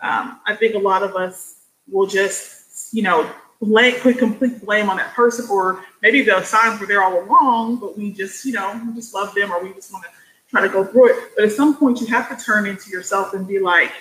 [0.00, 3.28] Um, I think a lot of us will just, you know,
[3.60, 7.76] lay, put complete blame on that person, or maybe the signs were there all along,
[7.76, 10.10] but we just, you know, we just love them, or we just want to
[10.50, 11.30] try to go through it.
[11.36, 13.92] But at some point, you have to turn into yourself and be like,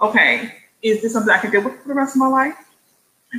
[0.00, 2.56] okay, is this something I can deal with for the rest of my life?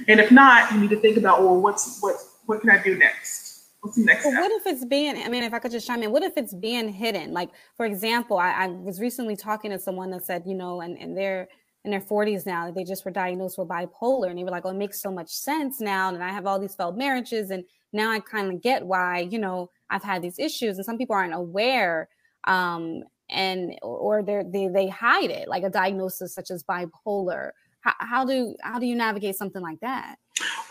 [0.07, 2.97] And if not, you need to think about, well, what's what what can I do
[2.97, 3.44] next?
[3.85, 4.33] What's the next step?
[4.33, 5.15] What if it's being?
[5.15, 7.33] I mean, if I could just chime in, what if it's being hidden?
[7.33, 10.97] Like, for example, I, I was recently talking to someone that said, you know, and
[10.97, 11.47] and they're
[11.83, 14.69] in their 40s now they just were diagnosed with bipolar and they were like oh
[14.69, 17.63] it makes so much sense now and i have all these failed marriages and
[17.93, 21.15] now i kind of get why you know i've had these issues and some people
[21.15, 22.09] aren't aware
[22.45, 28.25] um, and or they they hide it like a diagnosis such as bipolar how, how
[28.25, 30.15] do how do you navigate something like that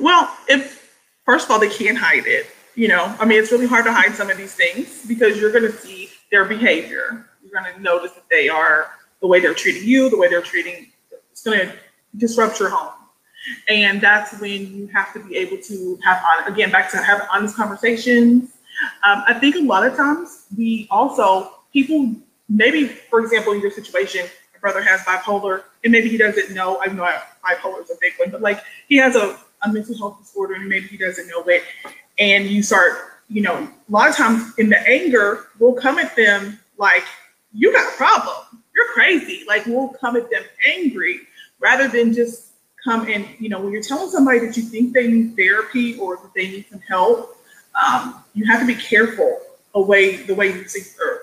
[0.01, 3.67] well if first of all they can't hide it you know i mean it's really
[3.67, 7.63] hard to hide some of these things because you're going to see their behavior you're
[7.63, 8.91] going to notice that they are
[9.25, 10.93] the way they're treating you, the way they're treating,
[11.33, 11.75] it's going to
[12.19, 12.93] disrupt your home.
[13.71, 17.27] And that's when you have to be able to have, on again, back to have
[17.33, 18.51] honest conversations.
[19.03, 22.15] Um, I think a lot of times we also, people,
[22.51, 26.79] maybe, for example, in your situation, my brother has bipolar, and maybe he doesn't know,
[26.83, 27.11] I know
[27.43, 30.69] bipolar is a big one, but like he has a, a mental health disorder and
[30.69, 31.63] maybe he doesn't know it.
[32.19, 32.93] And you start,
[33.29, 37.05] you know, a lot of times in the anger, we'll come at them like,
[37.53, 38.63] you got a problem.
[38.75, 39.45] You're crazy.
[39.47, 41.21] Like we'll come at them angry
[41.61, 42.53] rather than just
[42.83, 46.17] come and, you know, when you're telling somebody that you think they need therapy or
[46.17, 47.37] that they need some help,
[47.83, 49.41] um, you have to be careful
[49.75, 50.65] away the way you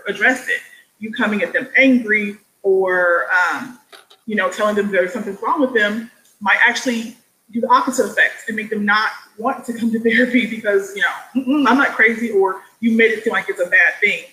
[0.08, 0.62] address it.
[1.00, 3.80] You coming at them angry or, um,
[4.26, 6.10] you know, telling them there's something wrong with them
[6.42, 7.16] might actually
[7.52, 11.02] do the opposite effect and make them not want to come to therapy because, you
[11.02, 14.24] know, I'm not crazy or you made it seem like it's a bad thing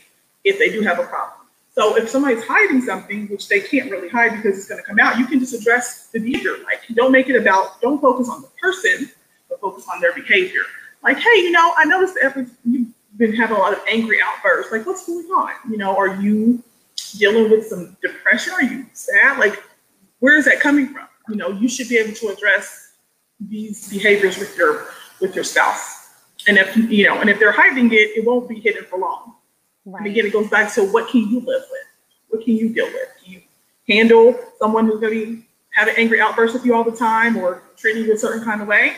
[0.44, 1.46] if they do have a problem.
[1.72, 4.98] So if somebody's hiding something, which they can't really hide because it's going to come
[4.98, 6.56] out, you can just address the behavior.
[6.64, 9.10] Like, don't make it about, don't focus on the person,
[9.48, 10.62] but focus on their behavior.
[11.02, 14.72] Like, hey, you know, I noticed that you've been having a lot of angry outbursts.
[14.72, 15.52] Like, what's going on?
[15.70, 16.62] You know, are you
[17.16, 18.54] dealing with some depression?
[18.54, 19.38] Are you sad?
[19.38, 19.62] Like,
[20.18, 21.06] where is that coming from?
[21.28, 22.87] You know, you should be able to address
[23.40, 24.88] these behaviors with your
[25.20, 26.10] with your spouse.
[26.46, 29.34] And if you know, and if they're hiding it, it won't be hidden for long.
[29.84, 30.00] Right.
[30.00, 31.86] And again, it goes back to what can you live with?
[32.28, 33.08] What can you deal with?
[33.22, 33.42] Can you
[33.88, 37.62] handle someone who's going to be having angry outbursts with you all the time or
[37.76, 38.96] treating you a certain kind of way?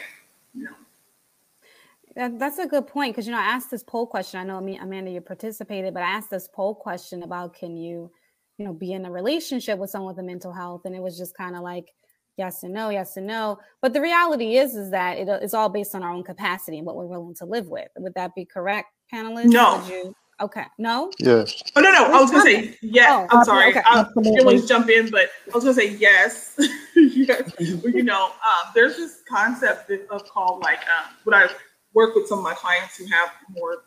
[2.17, 4.41] That, that's a good point because you know I asked this poll question.
[4.41, 8.11] I know Amanda you participated, but I asked this poll question about can you,
[8.59, 11.17] you know, be in a relationship with someone with a mental health, and it was
[11.17, 11.93] just kind of like
[12.41, 13.59] yes and no, yes and no.
[13.83, 16.87] But the reality is, is that it, it's all based on our own capacity and
[16.87, 17.89] what we're willing to live with.
[17.99, 19.53] Would that be correct, panelists?
[19.53, 19.85] No.
[19.87, 20.65] You, Okay.
[20.79, 21.11] No?
[21.19, 21.63] Yes.
[21.77, 22.07] Oh, no, no.
[22.07, 23.27] I was going to say, yeah.
[23.31, 23.71] Oh, I'm sorry.
[23.73, 23.83] Okay.
[23.85, 26.59] I didn't want to jump in, but I was going to say yes.
[26.97, 27.53] yes.
[27.59, 31.47] you know, um, there's this concept of called like um, when I
[31.93, 33.85] work with some of my clients who have more,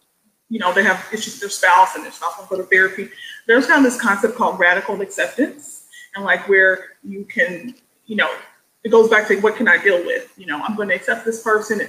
[0.50, 3.10] you know, they have issues with their spouse and their spouse will go to therapy.
[3.48, 7.74] There's kind of this concept called radical acceptance and like where you can,
[8.14, 8.30] you know,
[8.84, 10.32] it goes back to what can I deal with?
[10.38, 11.82] You know, I'm going to accept this person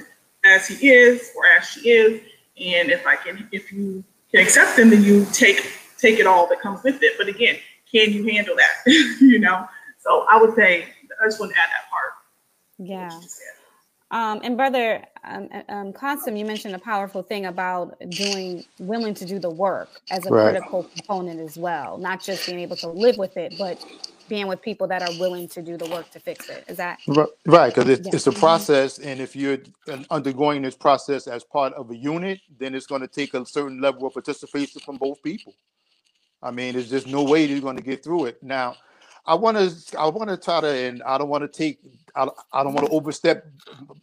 [0.42, 2.22] as he is or as she is.
[2.58, 6.48] And if I can, if you can accept them, then you take take it all
[6.48, 7.18] that comes with it.
[7.18, 7.56] But again,
[7.92, 8.72] can you handle that?
[9.20, 9.68] you know.
[9.98, 10.88] So I would say
[11.22, 12.12] I just want to add that part.
[12.78, 13.20] Yeah.
[14.10, 19.26] Um, and brother um, um, Qasim, you mentioned a powerful thing about doing willing to
[19.26, 20.52] do the work as a right.
[20.52, 23.84] critical component as well, not just being able to live with it, but
[24.28, 26.64] being with people that are willing to do the work to fix it.
[26.68, 26.98] Is that
[27.46, 27.74] right?
[27.74, 28.14] Because it's, yeah.
[28.14, 28.40] it's a mm-hmm.
[28.40, 29.58] process, and if you're
[30.10, 33.80] undergoing this process as part of a unit, then it's going to take a certain
[33.80, 35.54] level of participation from both people.
[36.42, 38.42] I mean, there's just no way you're going to get through it.
[38.42, 38.76] Now,
[39.26, 41.78] I want to, I want to try to, and I don't want to take,
[42.14, 43.46] I, I don't want to overstep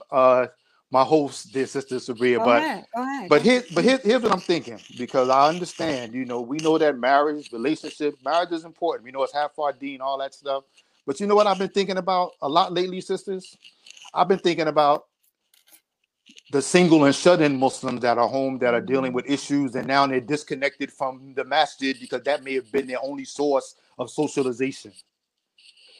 [0.09, 0.47] uh,
[0.92, 2.38] my host, dear sister Sabria.
[2.38, 3.30] Go but ahead, ahead.
[3.30, 6.14] but here, but here, here's what I'm thinking because I understand.
[6.14, 9.06] You know, we know that marriage, relationship, marriage is important.
[9.06, 10.66] We know it's half our deen, all that stuff.
[11.08, 13.58] But you know what I've been thinking about a lot lately, sisters.
[14.14, 15.06] I've been thinking about
[16.52, 19.16] the single and shut-in Muslims that are home that are dealing mm-hmm.
[19.16, 23.02] with issues, and now they're disconnected from the masjid because that may have been their
[23.02, 24.92] only source of socialization.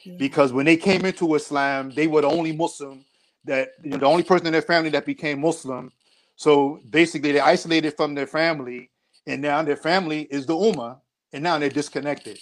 [0.04, 0.16] Yeah.
[0.18, 3.04] Because when they came into Islam, they were the only Muslim
[3.44, 5.92] that you know, the only person in their family that became Muslim.
[6.36, 8.90] So basically, they're isolated from their family,
[9.26, 10.98] and now their family is the Ummah,
[11.32, 12.38] and now they're disconnected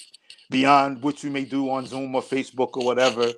[0.51, 3.33] beyond what you may do on Zoom or Facebook or whatever.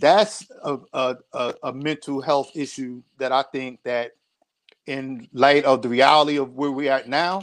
[0.00, 4.12] That's a, a, a, a mental health issue that I think that,
[4.86, 7.42] in light of the reality of where we're at now,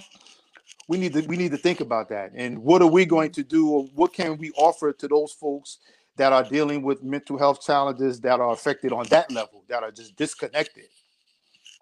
[0.89, 2.31] we need to we need to think about that.
[2.35, 5.77] And what are we going to do, or what can we offer to those folks
[6.19, 9.91] that are dealing with mental health challenges that are affected on that level, that are
[9.91, 10.83] just disconnected.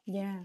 [0.06, 0.38] Yeah.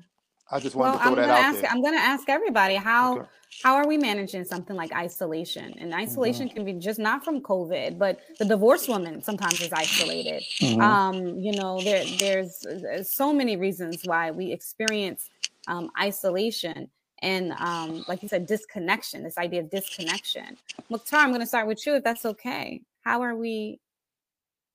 [0.51, 1.71] I just wanted well, to throw I'm that out ask, there.
[1.71, 3.29] I'm going to ask everybody how okay.
[3.63, 5.75] how are we managing something like isolation?
[5.79, 6.57] And isolation mm-hmm.
[6.57, 10.43] can be just not from COVID, but the divorced woman sometimes is isolated.
[10.61, 10.81] Mm-hmm.
[10.81, 15.29] Um, you know, there there's, there's, so many reasons why we experience
[15.69, 16.89] um, isolation
[17.21, 19.23] and um, like you said, disconnection.
[19.23, 20.57] This idea of disconnection.
[20.89, 22.81] Mukhtar, I'm going to start with you, if that's okay.
[23.03, 23.81] How are we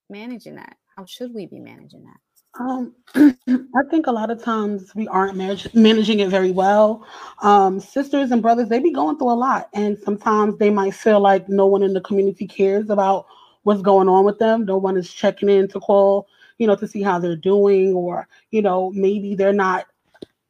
[0.10, 0.78] managing that?
[0.96, 2.18] How should we be managing that?
[2.60, 7.06] Um, I think a lot of times we aren't manage- managing it very well.
[7.42, 11.20] Um, sisters and brothers, they be going through a lot, and sometimes they might feel
[11.20, 13.28] like no one in the community cares about
[13.64, 14.66] what's going on with them.
[14.66, 16.28] No one is checking in to call,
[16.58, 19.86] you know, to see how they're doing, or you know, maybe they're not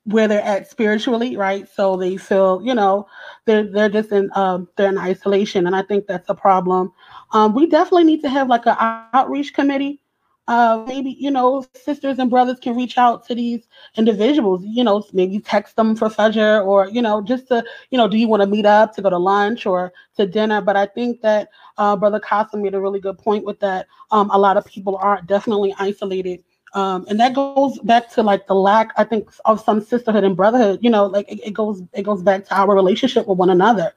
[0.08, 1.68] where they're at spiritually, right?
[1.68, 3.08] So they feel, you know,
[3.46, 6.94] they're they're just in um, they're in isolation, and I think that's a problem.
[7.32, 10.02] Um, we definitely need to have like an outreach committee.
[10.48, 14.64] Uh, maybe you know sisters and brothers can reach out to these individuals.
[14.66, 18.18] You know, maybe text them for fajr or you know just to you know, do
[18.18, 20.62] you want to meet up to go to lunch or to dinner?
[20.62, 23.88] But I think that uh, Brother Qasim made a really good point with that.
[24.12, 28.46] Um, a lot of people are definitely isolated um, and that goes back to like
[28.48, 31.82] the lack i think of some sisterhood and brotherhood you know like it, it goes
[31.94, 33.94] it goes back to our relationship with one another.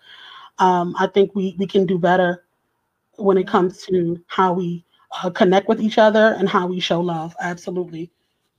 [0.58, 2.44] Um, i think we we can do better
[3.16, 4.84] when it comes to how we
[5.22, 7.34] uh, connect with each other and how we show love.
[7.40, 8.10] Absolutely.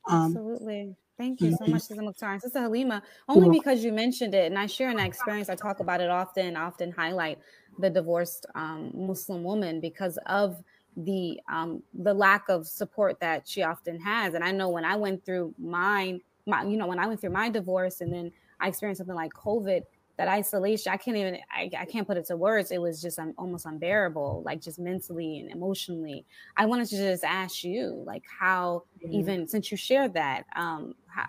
[0.08, 0.96] Um, absolutely.
[1.18, 2.34] Thank you so much, Sister Mukhtar.
[2.34, 5.80] And Sister Halima, only because you mentioned it, and I share an experience, I talk
[5.80, 7.38] about it often, often highlight
[7.78, 10.64] the divorced um, Muslim woman because of
[10.98, 14.34] the um the lack of support that she often has.
[14.34, 17.32] And i know when i went through mine my you know when i went through
[17.32, 19.82] my divorce and then i experienced something like covid
[20.18, 22.72] that isolation i can't even i, I can't put it to words.
[22.72, 26.26] It was just um, almost unbearable like just mentally and emotionally.
[26.58, 29.14] I wanted to just ask you like how mm-hmm.
[29.14, 31.28] even since you shared that um how,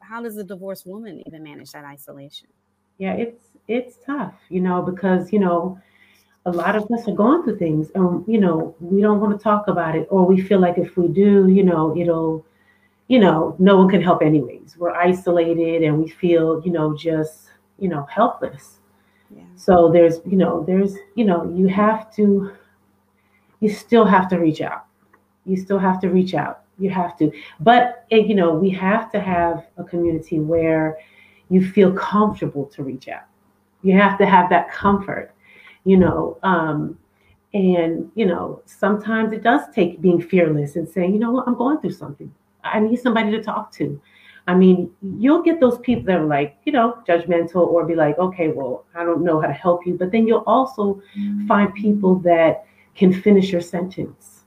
[0.00, 2.48] how does a divorced woman even manage that isolation?
[2.98, 5.78] Yeah it's it's tough you know because you know
[6.46, 9.42] a lot of us are going through things and you know we don't want to
[9.42, 12.44] talk about it or we feel like if we do you know it'll
[13.08, 14.76] you know no one can help anyways.
[14.78, 18.78] We're isolated and we feel you know just you know helpless.
[19.34, 19.42] Yeah.
[19.56, 22.52] so there's you know there's you know you have to
[23.60, 24.86] you still have to reach out.
[25.44, 26.62] You still have to reach out.
[26.78, 27.30] You have to.
[27.60, 30.98] But eh, you know we have to have a community where
[31.50, 33.24] you feel comfortable to reach out.
[33.82, 35.33] You have to have that comfort
[35.84, 36.98] you know um,
[37.54, 41.54] and you know sometimes it does take being fearless and saying you know what i'm
[41.54, 42.32] going through something.
[42.64, 44.00] I need somebody to talk to.
[44.46, 48.18] I mean you'll get those people that are like you know judgmental or be like
[48.18, 49.94] okay well i don't know how to help you.
[49.94, 51.46] But then you'll also mm-hmm.
[51.46, 54.44] find people that can finish your sentence.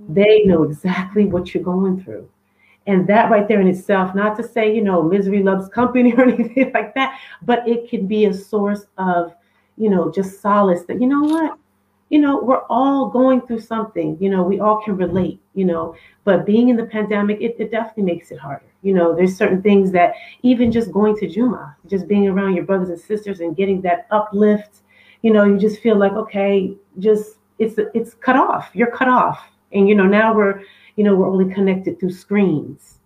[0.00, 0.14] Mm-hmm.
[0.14, 2.28] they know exactly what you're going through.
[2.86, 6.22] And that right there in itself not to say you know misery loves company or
[6.22, 9.34] anything like that but it can be a source of
[9.80, 11.58] you know, just solace that, you know what,
[12.10, 15.94] you know, we're all going through something, you know, we all can relate, you know,
[16.24, 18.66] but being in the pandemic, it, it definitely makes it harder.
[18.82, 22.64] You know, there's certain things that even just going to Juma, just being around your
[22.64, 24.82] brothers and sisters and getting that uplift,
[25.22, 28.70] you know, you just feel like, okay, just it's it's cut off.
[28.72, 29.38] You're cut off.
[29.72, 30.62] And you know, now we're,
[30.96, 32.98] you know, we're only connected through screens,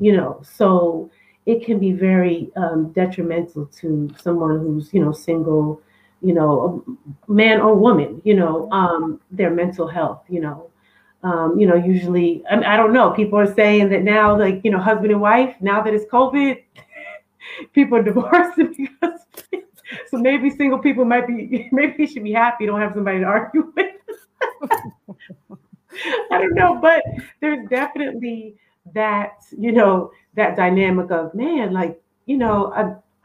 [0.00, 1.10] you know, so
[1.44, 5.80] it can be very um, detrimental to someone who's, you know, single
[6.22, 6.84] you know,
[7.28, 10.70] man or woman, you know, um, their mental health, you know.
[11.22, 14.60] Um, you know, usually, I, mean, I don't know, people are saying that now, like,
[14.62, 16.62] you know, husband and wife, now that it's COVID,
[17.72, 19.20] people are divorcing because,
[20.08, 23.72] so maybe single people might be, maybe should be happy, don't have somebody to argue
[23.74, 23.86] with.
[26.30, 27.02] I don't know, but
[27.40, 28.56] there's definitely
[28.94, 32.72] that, you know, that dynamic of, man, like, you know,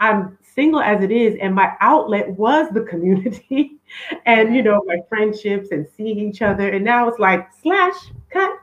[0.02, 3.78] I'm single as it is, and my outlet was the community
[4.26, 6.70] and you know, my friendships and seeing each other.
[6.70, 7.96] And now it's like slash
[8.30, 8.54] cut.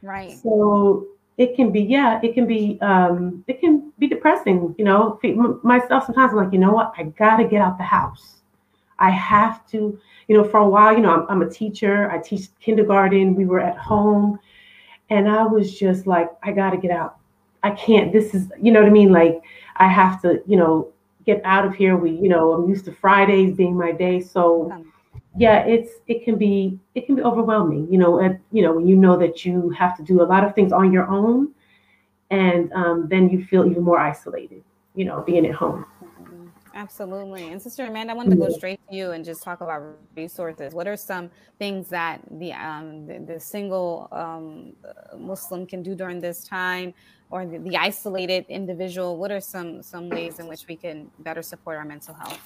[0.00, 0.38] Right.
[0.38, 5.18] So it can be, yeah, it can be um it can be depressing, you know.
[5.62, 8.42] Myself sometimes I'm like, you know what, I gotta get out the house.
[9.00, 12.18] I have to, you know, for a while, you know, I'm, I'm a teacher, I
[12.18, 14.38] teach kindergarten, we were at home,
[15.10, 17.16] and I was just like, I gotta get out.
[17.64, 19.10] I can't, this is, you know what I mean?
[19.10, 19.42] Like
[19.76, 20.92] I have to, you know,
[21.26, 21.96] get out of here.
[21.96, 24.20] We, you know, I'm used to Fridays being my day.
[24.20, 24.84] So
[25.36, 28.86] yeah, it's it can be it can be overwhelming, you know, and you know, when
[28.86, 31.52] you know that you have to do a lot of things on your own
[32.30, 34.62] and um, then you feel even more isolated,
[34.94, 35.84] you know, being at home.
[36.74, 37.52] Absolutely.
[37.52, 40.74] And Sister Amanda, I wanted to go straight to you and just talk about resources.
[40.74, 44.72] What are some things that the um, the, the, single um,
[45.16, 46.92] Muslim can do during this time,
[47.30, 49.16] or the, the, isolated individual?
[49.16, 52.40] What are some some ways in which we can better support our mental health?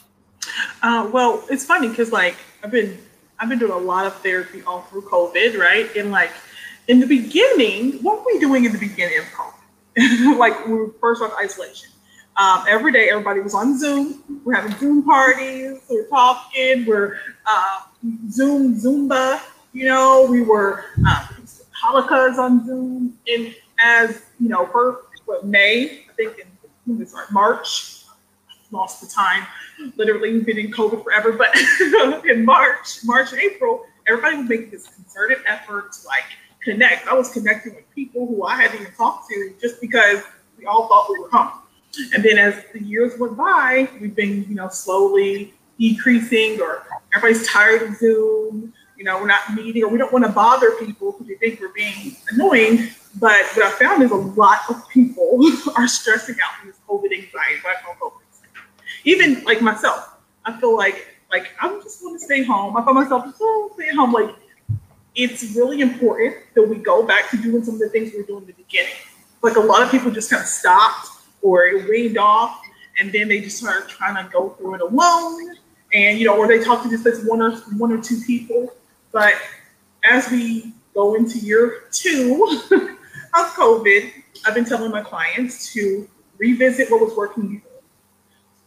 [0.83, 2.99] Uh, well, it's funny because like I've been
[3.39, 5.89] I've been doing a lot of therapy all through COVID, right?
[5.97, 6.33] And like
[6.87, 10.39] in the beginning, what were we doing in the beginning of COVID?
[10.39, 11.89] like we were first on isolation
[12.39, 14.23] um, every day, everybody was on Zoom.
[14.45, 15.81] We're having Zoom parties.
[15.91, 16.87] We're talking.
[16.87, 17.81] We're uh,
[18.31, 19.41] Zoom Zumba.
[19.73, 21.27] You know, we were uh,
[21.83, 23.19] Halakas on Zoom.
[23.27, 26.37] And as you know, for what May, I think
[26.87, 28.05] in sorry, March,
[28.71, 29.45] lost the time.
[29.97, 31.33] Literally, we've been in COVID forever.
[31.33, 31.51] But
[32.25, 36.25] in March, March, and April, everybody was making this concerted effort to like
[36.63, 37.09] connect.
[37.09, 40.23] I was connecting with people who I hadn't even talked to just because
[40.57, 41.63] we all thought we were home
[42.15, 47.47] And then as the years went by, we've been, you know, slowly decreasing or everybody's
[47.49, 48.73] tired of Zoom.
[48.97, 51.61] You know, we're not meeting or we don't want to bother people because we think
[51.61, 52.91] we're being annoying.
[53.21, 55.41] But what I found is a lot of people
[55.77, 57.63] are stressing out from this COVID anxiety.
[59.05, 62.77] Even like myself, I feel like like I'm just want to stay home.
[62.77, 64.13] I find myself just oh, stay home.
[64.13, 64.35] Like
[65.15, 68.27] it's really important that we go back to doing some of the things we were
[68.27, 68.93] doing in the beginning.
[69.43, 71.09] Like a lot of people just kind of stopped
[71.43, 72.61] or it weaned off,
[72.99, 75.57] and then they just started trying to go through it alone.
[75.95, 78.73] And you know, or they talk to just this one or one or two people.
[79.13, 79.35] But
[80.05, 84.13] as we go into year two of COVID,
[84.47, 86.09] I've been telling my clients to
[86.39, 87.69] revisit what was working before.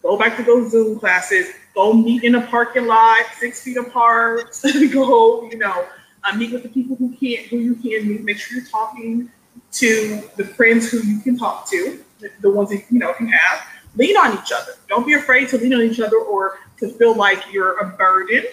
[0.01, 1.47] Go back to those Zoom classes.
[1.76, 4.59] Go meet in a parking lot, six feet apart.
[4.91, 5.86] go, you know,
[6.24, 8.24] uh, meet with the people who can't, who you can meet.
[8.24, 9.30] Make sure you're talking
[9.74, 12.03] to the friends who you can talk to,
[12.41, 13.65] the, ones that you know you have.
[13.95, 14.74] Lean on each other.
[14.88, 18.45] Don't be afraid to lean on each other or to feel like you're a burden.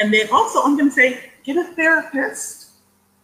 [0.00, 2.70] And then also, I'm going to say, get a therapist.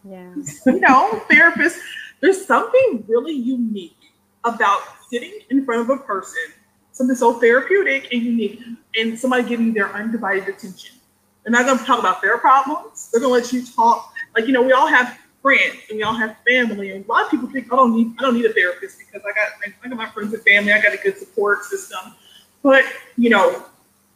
[0.03, 0.33] Yeah.
[0.65, 1.79] you know, therapist.
[2.21, 3.97] There's something really unique
[4.43, 6.53] about sitting in front of a person,
[6.91, 8.61] something so therapeutic and unique,
[8.95, 10.95] and somebody giving you their undivided attention.
[11.43, 13.09] They're not going to talk about their problems.
[13.11, 14.13] They're going to let you talk.
[14.35, 17.25] Like you know, we all have friends and we all have family, and a lot
[17.25, 19.49] of people think I don't need I don't need a therapist because I got
[19.83, 20.73] I got my friends and family.
[20.73, 22.15] I got a good support system.
[22.63, 22.83] But
[23.15, 23.63] you know,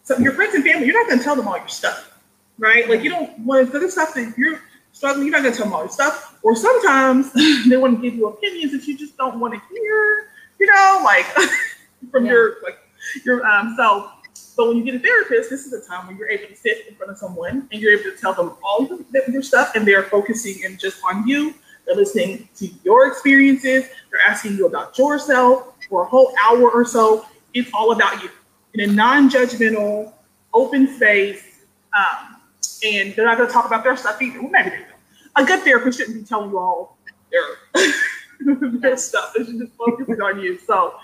[0.02, 2.20] so your friends and family, you're not going to tell them all your stuff,
[2.58, 2.90] right?
[2.90, 4.60] Like you don't want to the stuff that you're
[4.92, 5.28] struggling.
[5.28, 6.40] You're not going to tell them all your stuff.
[6.42, 7.32] Or sometimes
[7.70, 10.32] they want to give you opinions that you just don't want to hear.
[10.60, 11.26] You know, like
[12.12, 12.32] from yeah.
[12.32, 12.80] your like
[13.24, 14.19] your um self
[14.60, 16.86] but when you get a therapist, this is a time when you're able to sit
[16.90, 19.88] in front of someone and you're able to tell them all of your stuff, and
[19.88, 21.54] they're focusing in just on you.
[21.86, 23.88] They're listening to your experiences.
[24.12, 27.26] They're asking you about yourself for a whole hour or so.
[27.54, 28.30] It's all about you
[28.74, 30.12] in a non-judgmental,
[30.54, 31.64] open space.
[31.98, 32.42] Um,
[32.84, 34.42] and they're not going to talk about their stuff either.
[34.42, 35.42] Well, maybe they will.
[35.42, 36.98] A good therapist shouldn't be telling you all
[37.32, 37.94] their
[38.82, 39.34] their stuff.
[39.38, 40.60] They should just focus it on you.
[40.60, 40.96] So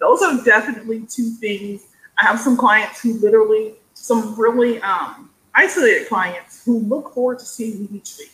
[0.00, 1.88] those are definitely two things
[2.18, 7.44] I have some clients who literally, some really um, isolated clients who look forward to
[7.44, 8.32] seeing me each week.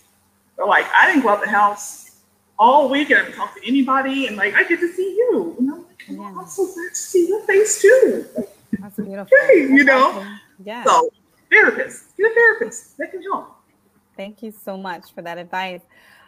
[0.57, 2.21] They're like, I didn't go out the house
[2.59, 5.57] all week and I didn't talk to anybody, and like I get to see you.
[5.59, 6.35] And I'm like, oh, yeah.
[6.39, 8.27] I'm so glad to see your face too.
[8.79, 9.37] That's beautiful.
[9.49, 10.41] Hey, you know, awesome.
[10.63, 10.85] yeah.
[10.85, 11.11] So
[11.51, 12.99] therapist, get a therapist.
[12.99, 13.57] They can help.
[14.17, 15.81] Thank you so much for that advice.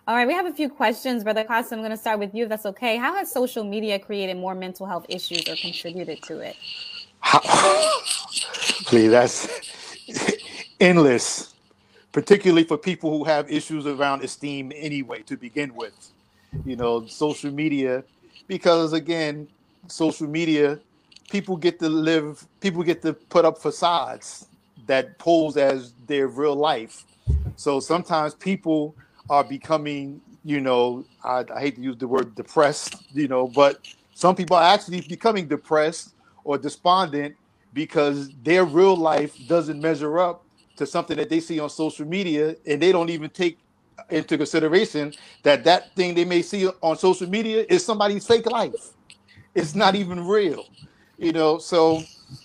[0.08, 1.74] All right, we have a few questions, Brother Costa.
[1.76, 2.96] I'm going to start with you, if that's okay.
[2.96, 6.56] How has social media created more mental health issues or contributed to it?
[8.86, 9.48] Please, that's
[10.80, 11.54] endless,
[12.12, 16.12] particularly for people who have issues around esteem anyway, to begin with.
[16.66, 18.04] You know, social media,
[18.46, 19.48] because again,
[19.88, 20.78] social media,
[21.30, 24.46] people get to live, people get to put up facades
[24.86, 27.04] that pose as their real life.
[27.56, 28.94] So sometimes people
[29.30, 33.88] are becoming, you know, I, I hate to use the word depressed, you know, but
[34.14, 36.12] some people are actually becoming depressed
[36.44, 37.36] or despondent
[37.72, 40.44] because their real life doesn't measure up
[40.76, 43.58] to something that they see on social media and they don't even take
[44.10, 45.12] into consideration
[45.42, 48.92] that that thing they may see on social media is somebody's fake life.
[49.54, 50.66] It's not even real
[51.22, 51.58] you know?
[51.58, 52.02] So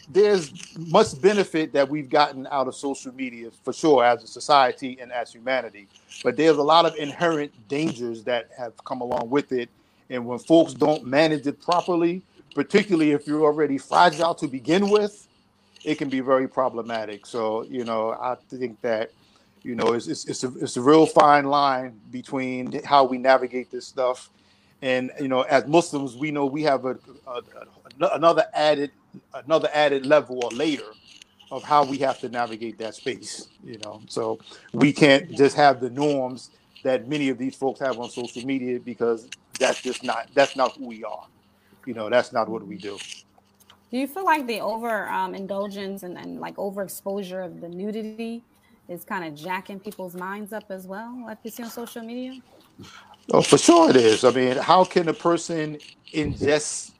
[0.10, 4.98] there's much benefit that we've gotten out of social media for sure as a society
[5.02, 5.88] and as humanity.
[6.24, 9.70] But there's a lot of inherent dangers that have come along with it.
[10.10, 12.22] And when folks don't manage it properly
[12.58, 15.28] particularly if you're already fragile to begin with,
[15.86, 17.24] it can be very problematic.
[17.28, 19.12] So, you know, I think that,
[19.62, 23.70] you know, it's, it's, it's, a, it's a real fine line between how we navigate
[23.70, 24.32] this stuff.
[24.82, 26.98] And, you know, as Muslims, we know we have a,
[27.28, 27.42] a,
[28.02, 28.90] a another added
[29.36, 30.90] another added level or layer
[31.52, 34.02] of how we have to navigate that space, you know.
[34.08, 34.40] So
[34.74, 36.50] we can't just have the norms
[36.84, 39.28] that many of these folks have on social media because
[39.60, 41.28] that's just not that's not who we are
[41.88, 42.98] you know that's not what we do.
[43.90, 48.44] Do you feel like the over um, indulgence and, and like overexposure of the nudity
[48.90, 52.40] is kind of jacking people's minds up as well like you see on social media?
[53.32, 54.24] Oh for sure it is.
[54.24, 55.80] I mean how can a person
[56.14, 56.92] ingest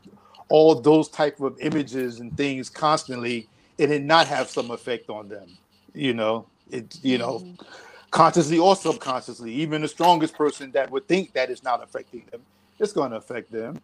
[0.50, 5.28] all those type of images and things constantly and it not have some effect on
[5.28, 5.58] them?
[5.94, 7.66] You know it you know mm-hmm.
[8.12, 12.42] consciously or subconsciously even the strongest person that would think that it's not affecting them
[12.80, 13.80] it's going to affect them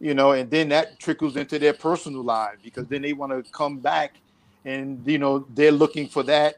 [0.00, 3.50] you know, and then that trickles into their personal life because then they want to
[3.52, 4.14] come back
[4.64, 6.56] and you know they're looking for that,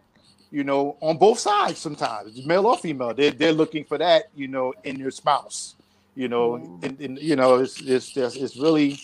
[0.51, 3.15] you know, on both sides sometimes, male or female.
[3.15, 5.77] They're they're looking for that, you know, in their spouse.
[6.17, 6.85] You know, mm-hmm.
[6.85, 8.99] and, and you know, it's it's just it's really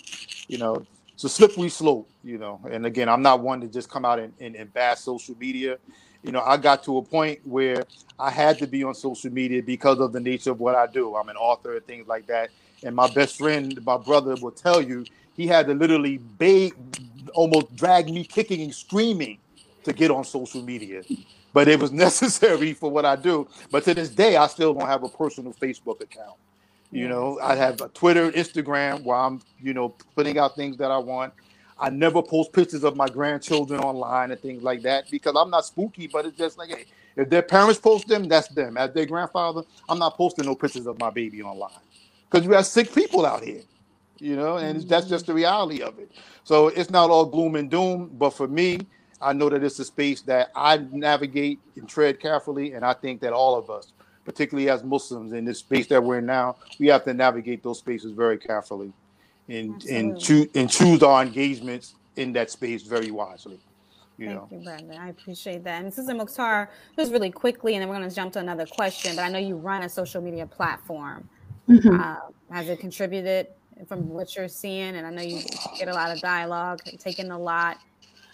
[0.48, 0.84] you know,
[1.14, 2.60] it's a slippery slope, you know.
[2.70, 5.78] And again, I'm not one to just come out and, and, and bash social media.
[6.22, 7.84] You know, I got to a point where
[8.18, 11.14] I had to be on social media because of the nature of what I do.
[11.14, 12.50] I'm an author and things like that.
[12.84, 15.04] And my best friend, my brother, will tell you
[15.36, 16.74] he had to literally beg,
[17.34, 19.38] almost drag me kicking and screaming
[19.84, 21.02] to get on social media.
[21.52, 23.48] But it was necessary for what I do.
[23.70, 26.36] But to this day, I still don't have a personal Facebook account.
[26.92, 30.90] You know, I have a Twitter, Instagram where I'm, you know, putting out things that
[30.90, 31.34] I want.
[31.78, 35.66] I never post pictures of my grandchildren online and things like that because I'm not
[35.66, 38.76] spooky, but it's just like, hey, if their parents post them, that's them.
[38.78, 41.70] As their grandfather, I'm not posting no pictures of my baby online
[42.30, 43.62] because you have sick people out here,
[44.18, 45.32] you know, and that's just mm-hmm.
[45.32, 46.10] the reality of it.
[46.44, 48.80] So it's not all gloom and doom, but for me,
[49.20, 53.20] I know that it's a space that I navigate and tread carefully, and I think
[53.22, 53.92] that all of us
[54.26, 57.78] particularly as Muslims in this space that we're in now, we have to navigate those
[57.78, 58.92] spaces very carefully
[59.48, 63.58] and and choose and choose our engagements in that space very wisely.
[64.18, 64.48] You Thank know.
[64.50, 64.98] you, Brandon.
[64.98, 65.84] I appreciate that.
[65.84, 69.14] And Sister Mukhtar, just really quickly, and then we're going to jump to another question.
[69.14, 71.28] But I know you run a social media platform.
[71.68, 72.00] Mhm.
[72.00, 72.16] Uh,
[72.52, 73.48] has it contributed
[73.88, 74.96] from what you're seeing?
[74.96, 75.40] And I know you
[75.78, 77.78] get a lot of dialogue, taking a lot.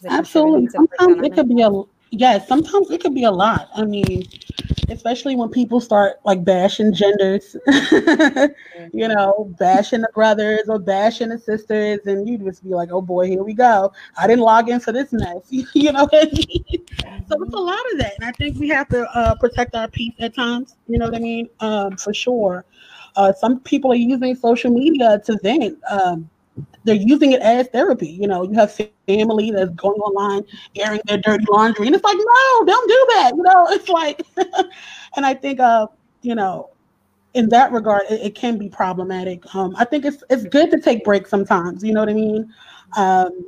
[0.05, 0.69] It Absolutely.
[0.69, 2.49] contributed to break Sometimes it could be a yes.
[2.49, 3.69] Sometimes it could be a lot.
[3.75, 4.25] I mean,
[4.89, 7.57] especially when people start like bashing genders,
[8.93, 13.01] you know, bashing the brothers or bashing the sisters, and you just be like, "Oh
[13.01, 15.43] boy, here we go." I didn't log into this mess.
[15.51, 16.87] you know what I mean?
[17.29, 19.89] So it's a lot of that, and I think we have to uh, protect our
[19.89, 20.77] peace at times.
[20.89, 21.49] You know what I mean?
[21.61, 22.65] Um, for sure.
[23.17, 25.79] Uh, some people are using social media to vent.
[25.91, 26.29] Um,
[26.85, 28.09] they're using it as therapy.
[28.09, 32.17] You know, you have family that's going online airing their dirty laundry, and it's like,
[32.17, 33.33] no, don't do that.
[33.37, 34.23] You know, it's like,
[35.17, 35.87] and I think, uh,
[36.23, 36.71] you know,
[37.35, 39.43] in that regard, it, it can be problematic.
[39.55, 41.83] Um, I think it's it's good to take breaks sometimes.
[41.85, 42.53] You know what I mean?
[42.97, 43.47] Um,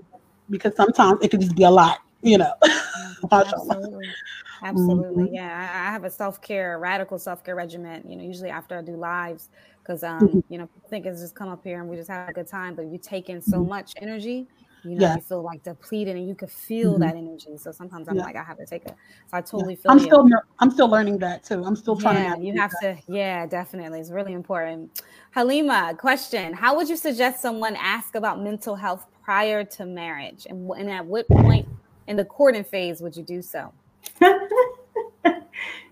[0.50, 1.98] because sometimes it could just be a lot.
[2.22, 2.52] You know.
[3.32, 4.14] Absolutely.
[4.64, 5.28] Absolutely.
[5.28, 5.30] Mhm.
[5.32, 5.70] Yeah.
[5.74, 8.82] I, I have a self care, radical self care regimen, you know, usually after I
[8.82, 9.50] do lives,
[9.82, 12.32] because, um, you know, think it's just come up here and we just have a
[12.32, 13.68] good time, but you take in so Mhm.
[13.68, 14.48] much energy,
[14.82, 15.14] you know, Yeah.
[15.14, 17.00] you feel like depleted and you can feel Mhm.
[17.00, 17.56] that energy.
[17.58, 18.22] So sometimes I'm Yeah.
[18.22, 18.96] like, I have to take it.
[19.28, 19.64] So I Yeah.
[19.64, 20.06] totally feel I'm you.
[20.06, 20.28] still
[20.60, 21.64] I'm still learning that too.
[21.64, 22.36] I'm still trying Yeah, to.
[22.40, 22.78] you have that.
[22.80, 22.96] to.
[23.06, 24.00] Yeah, definitely.
[24.00, 25.00] It's really important.
[25.32, 30.68] Halima, question: How would you suggest someone ask about mental health prior to marriage, and,
[30.72, 31.68] and at what point
[32.08, 33.72] in the courting phase would you do so?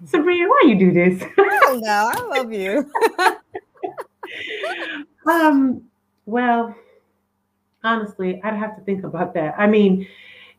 [0.05, 1.23] Sabria, why you do this?
[1.39, 2.11] I don't know.
[2.13, 2.91] I love you.
[5.31, 5.83] um,
[6.27, 6.75] well,
[7.85, 9.55] honestly, I'd have to think about that.
[9.59, 10.07] I mean,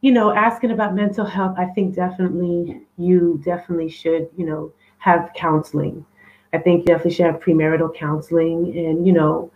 [0.02, 5.32] you know, asking about mental health, I think definitely you definitely should, you know, have
[5.36, 6.06] counseling.
[6.54, 8.78] I think you definitely should have premarital counseling.
[8.78, 9.52] And, you know,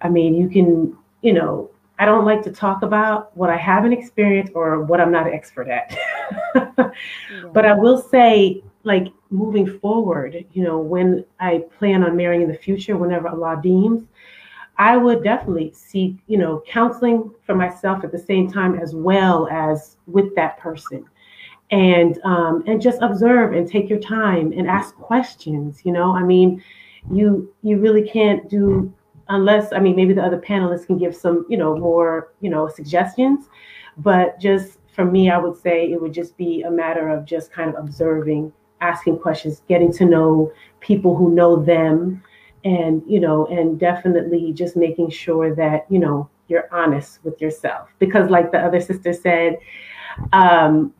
[0.00, 3.92] I mean, you can, you know, I don't like to talk about what I haven't
[3.92, 5.96] experienced or what I'm not an expert at.
[7.52, 12.48] But I will say, like moving forward, you know, when I plan on marrying in
[12.48, 14.04] the future, whenever Allah deems,
[14.78, 19.48] I would definitely seek, you know, counseling for myself at the same time as well
[19.48, 21.04] as with that person,
[21.70, 25.82] and um, and just observe and take your time and ask questions.
[25.84, 26.62] You know, I mean,
[27.12, 28.92] you you really can't do
[29.28, 32.68] unless I mean maybe the other panelists can give some, you know, more, you know,
[32.68, 33.48] suggestions,
[33.98, 37.52] but just for me, I would say it would just be a matter of just
[37.52, 42.22] kind of observing, asking questions, getting to know people who know them,
[42.64, 47.88] and you know, and definitely just making sure that you know you're honest with yourself.
[47.98, 49.58] Because, like the other sister said,
[50.32, 50.92] um,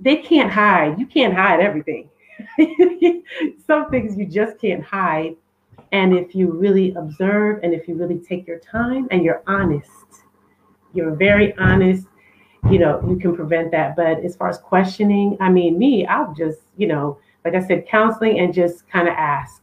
[0.00, 0.98] they can't hide.
[0.98, 2.10] You can't hide everything.
[3.66, 5.36] Some things you just can't hide.
[5.92, 9.90] And if you really observe and if you really take your time and you're honest,
[10.94, 12.06] you're very honest,
[12.70, 13.96] you know, you can prevent that.
[13.96, 17.86] But as far as questioning, I mean, me, I'll just, you know, like I said,
[17.86, 19.62] counseling and just kind of ask.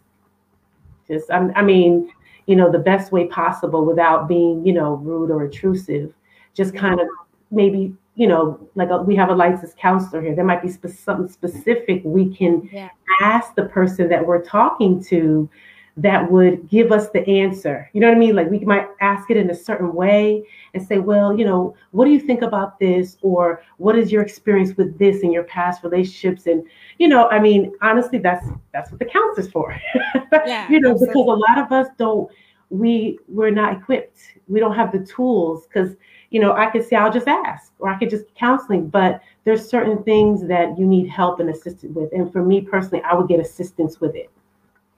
[1.08, 2.12] Just, I'm, I mean,
[2.46, 6.14] you know, the best way possible without being, you know, rude or intrusive.
[6.54, 7.08] Just kind of
[7.52, 10.36] maybe, you know, like a, we have a licensed counselor here.
[10.36, 12.90] There might be spe- something specific we can Yeah.
[13.22, 15.50] ask the person that we're talking to
[15.98, 17.90] that would give us the answer.
[17.94, 18.36] You know what I mean?
[18.36, 20.44] Like we might ask it in a certain way
[20.74, 23.18] and say, well, you know, what do you think about this?
[23.22, 26.48] Or what is your experience with this in your past relationships?
[26.48, 26.64] And,
[26.98, 29.76] you know, I mean, honestly, that's that's what the counselor's for.
[30.44, 32.30] Yeah, you know, because a lot of us don't
[32.70, 34.20] we we're not equipped.
[34.48, 35.96] We don't have the tools because
[36.30, 39.68] you know, I could say I'll just ask or I could just counseling, but there's
[39.68, 42.12] certain things that you need help and assistance with.
[42.14, 44.30] And for me personally, I would get assistance with it.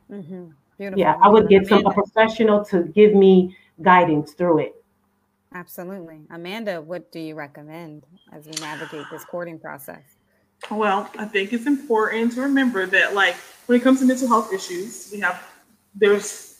[0.09, 0.99] hmm Beautiful.
[0.99, 4.80] Yeah, I would get some a professional to give me guidance through it.
[5.53, 6.21] Absolutely.
[6.31, 10.01] Amanda, what do you recommend as we navigate this courting process?
[10.69, 14.53] Well, I think it's important to remember that, like, when it comes to mental health
[14.53, 15.43] issues, we have
[15.95, 16.51] there's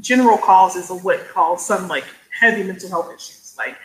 [0.00, 2.04] general causes of what cause some like
[2.38, 3.76] heavy mental health issues, like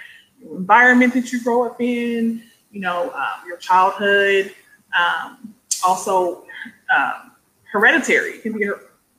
[0.41, 2.41] environment that you grow up in,
[2.71, 4.53] you know, um, your childhood,
[4.97, 5.53] um,
[5.85, 6.45] also
[6.95, 7.31] um,
[7.71, 8.31] hereditary.
[8.31, 8.69] It can be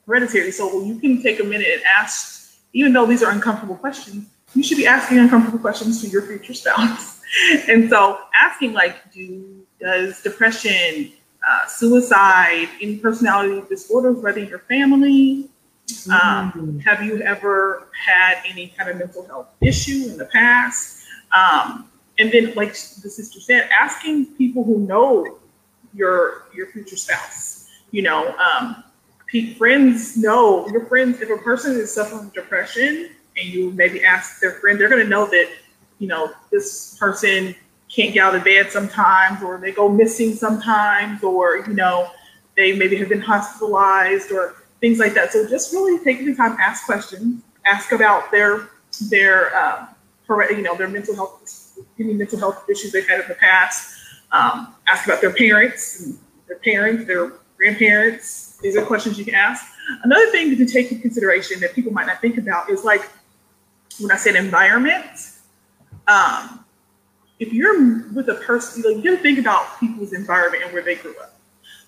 [0.07, 0.51] hereditary.
[0.51, 4.63] So you can take a minute and ask, even though these are uncomfortable questions, you
[4.63, 7.21] should be asking uncomfortable questions to your future spouse.
[7.69, 11.13] and so asking like, do does depression,
[11.49, 15.49] uh, suicide, any personality disorders run in your family?
[16.11, 16.85] Um, mm.
[16.85, 21.05] Have you ever had any kind of mental health issue in the past?
[21.37, 25.39] Um, and then, like the sister said, asking people who know
[25.95, 27.69] your your future spouse.
[27.91, 28.85] You know, um,
[29.57, 31.21] friends know your friends.
[31.21, 35.09] If a person is suffering depression, and you maybe ask their friend, they're going to
[35.09, 35.49] know that
[35.99, 37.55] you know this person
[37.89, 42.11] can't get out of bed sometimes, or they go missing sometimes, or you know
[42.57, 45.33] they maybe have been hospitalized or things like that.
[45.33, 48.71] So just really taking the time, ask questions, ask about their
[49.11, 49.89] their um,
[50.51, 53.97] you know their mental health any mental health issues they've had in the past.
[54.33, 56.13] Um, ask about their parents,
[56.47, 58.59] their parents, their grandparents.
[58.59, 59.65] These are questions you can ask.
[60.03, 63.09] Another thing to take into consideration that people might not think about is like
[63.99, 65.33] when I said environment.
[66.07, 66.65] Um,
[67.39, 70.83] if you're with a person, like, you got to think about people's environment and where
[70.83, 71.39] they grew up.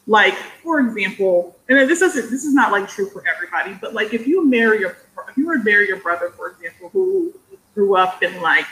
[0.07, 4.13] Like, for example, and this isn't this is not like true for everybody, but like
[4.15, 4.97] if you marry your
[5.29, 7.33] if you were to marry your brother, for example, who
[7.75, 8.67] grew up in like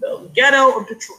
[0.00, 1.18] the ghetto of Detroit,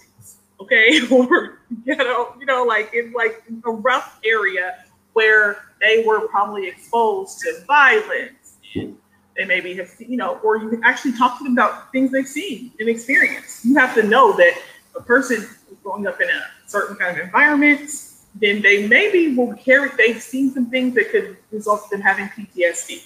[0.61, 6.67] okay, or ghetto, you know, like in like a rough area where they were probably
[6.67, 8.97] exposed to violence and
[9.35, 12.11] they maybe have seen, you know, or you can actually talk to them about things
[12.11, 13.65] they've seen and experienced.
[13.65, 14.61] You have to know that
[14.95, 17.91] a person is growing up in a certain kind of environment,
[18.35, 22.27] then they maybe will carry, they've seen some things that could result in them having
[22.29, 23.03] PTSD,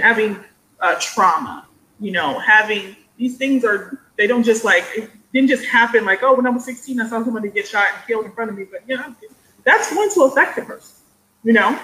[0.00, 0.38] having
[0.80, 1.66] uh, trauma,
[2.00, 6.22] you know, having these things are, they don't just like, it didn't just happen like,
[6.22, 8.56] oh, when I was 16, I saw somebody get shot and killed in front of
[8.56, 8.64] me.
[8.70, 9.14] But, you know,
[9.64, 10.96] that's going to affect the person,
[11.44, 11.78] you know?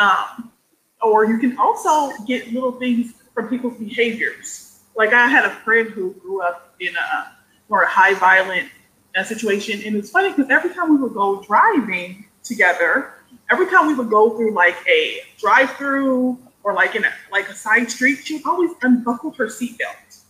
[0.00, 0.52] Um,
[1.00, 4.80] or you can also get little things from people's behaviors.
[4.96, 7.32] Like I had a friend who grew up in a
[7.68, 8.68] more high violent
[9.16, 13.14] uh, situation, and it's funny because every time we would go driving together,
[13.50, 17.54] every time we would go through like a drive-through or like in a like a
[17.54, 20.20] side street, she always unbuckle her seatbelt.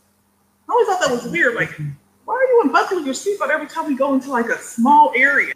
[0.68, 1.54] I always thought that was weird.
[1.54, 1.70] Like,
[2.24, 5.54] why are you unbuckling your seatbelt every time we go into like a small area?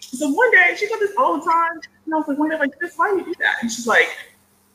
[0.00, 2.58] So one day she got this all the time, and I was like, one day
[2.58, 3.58] like this, why do you do that?
[3.62, 4.08] And she's like,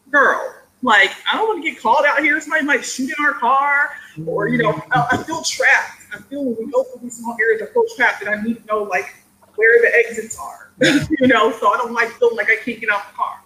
[0.10, 0.56] girl,
[0.86, 2.40] like, I don't want to get called out here.
[2.40, 3.90] Somebody might shoot in our car,
[4.24, 6.04] or you know, I, I feel trapped.
[6.14, 8.62] I feel when we go through these small areas, I feel trapped, and I need
[8.62, 9.16] to know like
[9.56, 10.72] where the exits are.
[11.20, 13.42] you know, so I don't like feeling like I can't get out the car.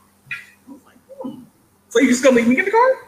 [0.67, 1.43] I was like, hmm.
[1.87, 3.07] so you just gonna leave me in the car?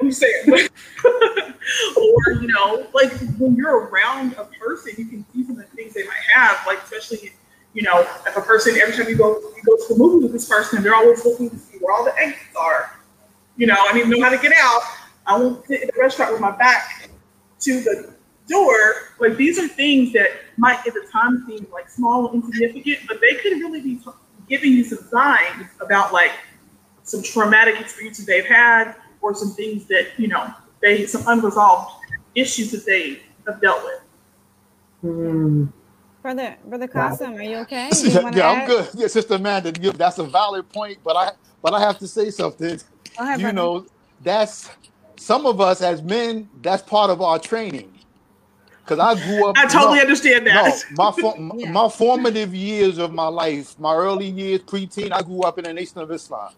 [0.00, 0.44] I'm just saying.
[1.06, 5.76] or you know, like when you're around a person, you can see some of the
[5.76, 7.32] things they might have, like especially
[7.72, 10.32] you know, if a person every time you go you go to the movie with
[10.34, 12.90] this person, they're always looking to see where all the exits are
[13.56, 14.82] you know, I need to know how to get out.
[15.26, 17.08] I won't sit in the restaurant with my back
[17.60, 18.14] to the
[18.48, 18.94] door.
[19.18, 23.20] Like these are things that might at the time seem like small and insignificant, but
[23.20, 24.10] they could really be t-
[24.48, 26.32] giving you some signs about like
[27.04, 30.52] some traumatic experiences they've had or some things that, you know,
[30.82, 31.92] they some unresolved
[32.34, 34.00] issues that they have dealt with.
[35.04, 35.72] Mm.
[36.20, 37.90] Brother, Brother Kasim, are you okay?
[38.02, 38.88] You yeah, I'm good.
[38.94, 41.32] Yeah, Sister Amanda, that's a valid point, but I
[41.62, 42.80] but I have to say something
[43.18, 43.56] ahead, you brother.
[43.56, 43.86] know,
[44.22, 44.70] that's
[45.16, 47.90] some of us as men, that's part of our training.
[48.84, 49.56] Because I grew up.
[49.56, 50.84] I totally no, understand that.
[50.92, 51.70] No, my yeah.
[51.70, 55.72] my formative years of my life, my early years, preteen, I grew up in the
[55.72, 56.52] Nation of Islam.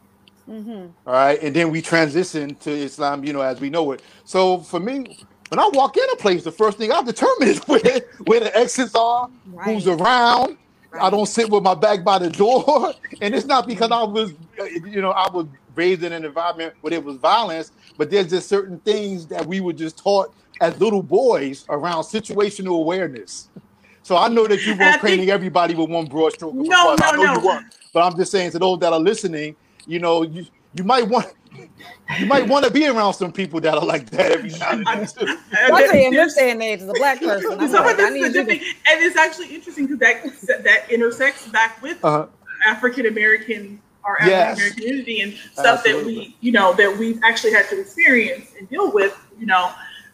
[0.49, 0.87] Mm-hmm.
[1.07, 4.03] All right, and then we transitioned to Islam, you know, as we know it.
[4.25, 5.19] So for me,
[5.49, 7.81] when I walk in a place, the first thing I determine is where
[8.25, 9.65] where the exits are, right.
[9.65, 10.57] who's around.
[10.91, 11.03] Right.
[11.03, 14.33] I don't sit with my back by the door, and it's not because I was,
[14.61, 15.47] uh, you know, I was
[15.77, 19.61] raised in an environment where there was violence, but there's just certain things that we
[19.61, 23.49] were just taught as little boys around situational awareness.
[24.03, 26.55] So I know that you weren't painting everybody with one broad stroke.
[26.55, 27.61] No, no, I no.
[27.93, 31.27] But I'm just saying to those that are listening, you know, you you might want
[32.19, 34.87] you might want to be around some people that are like that every now and
[34.87, 35.03] then.
[35.03, 37.59] Especially in this day and age, as a black person.
[37.59, 38.41] I'm like, I need to...
[38.41, 42.27] and it's actually interesting because that that intersects back with uh-huh.
[42.67, 46.15] African American our African American community and stuff Absolutely.
[46.15, 49.73] that we, you know, that we've actually had to experience and deal with, you know.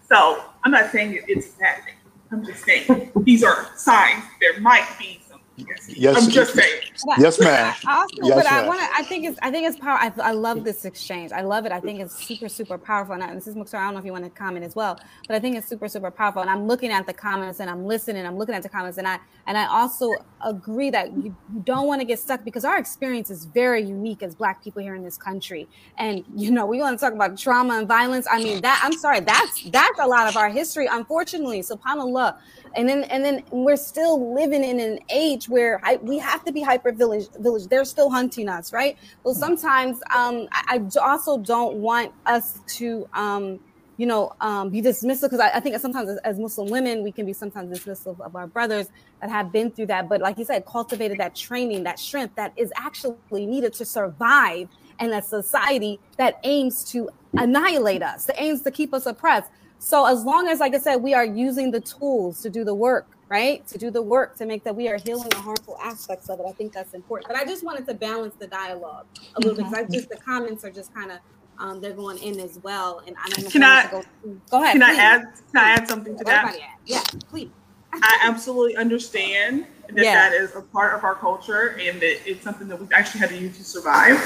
[0.09, 1.83] So I'm not saying it's a bad.
[2.31, 5.21] I'm just saying these are signs there might be
[5.57, 6.83] Yes, I'm just saying.
[7.19, 7.75] Yes, ma'am.
[7.87, 8.65] Also, yes, but ma'am.
[8.65, 8.87] I want to.
[8.97, 9.39] I think it's.
[9.43, 10.23] I think it's powerful.
[10.23, 11.31] I, I, love this exchange.
[11.31, 11.73] I love it.
[11.73, 13.15] I think it's super, super powerful.
[13.15, 13.81] And this is Mukhtar.
[13.81, 15.89] I don't know if you want to comment as well, but I think it's super,
[15.89, 16.41] super powerful.
[16.41, 18.25] And I'm looking at the comments and I'm listening.
[18.25, 21.87] I'm looking at the comments, and I and I also agree that you, you don't
[21.87, 25.05] want to get stuck because our experience is very unique as Black people here in
[25.05, 25.69] this country.
[25.99, 28.27] And you know, we want to talk about trauma and violence.
[28.31, 29.21] I mean, that I'm sorry.
[29.21, 31.61] That's that's a lot of our history, unfortunately.
[31.61, 32.39] Subhanallah
[32.75, 36.53] and then and then we're still living in an age where I, we have to
[36.53, 37.67] be hyper village village.
[37.69, 38.97] They're still hunting us right?
[39.25, 43.61] Well sometimes um, I, I, also don't want us to um,
[43.97, 47.13] you know um, be dismissive because I, I, think sometimes as, as, muslim women we
[47.13, 48.89] can be sometimes dismissive of our brothers
[49.21, 50.09] that have been through that.
[50.09, 54.69] But like you said cultivated that training that strength that is actually needed to survive
[55.01, 57.09] in a society that aims to
[57.39, 59.51] annihilate us that aims to keep us oppressed
[59.85, 62.73] so as long as, like I said, we are using the tools to do the
[62.73, 63.67] work, right?
[63.67, 66.47] To do the work to make that we are healing the harmful aspects of it.
[66.49, 67.27] I think that's important.
[67.27, 69.73] But I just wanted to balance the dialogue a little mm-hmm.
[69.73, 71.19] bit because I just the comments are just kind of
[71.59, 73.03] um, they're going in as well.
[73.09, 74.05] And I don't know can I go,
[74.51, 74.81] go, ahead.
[74.81, 74.99] Can please.
[74.99, 76.57] I add can I add something to that?
[76.87, 77.51] Yeah, please.
[77.93, 80.31] I absolutely understand that yeah.
[80.31, 83.31] that is a part of our culture and that it's something that we've actually had
[83.31, 84.17] to use to survive.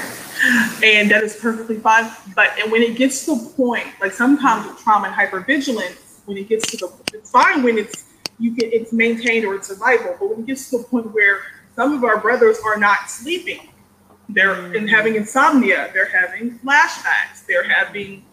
[0.83, 2.09] And that is perfectly fine.
[2.35, 6.37] But and when it gets to the point, like sometimes with trauma and hypervigilance, when
[6.37, 8.05] it gets to the it's fine when it's
[8.39, 11.41] you get it's maintained or it's survival, but when it gets to the point where
[11.75, 13.69] some of our brothers are not sleeping,
[14.29, 14.87] they're mm-hmm.
[14.87, 18.25] having insomnia, they're having flashbacks, they're having,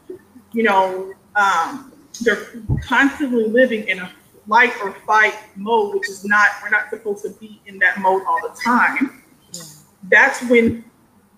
[0.52, 1.92] you know, um,
[2.22, 2.46] they're
[2.82, 4.10] constantly living in a
[4.48, 8.22] fight or fight mode, which is not, we're not supposed to be in that mode
[8.26, 9.22] all the time.
[9.52, 9.62] Yeah.
[10.10, 10.84] That's when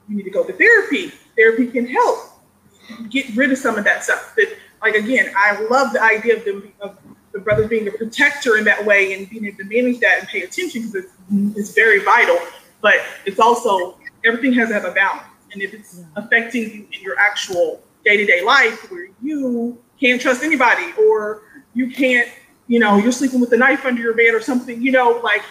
[0.09, 1.13] you need to go to therapy.
[1.37, 2.19] Therapy can help
[3.11, 4.35] get rid of some of that stuff.
[4.37, 6.97] That, like again, I love the idea of the, of
[7.33, 10.29] the brothers being a protector in that way and being able to manage that and
[10.29, 11.13] pay attention because it's,
[11.57, 12.39] it's very vital.
[12.81, 15.25] But it's also everything has to have a balance.
[15.53, 16.05] And if it's yeah.
[16.17, 21.43] affecting you in your actual day to day life, where you can't trust anybody or
[21.75, 22.29] you can't
[22.69, 25.43] you know, you're sleeping with a knife under your bed or something, you know, like,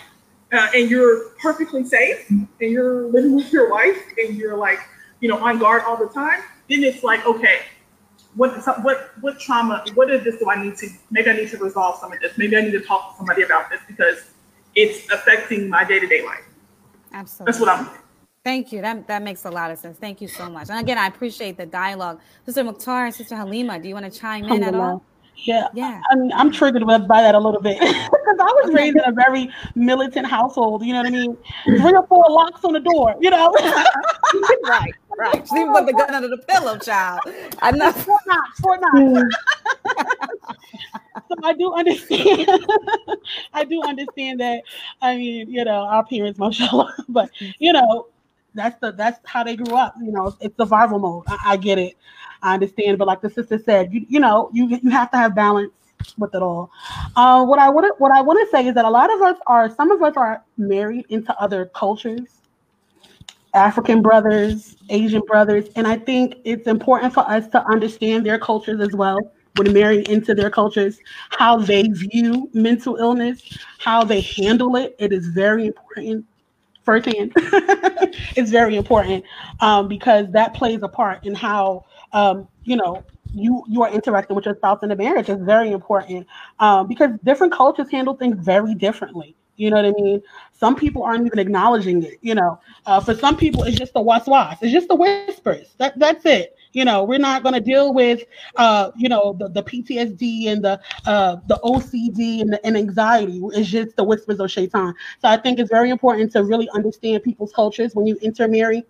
[0.54, 4.80] uh, and you're perfectly safe and you're living with your wife and you're like,
[5.22, 7.60] you know, on guard all the time, then it's like, okay,
[8.36, 8.52] what
[8.84, 12.00] what what trauma, what is this do I need to, maybe I need to resolve
[12.00, 12.38] some of this.
[12.38, 14.32] Maybe I need to talk to somebody about this because
[14.76, 16.44] it's affecting my day-to-day life.
[17.14, 17.46] Absolutely.
[17.46, 17.98] That's what I'm doing.
[18.44, 18.82] Thank you.
[18.82, 19.98] That that makes a lot of sense.
[19.98, 20.70] Thank you so much.
[20.70, 22.20] And again, I appreciate the dialogue.
[22.46, 25.04] Sister Mukhtar and Sister Halima, do you want to chime in at all?
[25.38, 26.02] Yeah, yeah.
[26.10, 29.12] I mean, I'm triggered by that a little bit because I was raised in a
[29.12, 30.84] very militant household.
[30.84, 31.38] You know what I mean?
[31.66, 33.16] Three or four locks on the door.
[33.20, 33.54] You know.
[34.64, 35.48] right, right.
[35.48, 37.22] She even put the gun under the pillow, child.
[37.62, 37.92] I know.
[38.06, 38.98] Four knocks, four knocks.
[38.98, 39.22] Hmm.
[41.30, 42.50] so I do understand.
[43.54, 44.62] I do understand that.
[45.02, 47.30] I mean, you know, our parents, mashallah, but
[47.60, 48.08] you know,
[48.54, 49.96] that's the that's how they grew up.
[50.02, 51.24] You know, it's survival mode.
[51.28, 51.96] I, I get it.
[52.46, 55.34] I understand, but like the sister said, you you know, you you have to have
[55.34, 55.74] balance
[56.20, 56.70] with it all.
[57.16, 59.38] Uh, what I want what I want to say is that a lot of us
[59.48, 62.42] are some of us are married into other cultures,
[63.56, 68.80] African brothers, Asian brothers, and I think it's important for us to understand their cultures
[68.80, 69.18] as well.
[69.56, 71.00] When marrying into their cultures,
[71.30, 73.42] how they view mental illness,
[73.80, 76.26] how they handle it, it is very important
[76.84, 77.34] firsthand.
[78.38, 79.26] it's very important
[79.60, 83.04] um, because that plays a part in how um, you know,
[83.34, 86.26] you you are interacting with your spouse in a marriage is very important
[86.60, 89.36] um, because different cultures handle things very differently.
[89.58, 90.22] You know what I mean?
[90.54, 92.18] Some people aren't even acknowledging it.
[92.22, 94.58] You know, uh, for some people, it's just the waswas.
[94.62, 95.76] It's just the whispers.
[95.78, 96.56] That that's it.
[96.74, 98.24] You know, we're not going to deal with,
[98.58, 103.42] uh, you know, the, the PTSD and the uh, the OCD and, the, and anxiety.
[103.54, 104.94] It's just the whispers of shaitan.
[105.22, 108.84] So I think it's very important to really understand people's cultures when you intermarry.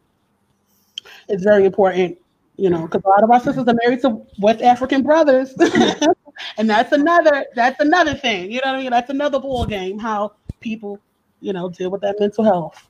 [1.29, 2.17] It's very important
[2.57, 5.53] you know, because a lot of our sisters are married to West African brothers,
[6.57, 8.51] and that's another that's another thing.
[8.51, 8.91] You know what I mean?
[8.91, 9.99] That's another ball game.
[9.99, 10.99] How people,
[11.41, 12.89] you know, deal with that mental health.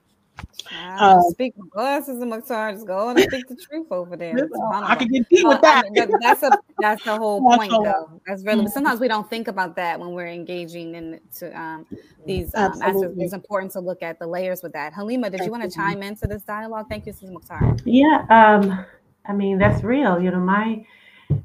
[1.00, 4.50] Um, speak my glasses and Mukhtar just go and speak the truth over there.
[4.74, 5.86] I can get deep with that.
[5.86, 8.22] I mean, that's a that's the whole point though.
[8.26, 8.72] That's really mm-hmm.
[8.72, 11.86] sometimes we don't think about that when we're engaging in to um,
[12.26, 13.02] these um, aspects.
[13.18, 14.94] It's important to look at the layers with that.
[14.94, 16.88] Halima, did you want to chime into this dialogue?
[16.90, 17.78] Thank you, Sis Mukhtar.
[17.86, 18.86] Yeah, um,
[19.28, 20.20] I mean, that's real.
[20.20, 20.86] You know, my,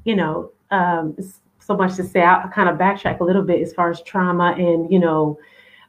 [0.03, 1.15] you know, um,
[1.59, 2.21] so much to say.
[2.21, 5.37] I'll kind of backtrack a little bit as far as trauma and, you know,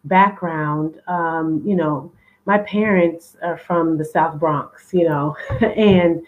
[0.04, 1.00] background.
[1.06, 2.12] Um, you know,
[2.46, 6.22] my parents are from the South Bronx, you know, and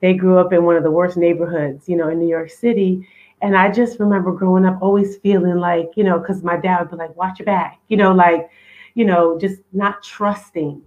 [0.00, 3.06] they grew up in one of the worst neighborhoods, you know, in New York City.
[3.42, 6.90] And I just remember growing up always feeling like, you know, because my dad would
[6.90, 8.48] be like, watch your back, you know, like,
[8.94, 10.82] you know, just not trusting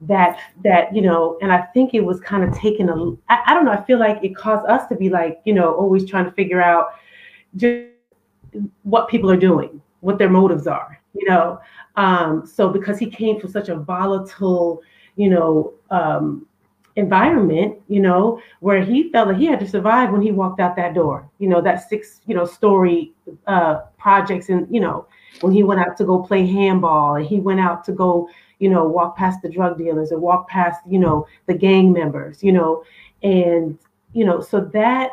[0.00, 3.54] that that you know and i think it was kind of taken a I, I
[3.54, 6.24] don't know i feel like it caused us to be like you know always trying
[6.24, 6.86] to figure out
[7.56, 7.88] just
[8.82, 11.60] what people are doing what their motives are you know?
[11.96, 14.80] Um so because he came from such a volatile
[15.16, 16.46] you know um
[16.96, 20.76] environment you know where he felt like he had to survive when he walked out
[20.76, 23.12] that door you know that six you know story
[23.46, 25.06] uh projects and you know
[25.40, 28.28] when he went out to go play handball and he went out to go
[28.60, 32.42] you know, walk past the drug dealers and walk past, you know, the gang members,
[32.42, 32.84] you know,
[33.22, 33.78] and,
[34.12, 35.10] you know, so that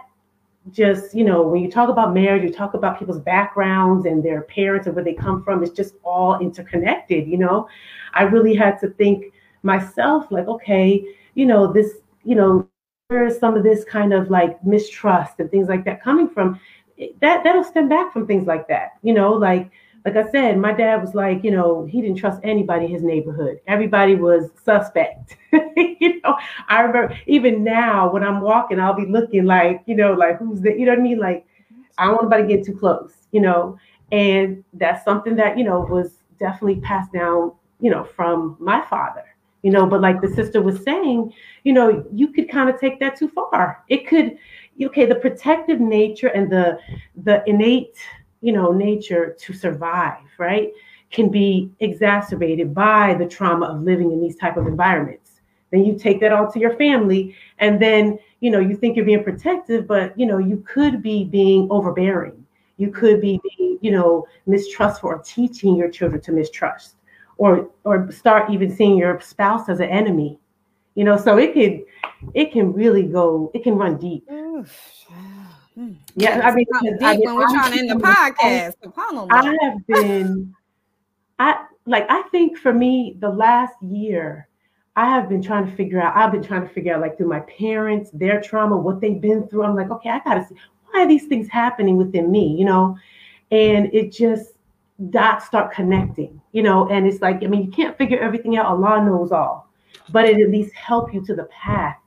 [0.72, 4.42] just, you know, when you talk about marriage, you talk about people's backgrounds and their
[4.42, 7.68] parents and where they come from, it's just all interconnected, you know.
[8.14, 9.34] I really had to think
[9.64, 11.04] myself, like, okay,
[11.36, 11.94] you know, this,
[12.26, 12.68] you know,
[13.08, 16.60] where is some of this kind of like mistrust and things like that coming from?
[17.22, 19.72] That that'll stem back from things like that, you know, like
[20.08, 23.04] like I said, my dad was like, you know, he didn't trust anybody in his
[23.04, 23.60] neighborhood.
[23.68, 25.36] Everybody was suspect.
[25.52, 26.38] you know,
[26.70, 30.62] I remember even now when I'm walking, I'll be looking like, you know, like who's
[30.62, 31.20] the, you know what I mean?
[31.20, 31.46] Like,
[31.98, 33.78] I don't want anybody to get too close, you know.
[34.14, 37.52] And that's something that, you know, was definitely passed down,
[37.82, 39.26] you know, from my father,
[39.62, 39.86] you know.
[39.86, 41.34] But like the sister was saying,
[41.66, 43.84] you know, you could kind of take that too far.
[43.90, 44.38] It could,
[44.82, 46.80] okay, the protective nature and the
[47.26, 47.98] the innate
[48.48, 50.72] you know nature to survive right
[51.12, 55.42] can be exacerbated by the trauma of living in these type of environments.
[55.70, 59.12] Then you take that all to your family and then you know you think you're
[59.14, 62.46] being protective but you know you could be being overbearing.
[62.78, 66.96] You could be being you know mistrustful or teaching your children to mistrust
[67.38, 70.40] or or start even seeing your spouse as an enemy.
[70.96, 71.84] You know so it could
[72.34, 74.24] it can really go it can run deep.
[74.30, 74.62] Hmm.
[76.16, 78.74] Yeah, I mean, deep I mean, when we're trying to end the podcast.
[79.30, 80.56] I have been,
[81.38, 84.48] I like, I think for me, the last year,
[84.96, 86.16] I have been trying to figure out.
[86.18, 89.48] I've been trying to figure out, like, through my parents, their trauma, what they've been
[89.48, 89.64] through.
[89.64, 90.56] I'm like, okay, I gotta see
[90.90, 92.98] why are these things happening within me, you know?
[93.52, 94.54] And it just
[95.12, 96.90] dots start connecting, you know.
[96.90, 98.66] And it's like, I mean, you can't figure everything out.
[98.66, 99.70] Allah knows all,
[100.10, 101.98] but it at least help you to the path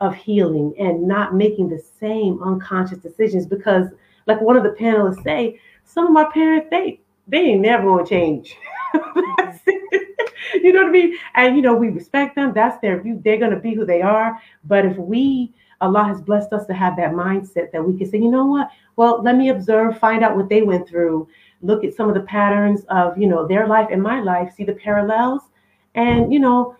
[0.00, 3.88] of healing and not making the same unconscious decisions because
[4.26, 8.06] like one of the panelists say some of my parents they they ain't never gonna
[8.06, 8.56] change.
[10.54, 11.16] You know what i mean?
[11.34, 12.52] And you know we respect them.
[12.52, 13.20] That's their view.
[13.24, 14.40] They're gonna be who they are.
[14.64, 18.18] But if we allah has blessed us to have that mindset that we can say
[18.18, 18.70] you know what?
[18.96, 21.28] Well let me observe find out what they went through
[21.62, 24.64] look at some of the patterns of you know their life and my life see
[24.64, 25.42] the parallels
[25.94, 26.76] and you know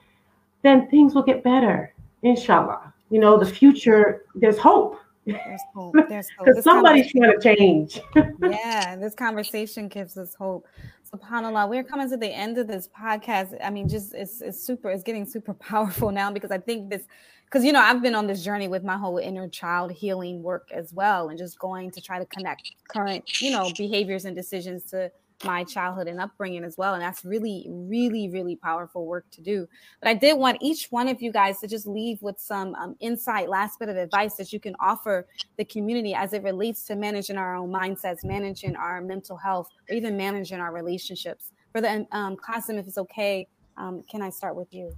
[0.63, 1.93] then things will get better
[2.23, 4.97] inshallah you know, the future, there's hope.
[5.27, 5.95] There's hope.
[6.09, 6.47] There's hope.
[6.47, 8.01] Because somebody's trying to change.
[8.43, 10.67] yeah, this conversation gives us hope.
[11.13, 13.57] SubhanAllah, we're coming to the end of this podcast.
[13.63, 17.03] I mean, just it's, it's super, it's getting super powerful now because I think this,
[17.45, 20.69] because you know, I've been on this journey with my whole inner child healing work
[20.73, 24.85] as well, and just going to try to connect current, you know, behaviors and decisions
[24.85, 25.13] to
[25.45, 26.95] my childhood and upbringing as well.
[26.95, 29.67] And that's really, really, really powerful work to do.
[30.01, 32.97] But I did want each one of you guys to just leave with some um,
[33.01, 35.27] insight, last bit of advice that you can offer
[35.57, 39.97] the community as it relates to managing our own mindsets, managing our mental health, or
[39.97, 41.53] even managing our relationships.
[41.73, 43.47] For the um, if it's okay,
[43.77, 44.95] um, can I start with you?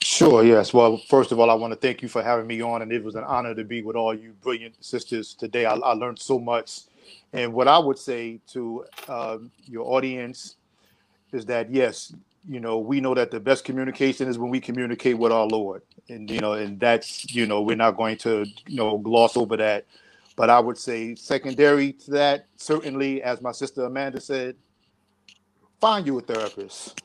[0.00, 0.74] Sure, yes.
[0.74, 3.02] Well, first of all, I want to thank you for having me on, and it
[3.02, 5.64] was an honor to be with all you brilliant sisters today.
[5.64, 6.80] I, I learned so much
[7.32, 10.56] and what I would say to uh, your audience
[11.32, 12.14] is that yes,
[12.48, 15.82] you know, we know that the best communication is when we communicate with our Lord,
[16.08, 19.56] and you know, and that's you know, we're not going to you know gloss over
[19.58, 19.86] that.
[20.36, 24.56] But I would say secondary to that, certainly, as my sister Amanda said,
[25.80, 27.02] find you a therapist.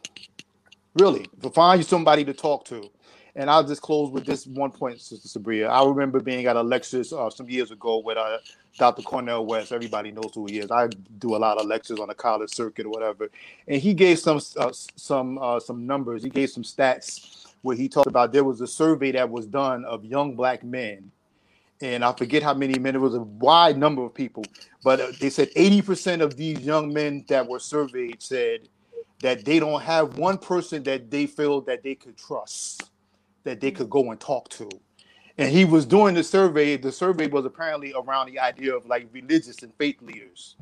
[0.95, 2.89] Really, find you somebody to talk to.
[3.35, 5.67] And I'll just close with this one point, Sister Sabria.
[5.67, 8.37] I remember being at a lecture uh, some years ago with uh,
[8.77, 9.01] Dr.
[9.01, 9.71] Cornel West.
[9.71, 10.69] Everybody knows who he is.
[10.69, 10.87] I
[11.17, 13.31] do a lot of lectures on the college circuit or whatever.
[13.67, 16.23] And he gave some uh, some uh, some numbers.
[16.23, 19.83] He gave some stats where he talked about there was a survey that was done
[19.85, 21.11] of young black men.
[21.81, 24.45] And I forget how many men, it was a wide number of people,
[24.83, 28.69] but uh, they said 80% of these young men that were surveyed said
[29.21, 32.89] that they don't have one person that they feel that they could trust
[33.43, 34.69] that they could go and talk to.
[35.37, 36.77] And he was doing the survey.
[36.77, 40.55] The survey was apparently around the idea of like religious and faith leaders.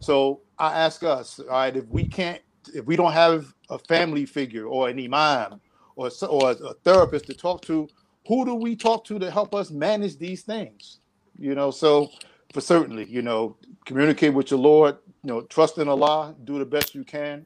[0.00, 2.40] So I ask us, all right, if we can't,
[2.74, 5.60] if we don't have a family figure or an imam
[5.96, 7.88] or, or a therapist to talk to,
[8.26, 10.98] who do we talk to to help us manage these things?
[11.38, 12.10] You know, so
[12.52, 16.64] for certainly, you know, communicate with your Lord, you know, trust in Allah, do the
[16.64, 17.44] best you can.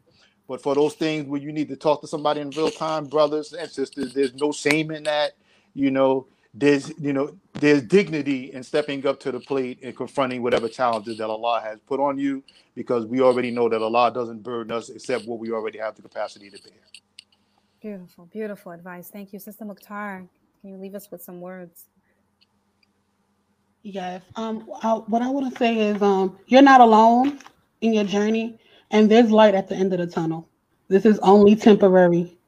[0.49, 3.53] But for those things where you need to talk to somebody in real time, brothers
[3.53, 5.33] and sisters, there's no shame in that.
[5.75, 10.43] You know, there's you know there's dignity in stepping up to the plate and confronting
[10.43, 12.43] whatever challenges that Allah has put on you,
[12.75, 16.03] because we already know that Allah doesn't burden us except what we already have the
[16.03, 16.73] capacity to bear.
[17.83, 19.11] Beautiful, beautiful advice.
[19.11, 20.27] Thank you, Sister Mukhtar.
[20.63, 21.85] Can you leave us with some words?
[23.83, 24.23] Yes.
[24.35, 24.69] Um.
[24.83, 27.39] I, what I want to say is, um, you're not alone
[27.83, 28.59] in your journey,
[28.91, 30.49] and there's light at the end of the tunnel.
[30.89, 32.39] This is only temporary.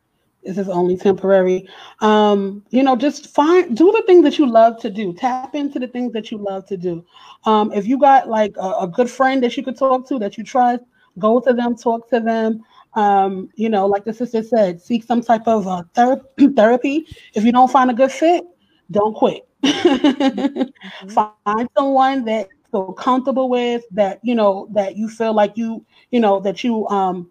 [0.43, 1.69] This is only temporary.
[2.01, 5.13] Um, you know, just find do the things that you love to do.
[5.13, 7.05] Tap into the things that you love to do.
[7.45, 10.39] Um, if you got like a, a good friend that you could talk to that
[10.39, 10.85] you trust,
[11.19, 12.63] go to them, talk to them.
[12.95, 16.23] Um, you know, like the sister said, seek some type of uh, ther-
[16.57, 17.07] therapy.
[17.35, 18.45] If you don't find a good fit,
[18.91, 19.47] don't quit.
[19.63, 21.09] mm-hmm.
[21.09, 26.21] Find someone that feel comfortable with, that you know, that you feel like you, you
[26.21, 27.31] know, that you um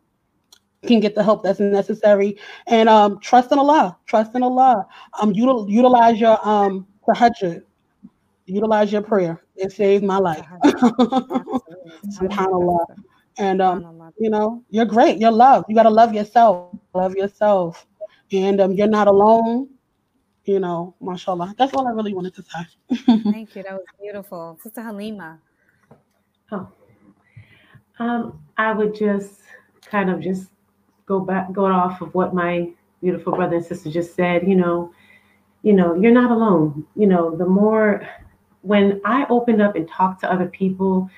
[0.86, 2.38] can get the help that's necessary
[2.68, 3.98] and um, trust in Allah.
[4.06, 4.86] Trust in Allah.
[5.22, 7.64] Um, util- utilize your um tahajjud.
[8.46, 9.42] Utilize your prayer.
[9.56, 10.46] It saved my life.
[12.10, 12.86] SubhanAllah.
[13.38, 13.86] And um,
[14.18, 15.18] you know, you're great.
[15.20, 15.66] You're loved.
[15.70, 16.76] You gotta love yourself.
[16.94, 17.88] Love yourself.
[18.32, 19.70] And um, you're not alone.
[20.50, 21.54] You know, mashallah.
[21.60, 22.96] That's all I really wanted to say.
[23.32, 23.62] Thank you.
[23.62, 24.58] That was beautiful.
[24.64, 25.38] Sister Halima.
[26.52, 26.68] Oh.
[28.00, 29.42] Um, I would just
[29.86, 30.50] kind of just
[31.06, 32.68] go back going off of what my
[33.00, 34.92] beautiful brother and sister just said, you know,
[35.62, 36.84] you know, you're not alone.
[36.96, 38.10] You know, the more
[38.64, 41.12] when I opened up and talked to other people,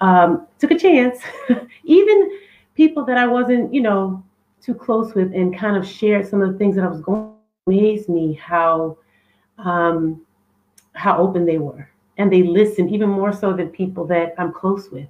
[0.00, 1.20] um, took a chance,
[1.84, 2.36] even
[2.74, 4.24] people that I wasn't, you know,
[4.60, 7.31] too close with, and kind of shared some of the things that I was going.
[7.66, 8.98] Amazed me how
[9.58, 10.22] um,
[10.94, 14.90] how open they were, and they listened even more so than people that I'm close
[14.90, 15.08] with.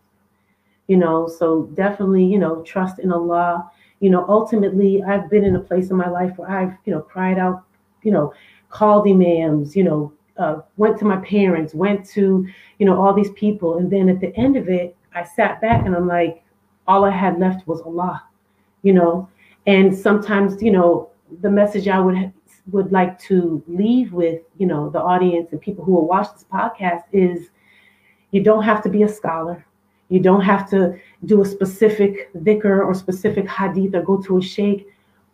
[0.87, 3.70] You know, so definitely, you know, trust in Allah
[4.03, 7.01] you know, ultimately, I've been in a place in my life where I've, you know,
[7.01, 7.62] cried out,
[8.03, 8.35] you know,
[8.69, 12.45] called imams, you know, uh, went to my parents, went to,
[12.81, 13.79] you know, all these people.
[13.79, 16.43] And then at the end of it, I sat back and I'm like,
[16.89, 18.24] all I had left was Allah,
[18.83, 19.29] you know.
[19.69, 21.11] And sometimes, you know,
[21.41, 22.33] the message I would
[22.71, 26.45] would like to leave with, you know, the audience and people who will watch this
[26.53, 27.49] podcast is
[28.31, 29.65] you don't have to be a scholar.
[30.09, 34.43] You don't have to do a specific dhikr or specific hadith or go to a
[34.43, 34.87] sheikh.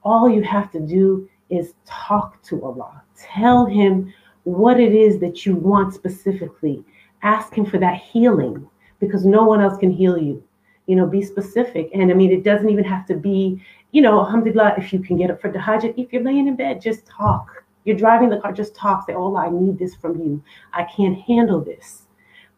[0.05, 3.03] All you have to do is talk to Allah.
[3.17, 4.13] Tell him
[4.45, 6.85] what it is that you want specifically.
[7.23, 8.69] Ask him for that healing
[9.01, 10.43] because no one else can heal you.
[10.87, 11.91] You know, be specific.
[11.93, 13.61] And I mean, it doesn't even have to be,
[13.93, 16.57] you know, alhamdulillah, if you can get up for the hajj, if you're laying in
[16.57, 17.65] bed, just talk.
[17.85, 19.07] You're driving the car, just talk.
[19.07, 20.43] Say, oh, I need this from you.
[20.75, 22.03] I can't handle this.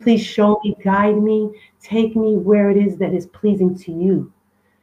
[0.02, 1.51] Please show me, guide me,
[1.81, 4.32] take me where it is that is pleasing to you.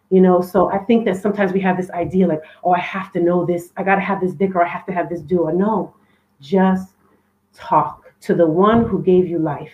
[0.10, 3.12] You know, so I think that sometimes we have this idea like, oh, I have
[3.12, 5.22] to know this, I got to have this dhikr or I have to have this
[5.22, 5.42] do.
[5.42, 5.94] Or No,
[6.40, 6.94] just
[7.54, 9.74] talk to the one who gave you life,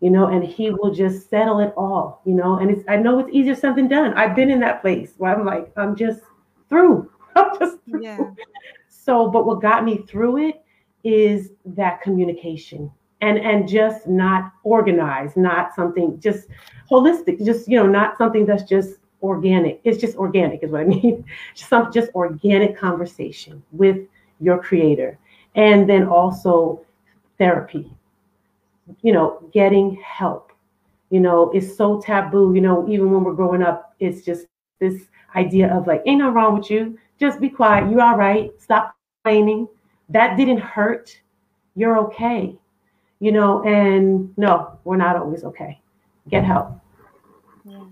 [0.00, 2.58] you know, and he will just settle it all, you know.
[2.58, 4.14] And it's, I know it's easier said than done.
[4.14, 6.20] I've been in that place where I'm like, I'm just
[6.68, 7.10] through.
[7.36, 8.02] I'm just through.
[8.02, 8.30] Yeah.
[8.88, 10.62] So, but what got me through it
[11.04, 12.90] is that communication
[13.20, 16.48] and and just not organized not something just
[16.90, 20.84] holistic just you know not something that's just organic it's just organic is what i
[20.96, 21.24] mean
[21.54, 23.98] just some just organic conversation with
[24.40, 25.18] your creator
[25.54, 26.80] and then also
[27.38, 27.92] therapy
[29.02, 30.52] you know getting help.
[31.10, 32.54] You know it's so taboo.
[32.54, 34.46] You know even when we're growing up it's just
[34.80, 36.98] this idea of like ain't nothing wrong with you.
[37.18, 37.90] Just be quiet.
[37.90, 38.50] You're all right.
[38.58, 39.68] Stop complaining.
[40.08, 41.20] That didn't hurt.
[41.76, 42.56] You're okay.
[43.20, 45.78] You know, and no, we're not always okay.
[46.28, 46.72] Get help.
[47.64, 47.82] Yes,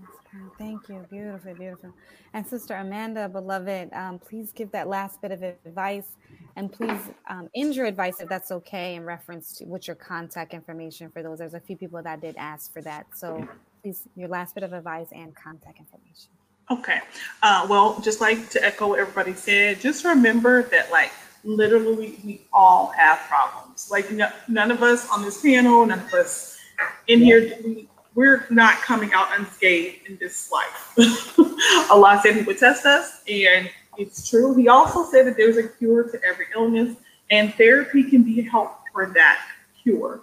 [0.59, 1.03] thank you.
[1.09, 1.93] Beautiful, beautiful.
[2.33, 6.17] And Sister Amanda, beloved, um, please give that last bit of advice
[6.55, 6.99] and please
[7.29, 11.23] um, end your advice if that's okay in reference to what's your contact information for
[11.23, 11.39] those.
[11.39, 13.07] There's a few people that did ask for that.
[13.15, 13.47] So
[13.81, 16.29] please, your last bit of advice and contact information.
[16.69, 16.99] Okay.
[17.41, 21.11] Uh, well, just like to echo what everybody said, just remember that, like,
[21.43, 23.89] literally we all have problems.
[23.89, 26.59] Like no, none of us on this panel, none of us
[27.07, 27.88] in here, we,
[28.19, 30.93] we're not coming out unscathed in this life.
[31.89, 34.53] Allah said He would test us, and it's true.
[34.55, 36.97] He also said that there's a cure to every illness,
[37.31, 39.41] and therapy can be help for that
[39.81, 40.19] cure.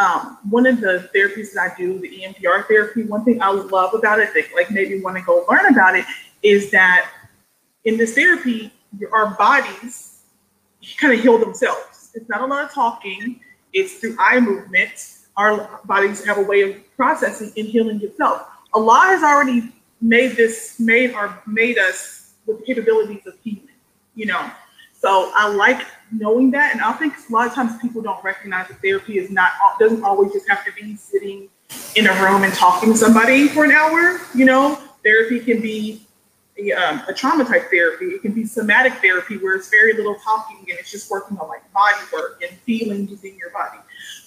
[0.00, 3.94] Um, one of the therapies that I do, the EMDR therapy, one thing I love
[3.94, 6.04] about it, that like maybe want to go learn about it,
[6.44, 7.10] is that
[7.84, 8.72] in this therapy,
[9.12, 10.22] our bodies
[10.98, 12.12] kind of heal themselves.
[12.14, 13.40] It's not a lot of talking.
[13.72, 15.16] It's through eye movement.
[15.36, 18.46] Our bodies have a way of processing and healing itself.
[18.74, 23.68] Allah has already made this, made or made us with the capabilities of healing,
[24.14, 24.50] you know.
[24.94, 28.68] So I like knowing that, and I think a lot of times people don't recognize
[28.68, 31.48] that therapy is not doesn't always just have to be sitting
[31.96, 34.20] in a room and talking to somebody for an hour.
[34.34, 36.06] You know, therapy can be
[36.58, 38.06] a, um, a trauma type therapy.
[38.06, 41.48] It can be somatic therapy where it's very little talking and it's just working on
[41.48, 43.78] like body work and feelings within your body.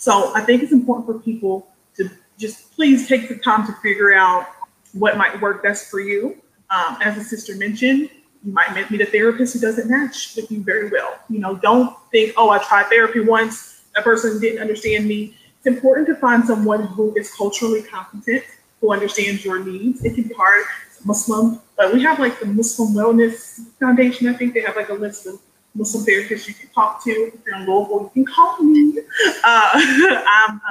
[0.03, 1.65] So I think it's important for people
[1.95, 4.47] to just please take the time to figure out
[4.91, 6.41] what might work best for you.
[6.69, 8.09] Um, as the sister mentioned,
[8.43, 11.19] you might meet a therapist who doesn't match with you very well.
[11.29, 15.37] You know, don't think, oh, I tried therapy once, that person didn't understand me.
[15.59, 18.43] It's important to find someone who is culturally competent,
[18.81, 20.03] who understands your needs.
[20.03, 20.65] It can be hard,
[21.05, 24.27] Muslim, but we have like the Muslim Wellness Foundation.
[24.27, 25.39] I think they have like a list of
[25.75, 27.09] Muslim therapists you can talk to.
[27.09, 28.99] If you're in Louisville, you can call me.
[29.43, 29.69] Uh,
[30.27, 30.61] I'm, um,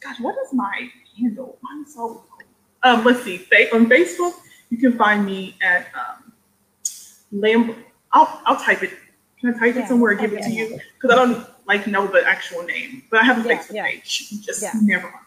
[0.00, 1.58] gosh, what is my handle?
[1.70, 2.24] I'm so,
[2.82, 4.34] um, let's see, on Facebook,
[4.68, 6.32] you can find me at um,
[7.32, 7.76] Lamb.
[8.12, 8.90] I'll I'll type it.
[9.40, 10.78] Can I type yeah, it somewhere and give it to you?
[10.94, 13.86] Because I don't like know the actual name, but I have a yeah, Facebook yeah.
[13.86, 14.30] page.
[14.42, 15.20] Just never on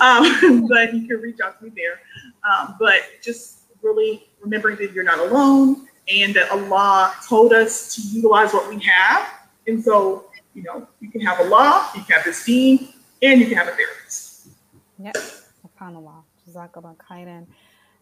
[0.00, 2.00] Um, but you can reach out to me there.
[2.48, 8.02] Um, but just really remembering that you're not alone and that Allah told us to
[8.02, 9.28] utilize what we have.
[9.66, 12.88] And so, you know, you can have Allah, you can have this team,
[13.22, 14.48] and you can have a therapist.
[14.98, 15.16] Yep.
[15.16, 16.22] SubhanAllah.
[16.48, 17.46] Jazakallah khairan.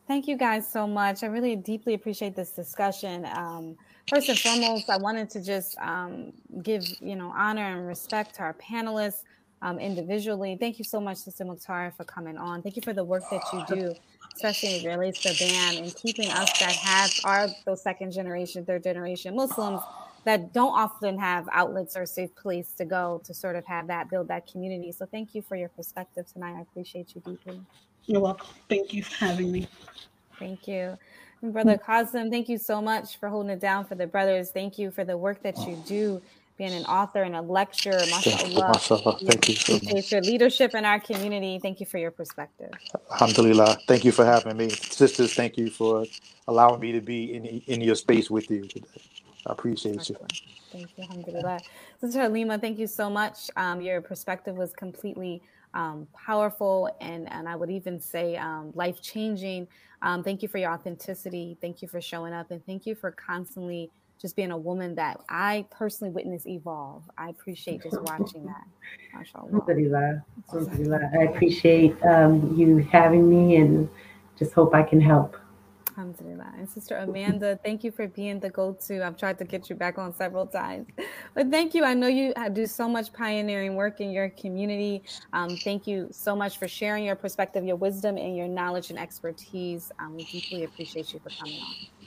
[0.06, 1.22] Thank you guys so much.
[1.22, 3.26] I really deeply appreciate this discussion.
[3.26, 3.76] Um,
[4.09, 6.32] first and foremost, I wanted to just um,
[6.62, 9.24] give you know honor and respect to our panelists
[9.62, 10.56] um, individually.
[10.59, 12.62] Thank you so much, Sister Mukhtar, for coming on.
[12.62, 13.94] Thank you for the work that you do,
[14.35, 18.64] especially as it relates to BAN and keeping us that have are those second generation,
[18.64, 19.80] third generation Muslims
[20.24, 24.10] that don't often have outlets or safe place to go to sort of have that
[24.10, 24.93] build that community.
[24.93, 26.55] So thank you for your perspective tonight.
[26.59, 27.60] I appreciate you deeply.
[28.06, 28.48] You're welcome.
[28.68, 29.68] Thank you for having me.
[30.39, 30.97] Thank you.
[31.40, 34.51] And Brother Qasim, thank you so much for holding it down for the brothers.
[34.51, 36.20] Thank you for the work that you do,
[36.59, 38.01] being an author and a lecturer.
[38.01, 38.74] MashaAllah.
[38.74, 39.26] MashaAllah.
[39.26, 40.12] Thank you so much.
[40.12, 41.60] your leadership in our community.
[41.62, 42.70] Thank you for your perspective.
[43.12, 43.78] Alhamdulillah.
[43.86, 44.68] Thank you for having me.
[44.68, 46.05] Sisters, thank you for
[46.48, 48.89] allowing me to be in, in your space with you today.
[49.47, 50.16] I appreciate you.
[50.72, 51.05] Thank you.
[51.05, 51.60] Alhamdulillah.
[52.01, 53.51] Sister Halima, thank you so much.
[53.56, 55.40] Um, your perspective was completely
[55.74, 59.68] um, powerful and, and I would even say um, life changing.
[60.02, 61.56] Um, thank you for your authenticity.
[61.60, 62.51] Thank you for showing up.
[62.51, 63.90] And thank you for constantly
[64.20, 67.09] just being a woman that I personally witness evolve.
[67.16, 68.65] I appreciate just watching that.
[69.15, 70.24] Alhamdulillah.
[70.53, 71.11] Alhamdulillah.
[71.12, 73.89] I appreciate um, you having me and
[74.39, 75.36] just hope I can help.
[75.99, 76.53] Alhamdulillah.
[76.57, 79.05] And Sister Amanda, thank you for being the go to.
[79.05, 80.86] I've tried to get you back on several times,
[81.35, 81.85] but thank you.
[81.85, 85.03] I know you do so much pioneering work in your community.
[85.32, 88.99] Um, thank you so much for sharing your perspective, your wisdom, and your knowledge and
[88.99, 89.90] expertise.
[89.99, 91.97] Um, we deeply appreciate you for coming on.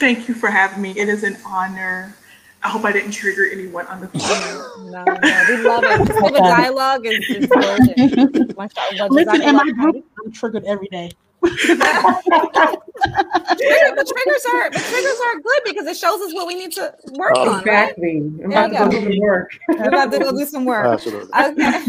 [0.00, 0.92] Thank you for having me.
[0.98, 2.16] It is an honor.
[2.62, 4.90] I hope I didn't trigger anyone on the phone.
[4.90, 5.14] no, no,
[5.48, 5.98] we love it.
[5.98, 9.10] Just the dialogue is, is gorgeous.
[9.10, 11.10] Listen, in my group, I'm triggered every day
[13.00, 16.94] the triggers are the triggers are good because it shows us what we need to
[17.12, 17.60] work oh, on.
[17.60, 18.20] Exactly.
[18.20, 18.56] Right?
[18.56, 19.50] I'm about to go do some work.
[19.68, 20.86] I'm about to go do some work.
[20.86, 21.30] Absolutely.
[21.32, 21.84] Okay.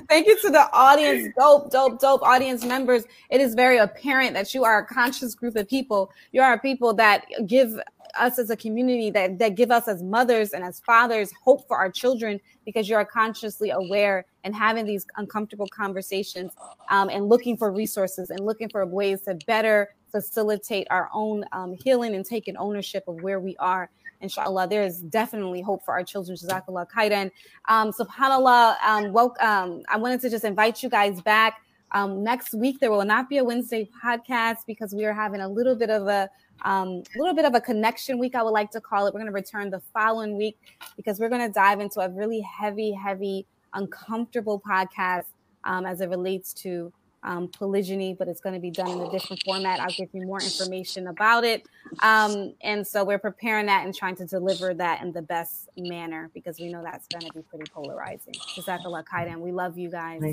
[0.08, 3.04] Thank you to the audience, dope, dope, dope audience members.
[3.30, 6.10] It is very apparent that you are a conscious group of people.
[6.32, 7.78] You are people that give
[8.18, 11.76] us as a community that, that give us as mothers and as fathers hope for
[11.76, 16.52] our children because you are consciously aware and having these uncomfortable conversations
[16.90, 21.76] um, and looking for resources and looking for ways to better facilitate our own um,
[21.84, 23.90] healing and taking ownership of where we are.
[24.20, 26.36] Inshallah there is definitely hope for our children.
[26.36, 27.30] Jazakallah khairan.
[27.68, 31.62] Um, subhanallah um, woke, um, i wanted to just invite you guys back.
[31.92, 35.48] Um, next week there will not be a wednesday podcast because we are having a
[35.48, 36.30] little bit of a
[36.62, 39.14] um, little bit of a connection week, I would like to call it.
[39.14, 40.58] We're going to return the following week
[40.96, 45.24] because we're going to dive into a really heavy, heavy, uncomfortable podcast
[45.64, 49.10] um, as it relates to um, polygyny, but it's going to be done in a
[49.10, 49.80] different format.
[49.80, 51.66] I'll give you more information about it.
[52.00, 56.30] Um, and so we're preparing that and trying to deliver that in the best manner
[56.34, 58.34] because we know that's going to be pretty polarizing.
[58.56, 59.40] Jazakallah khairan.
[59.40, 60.24] We love you guys.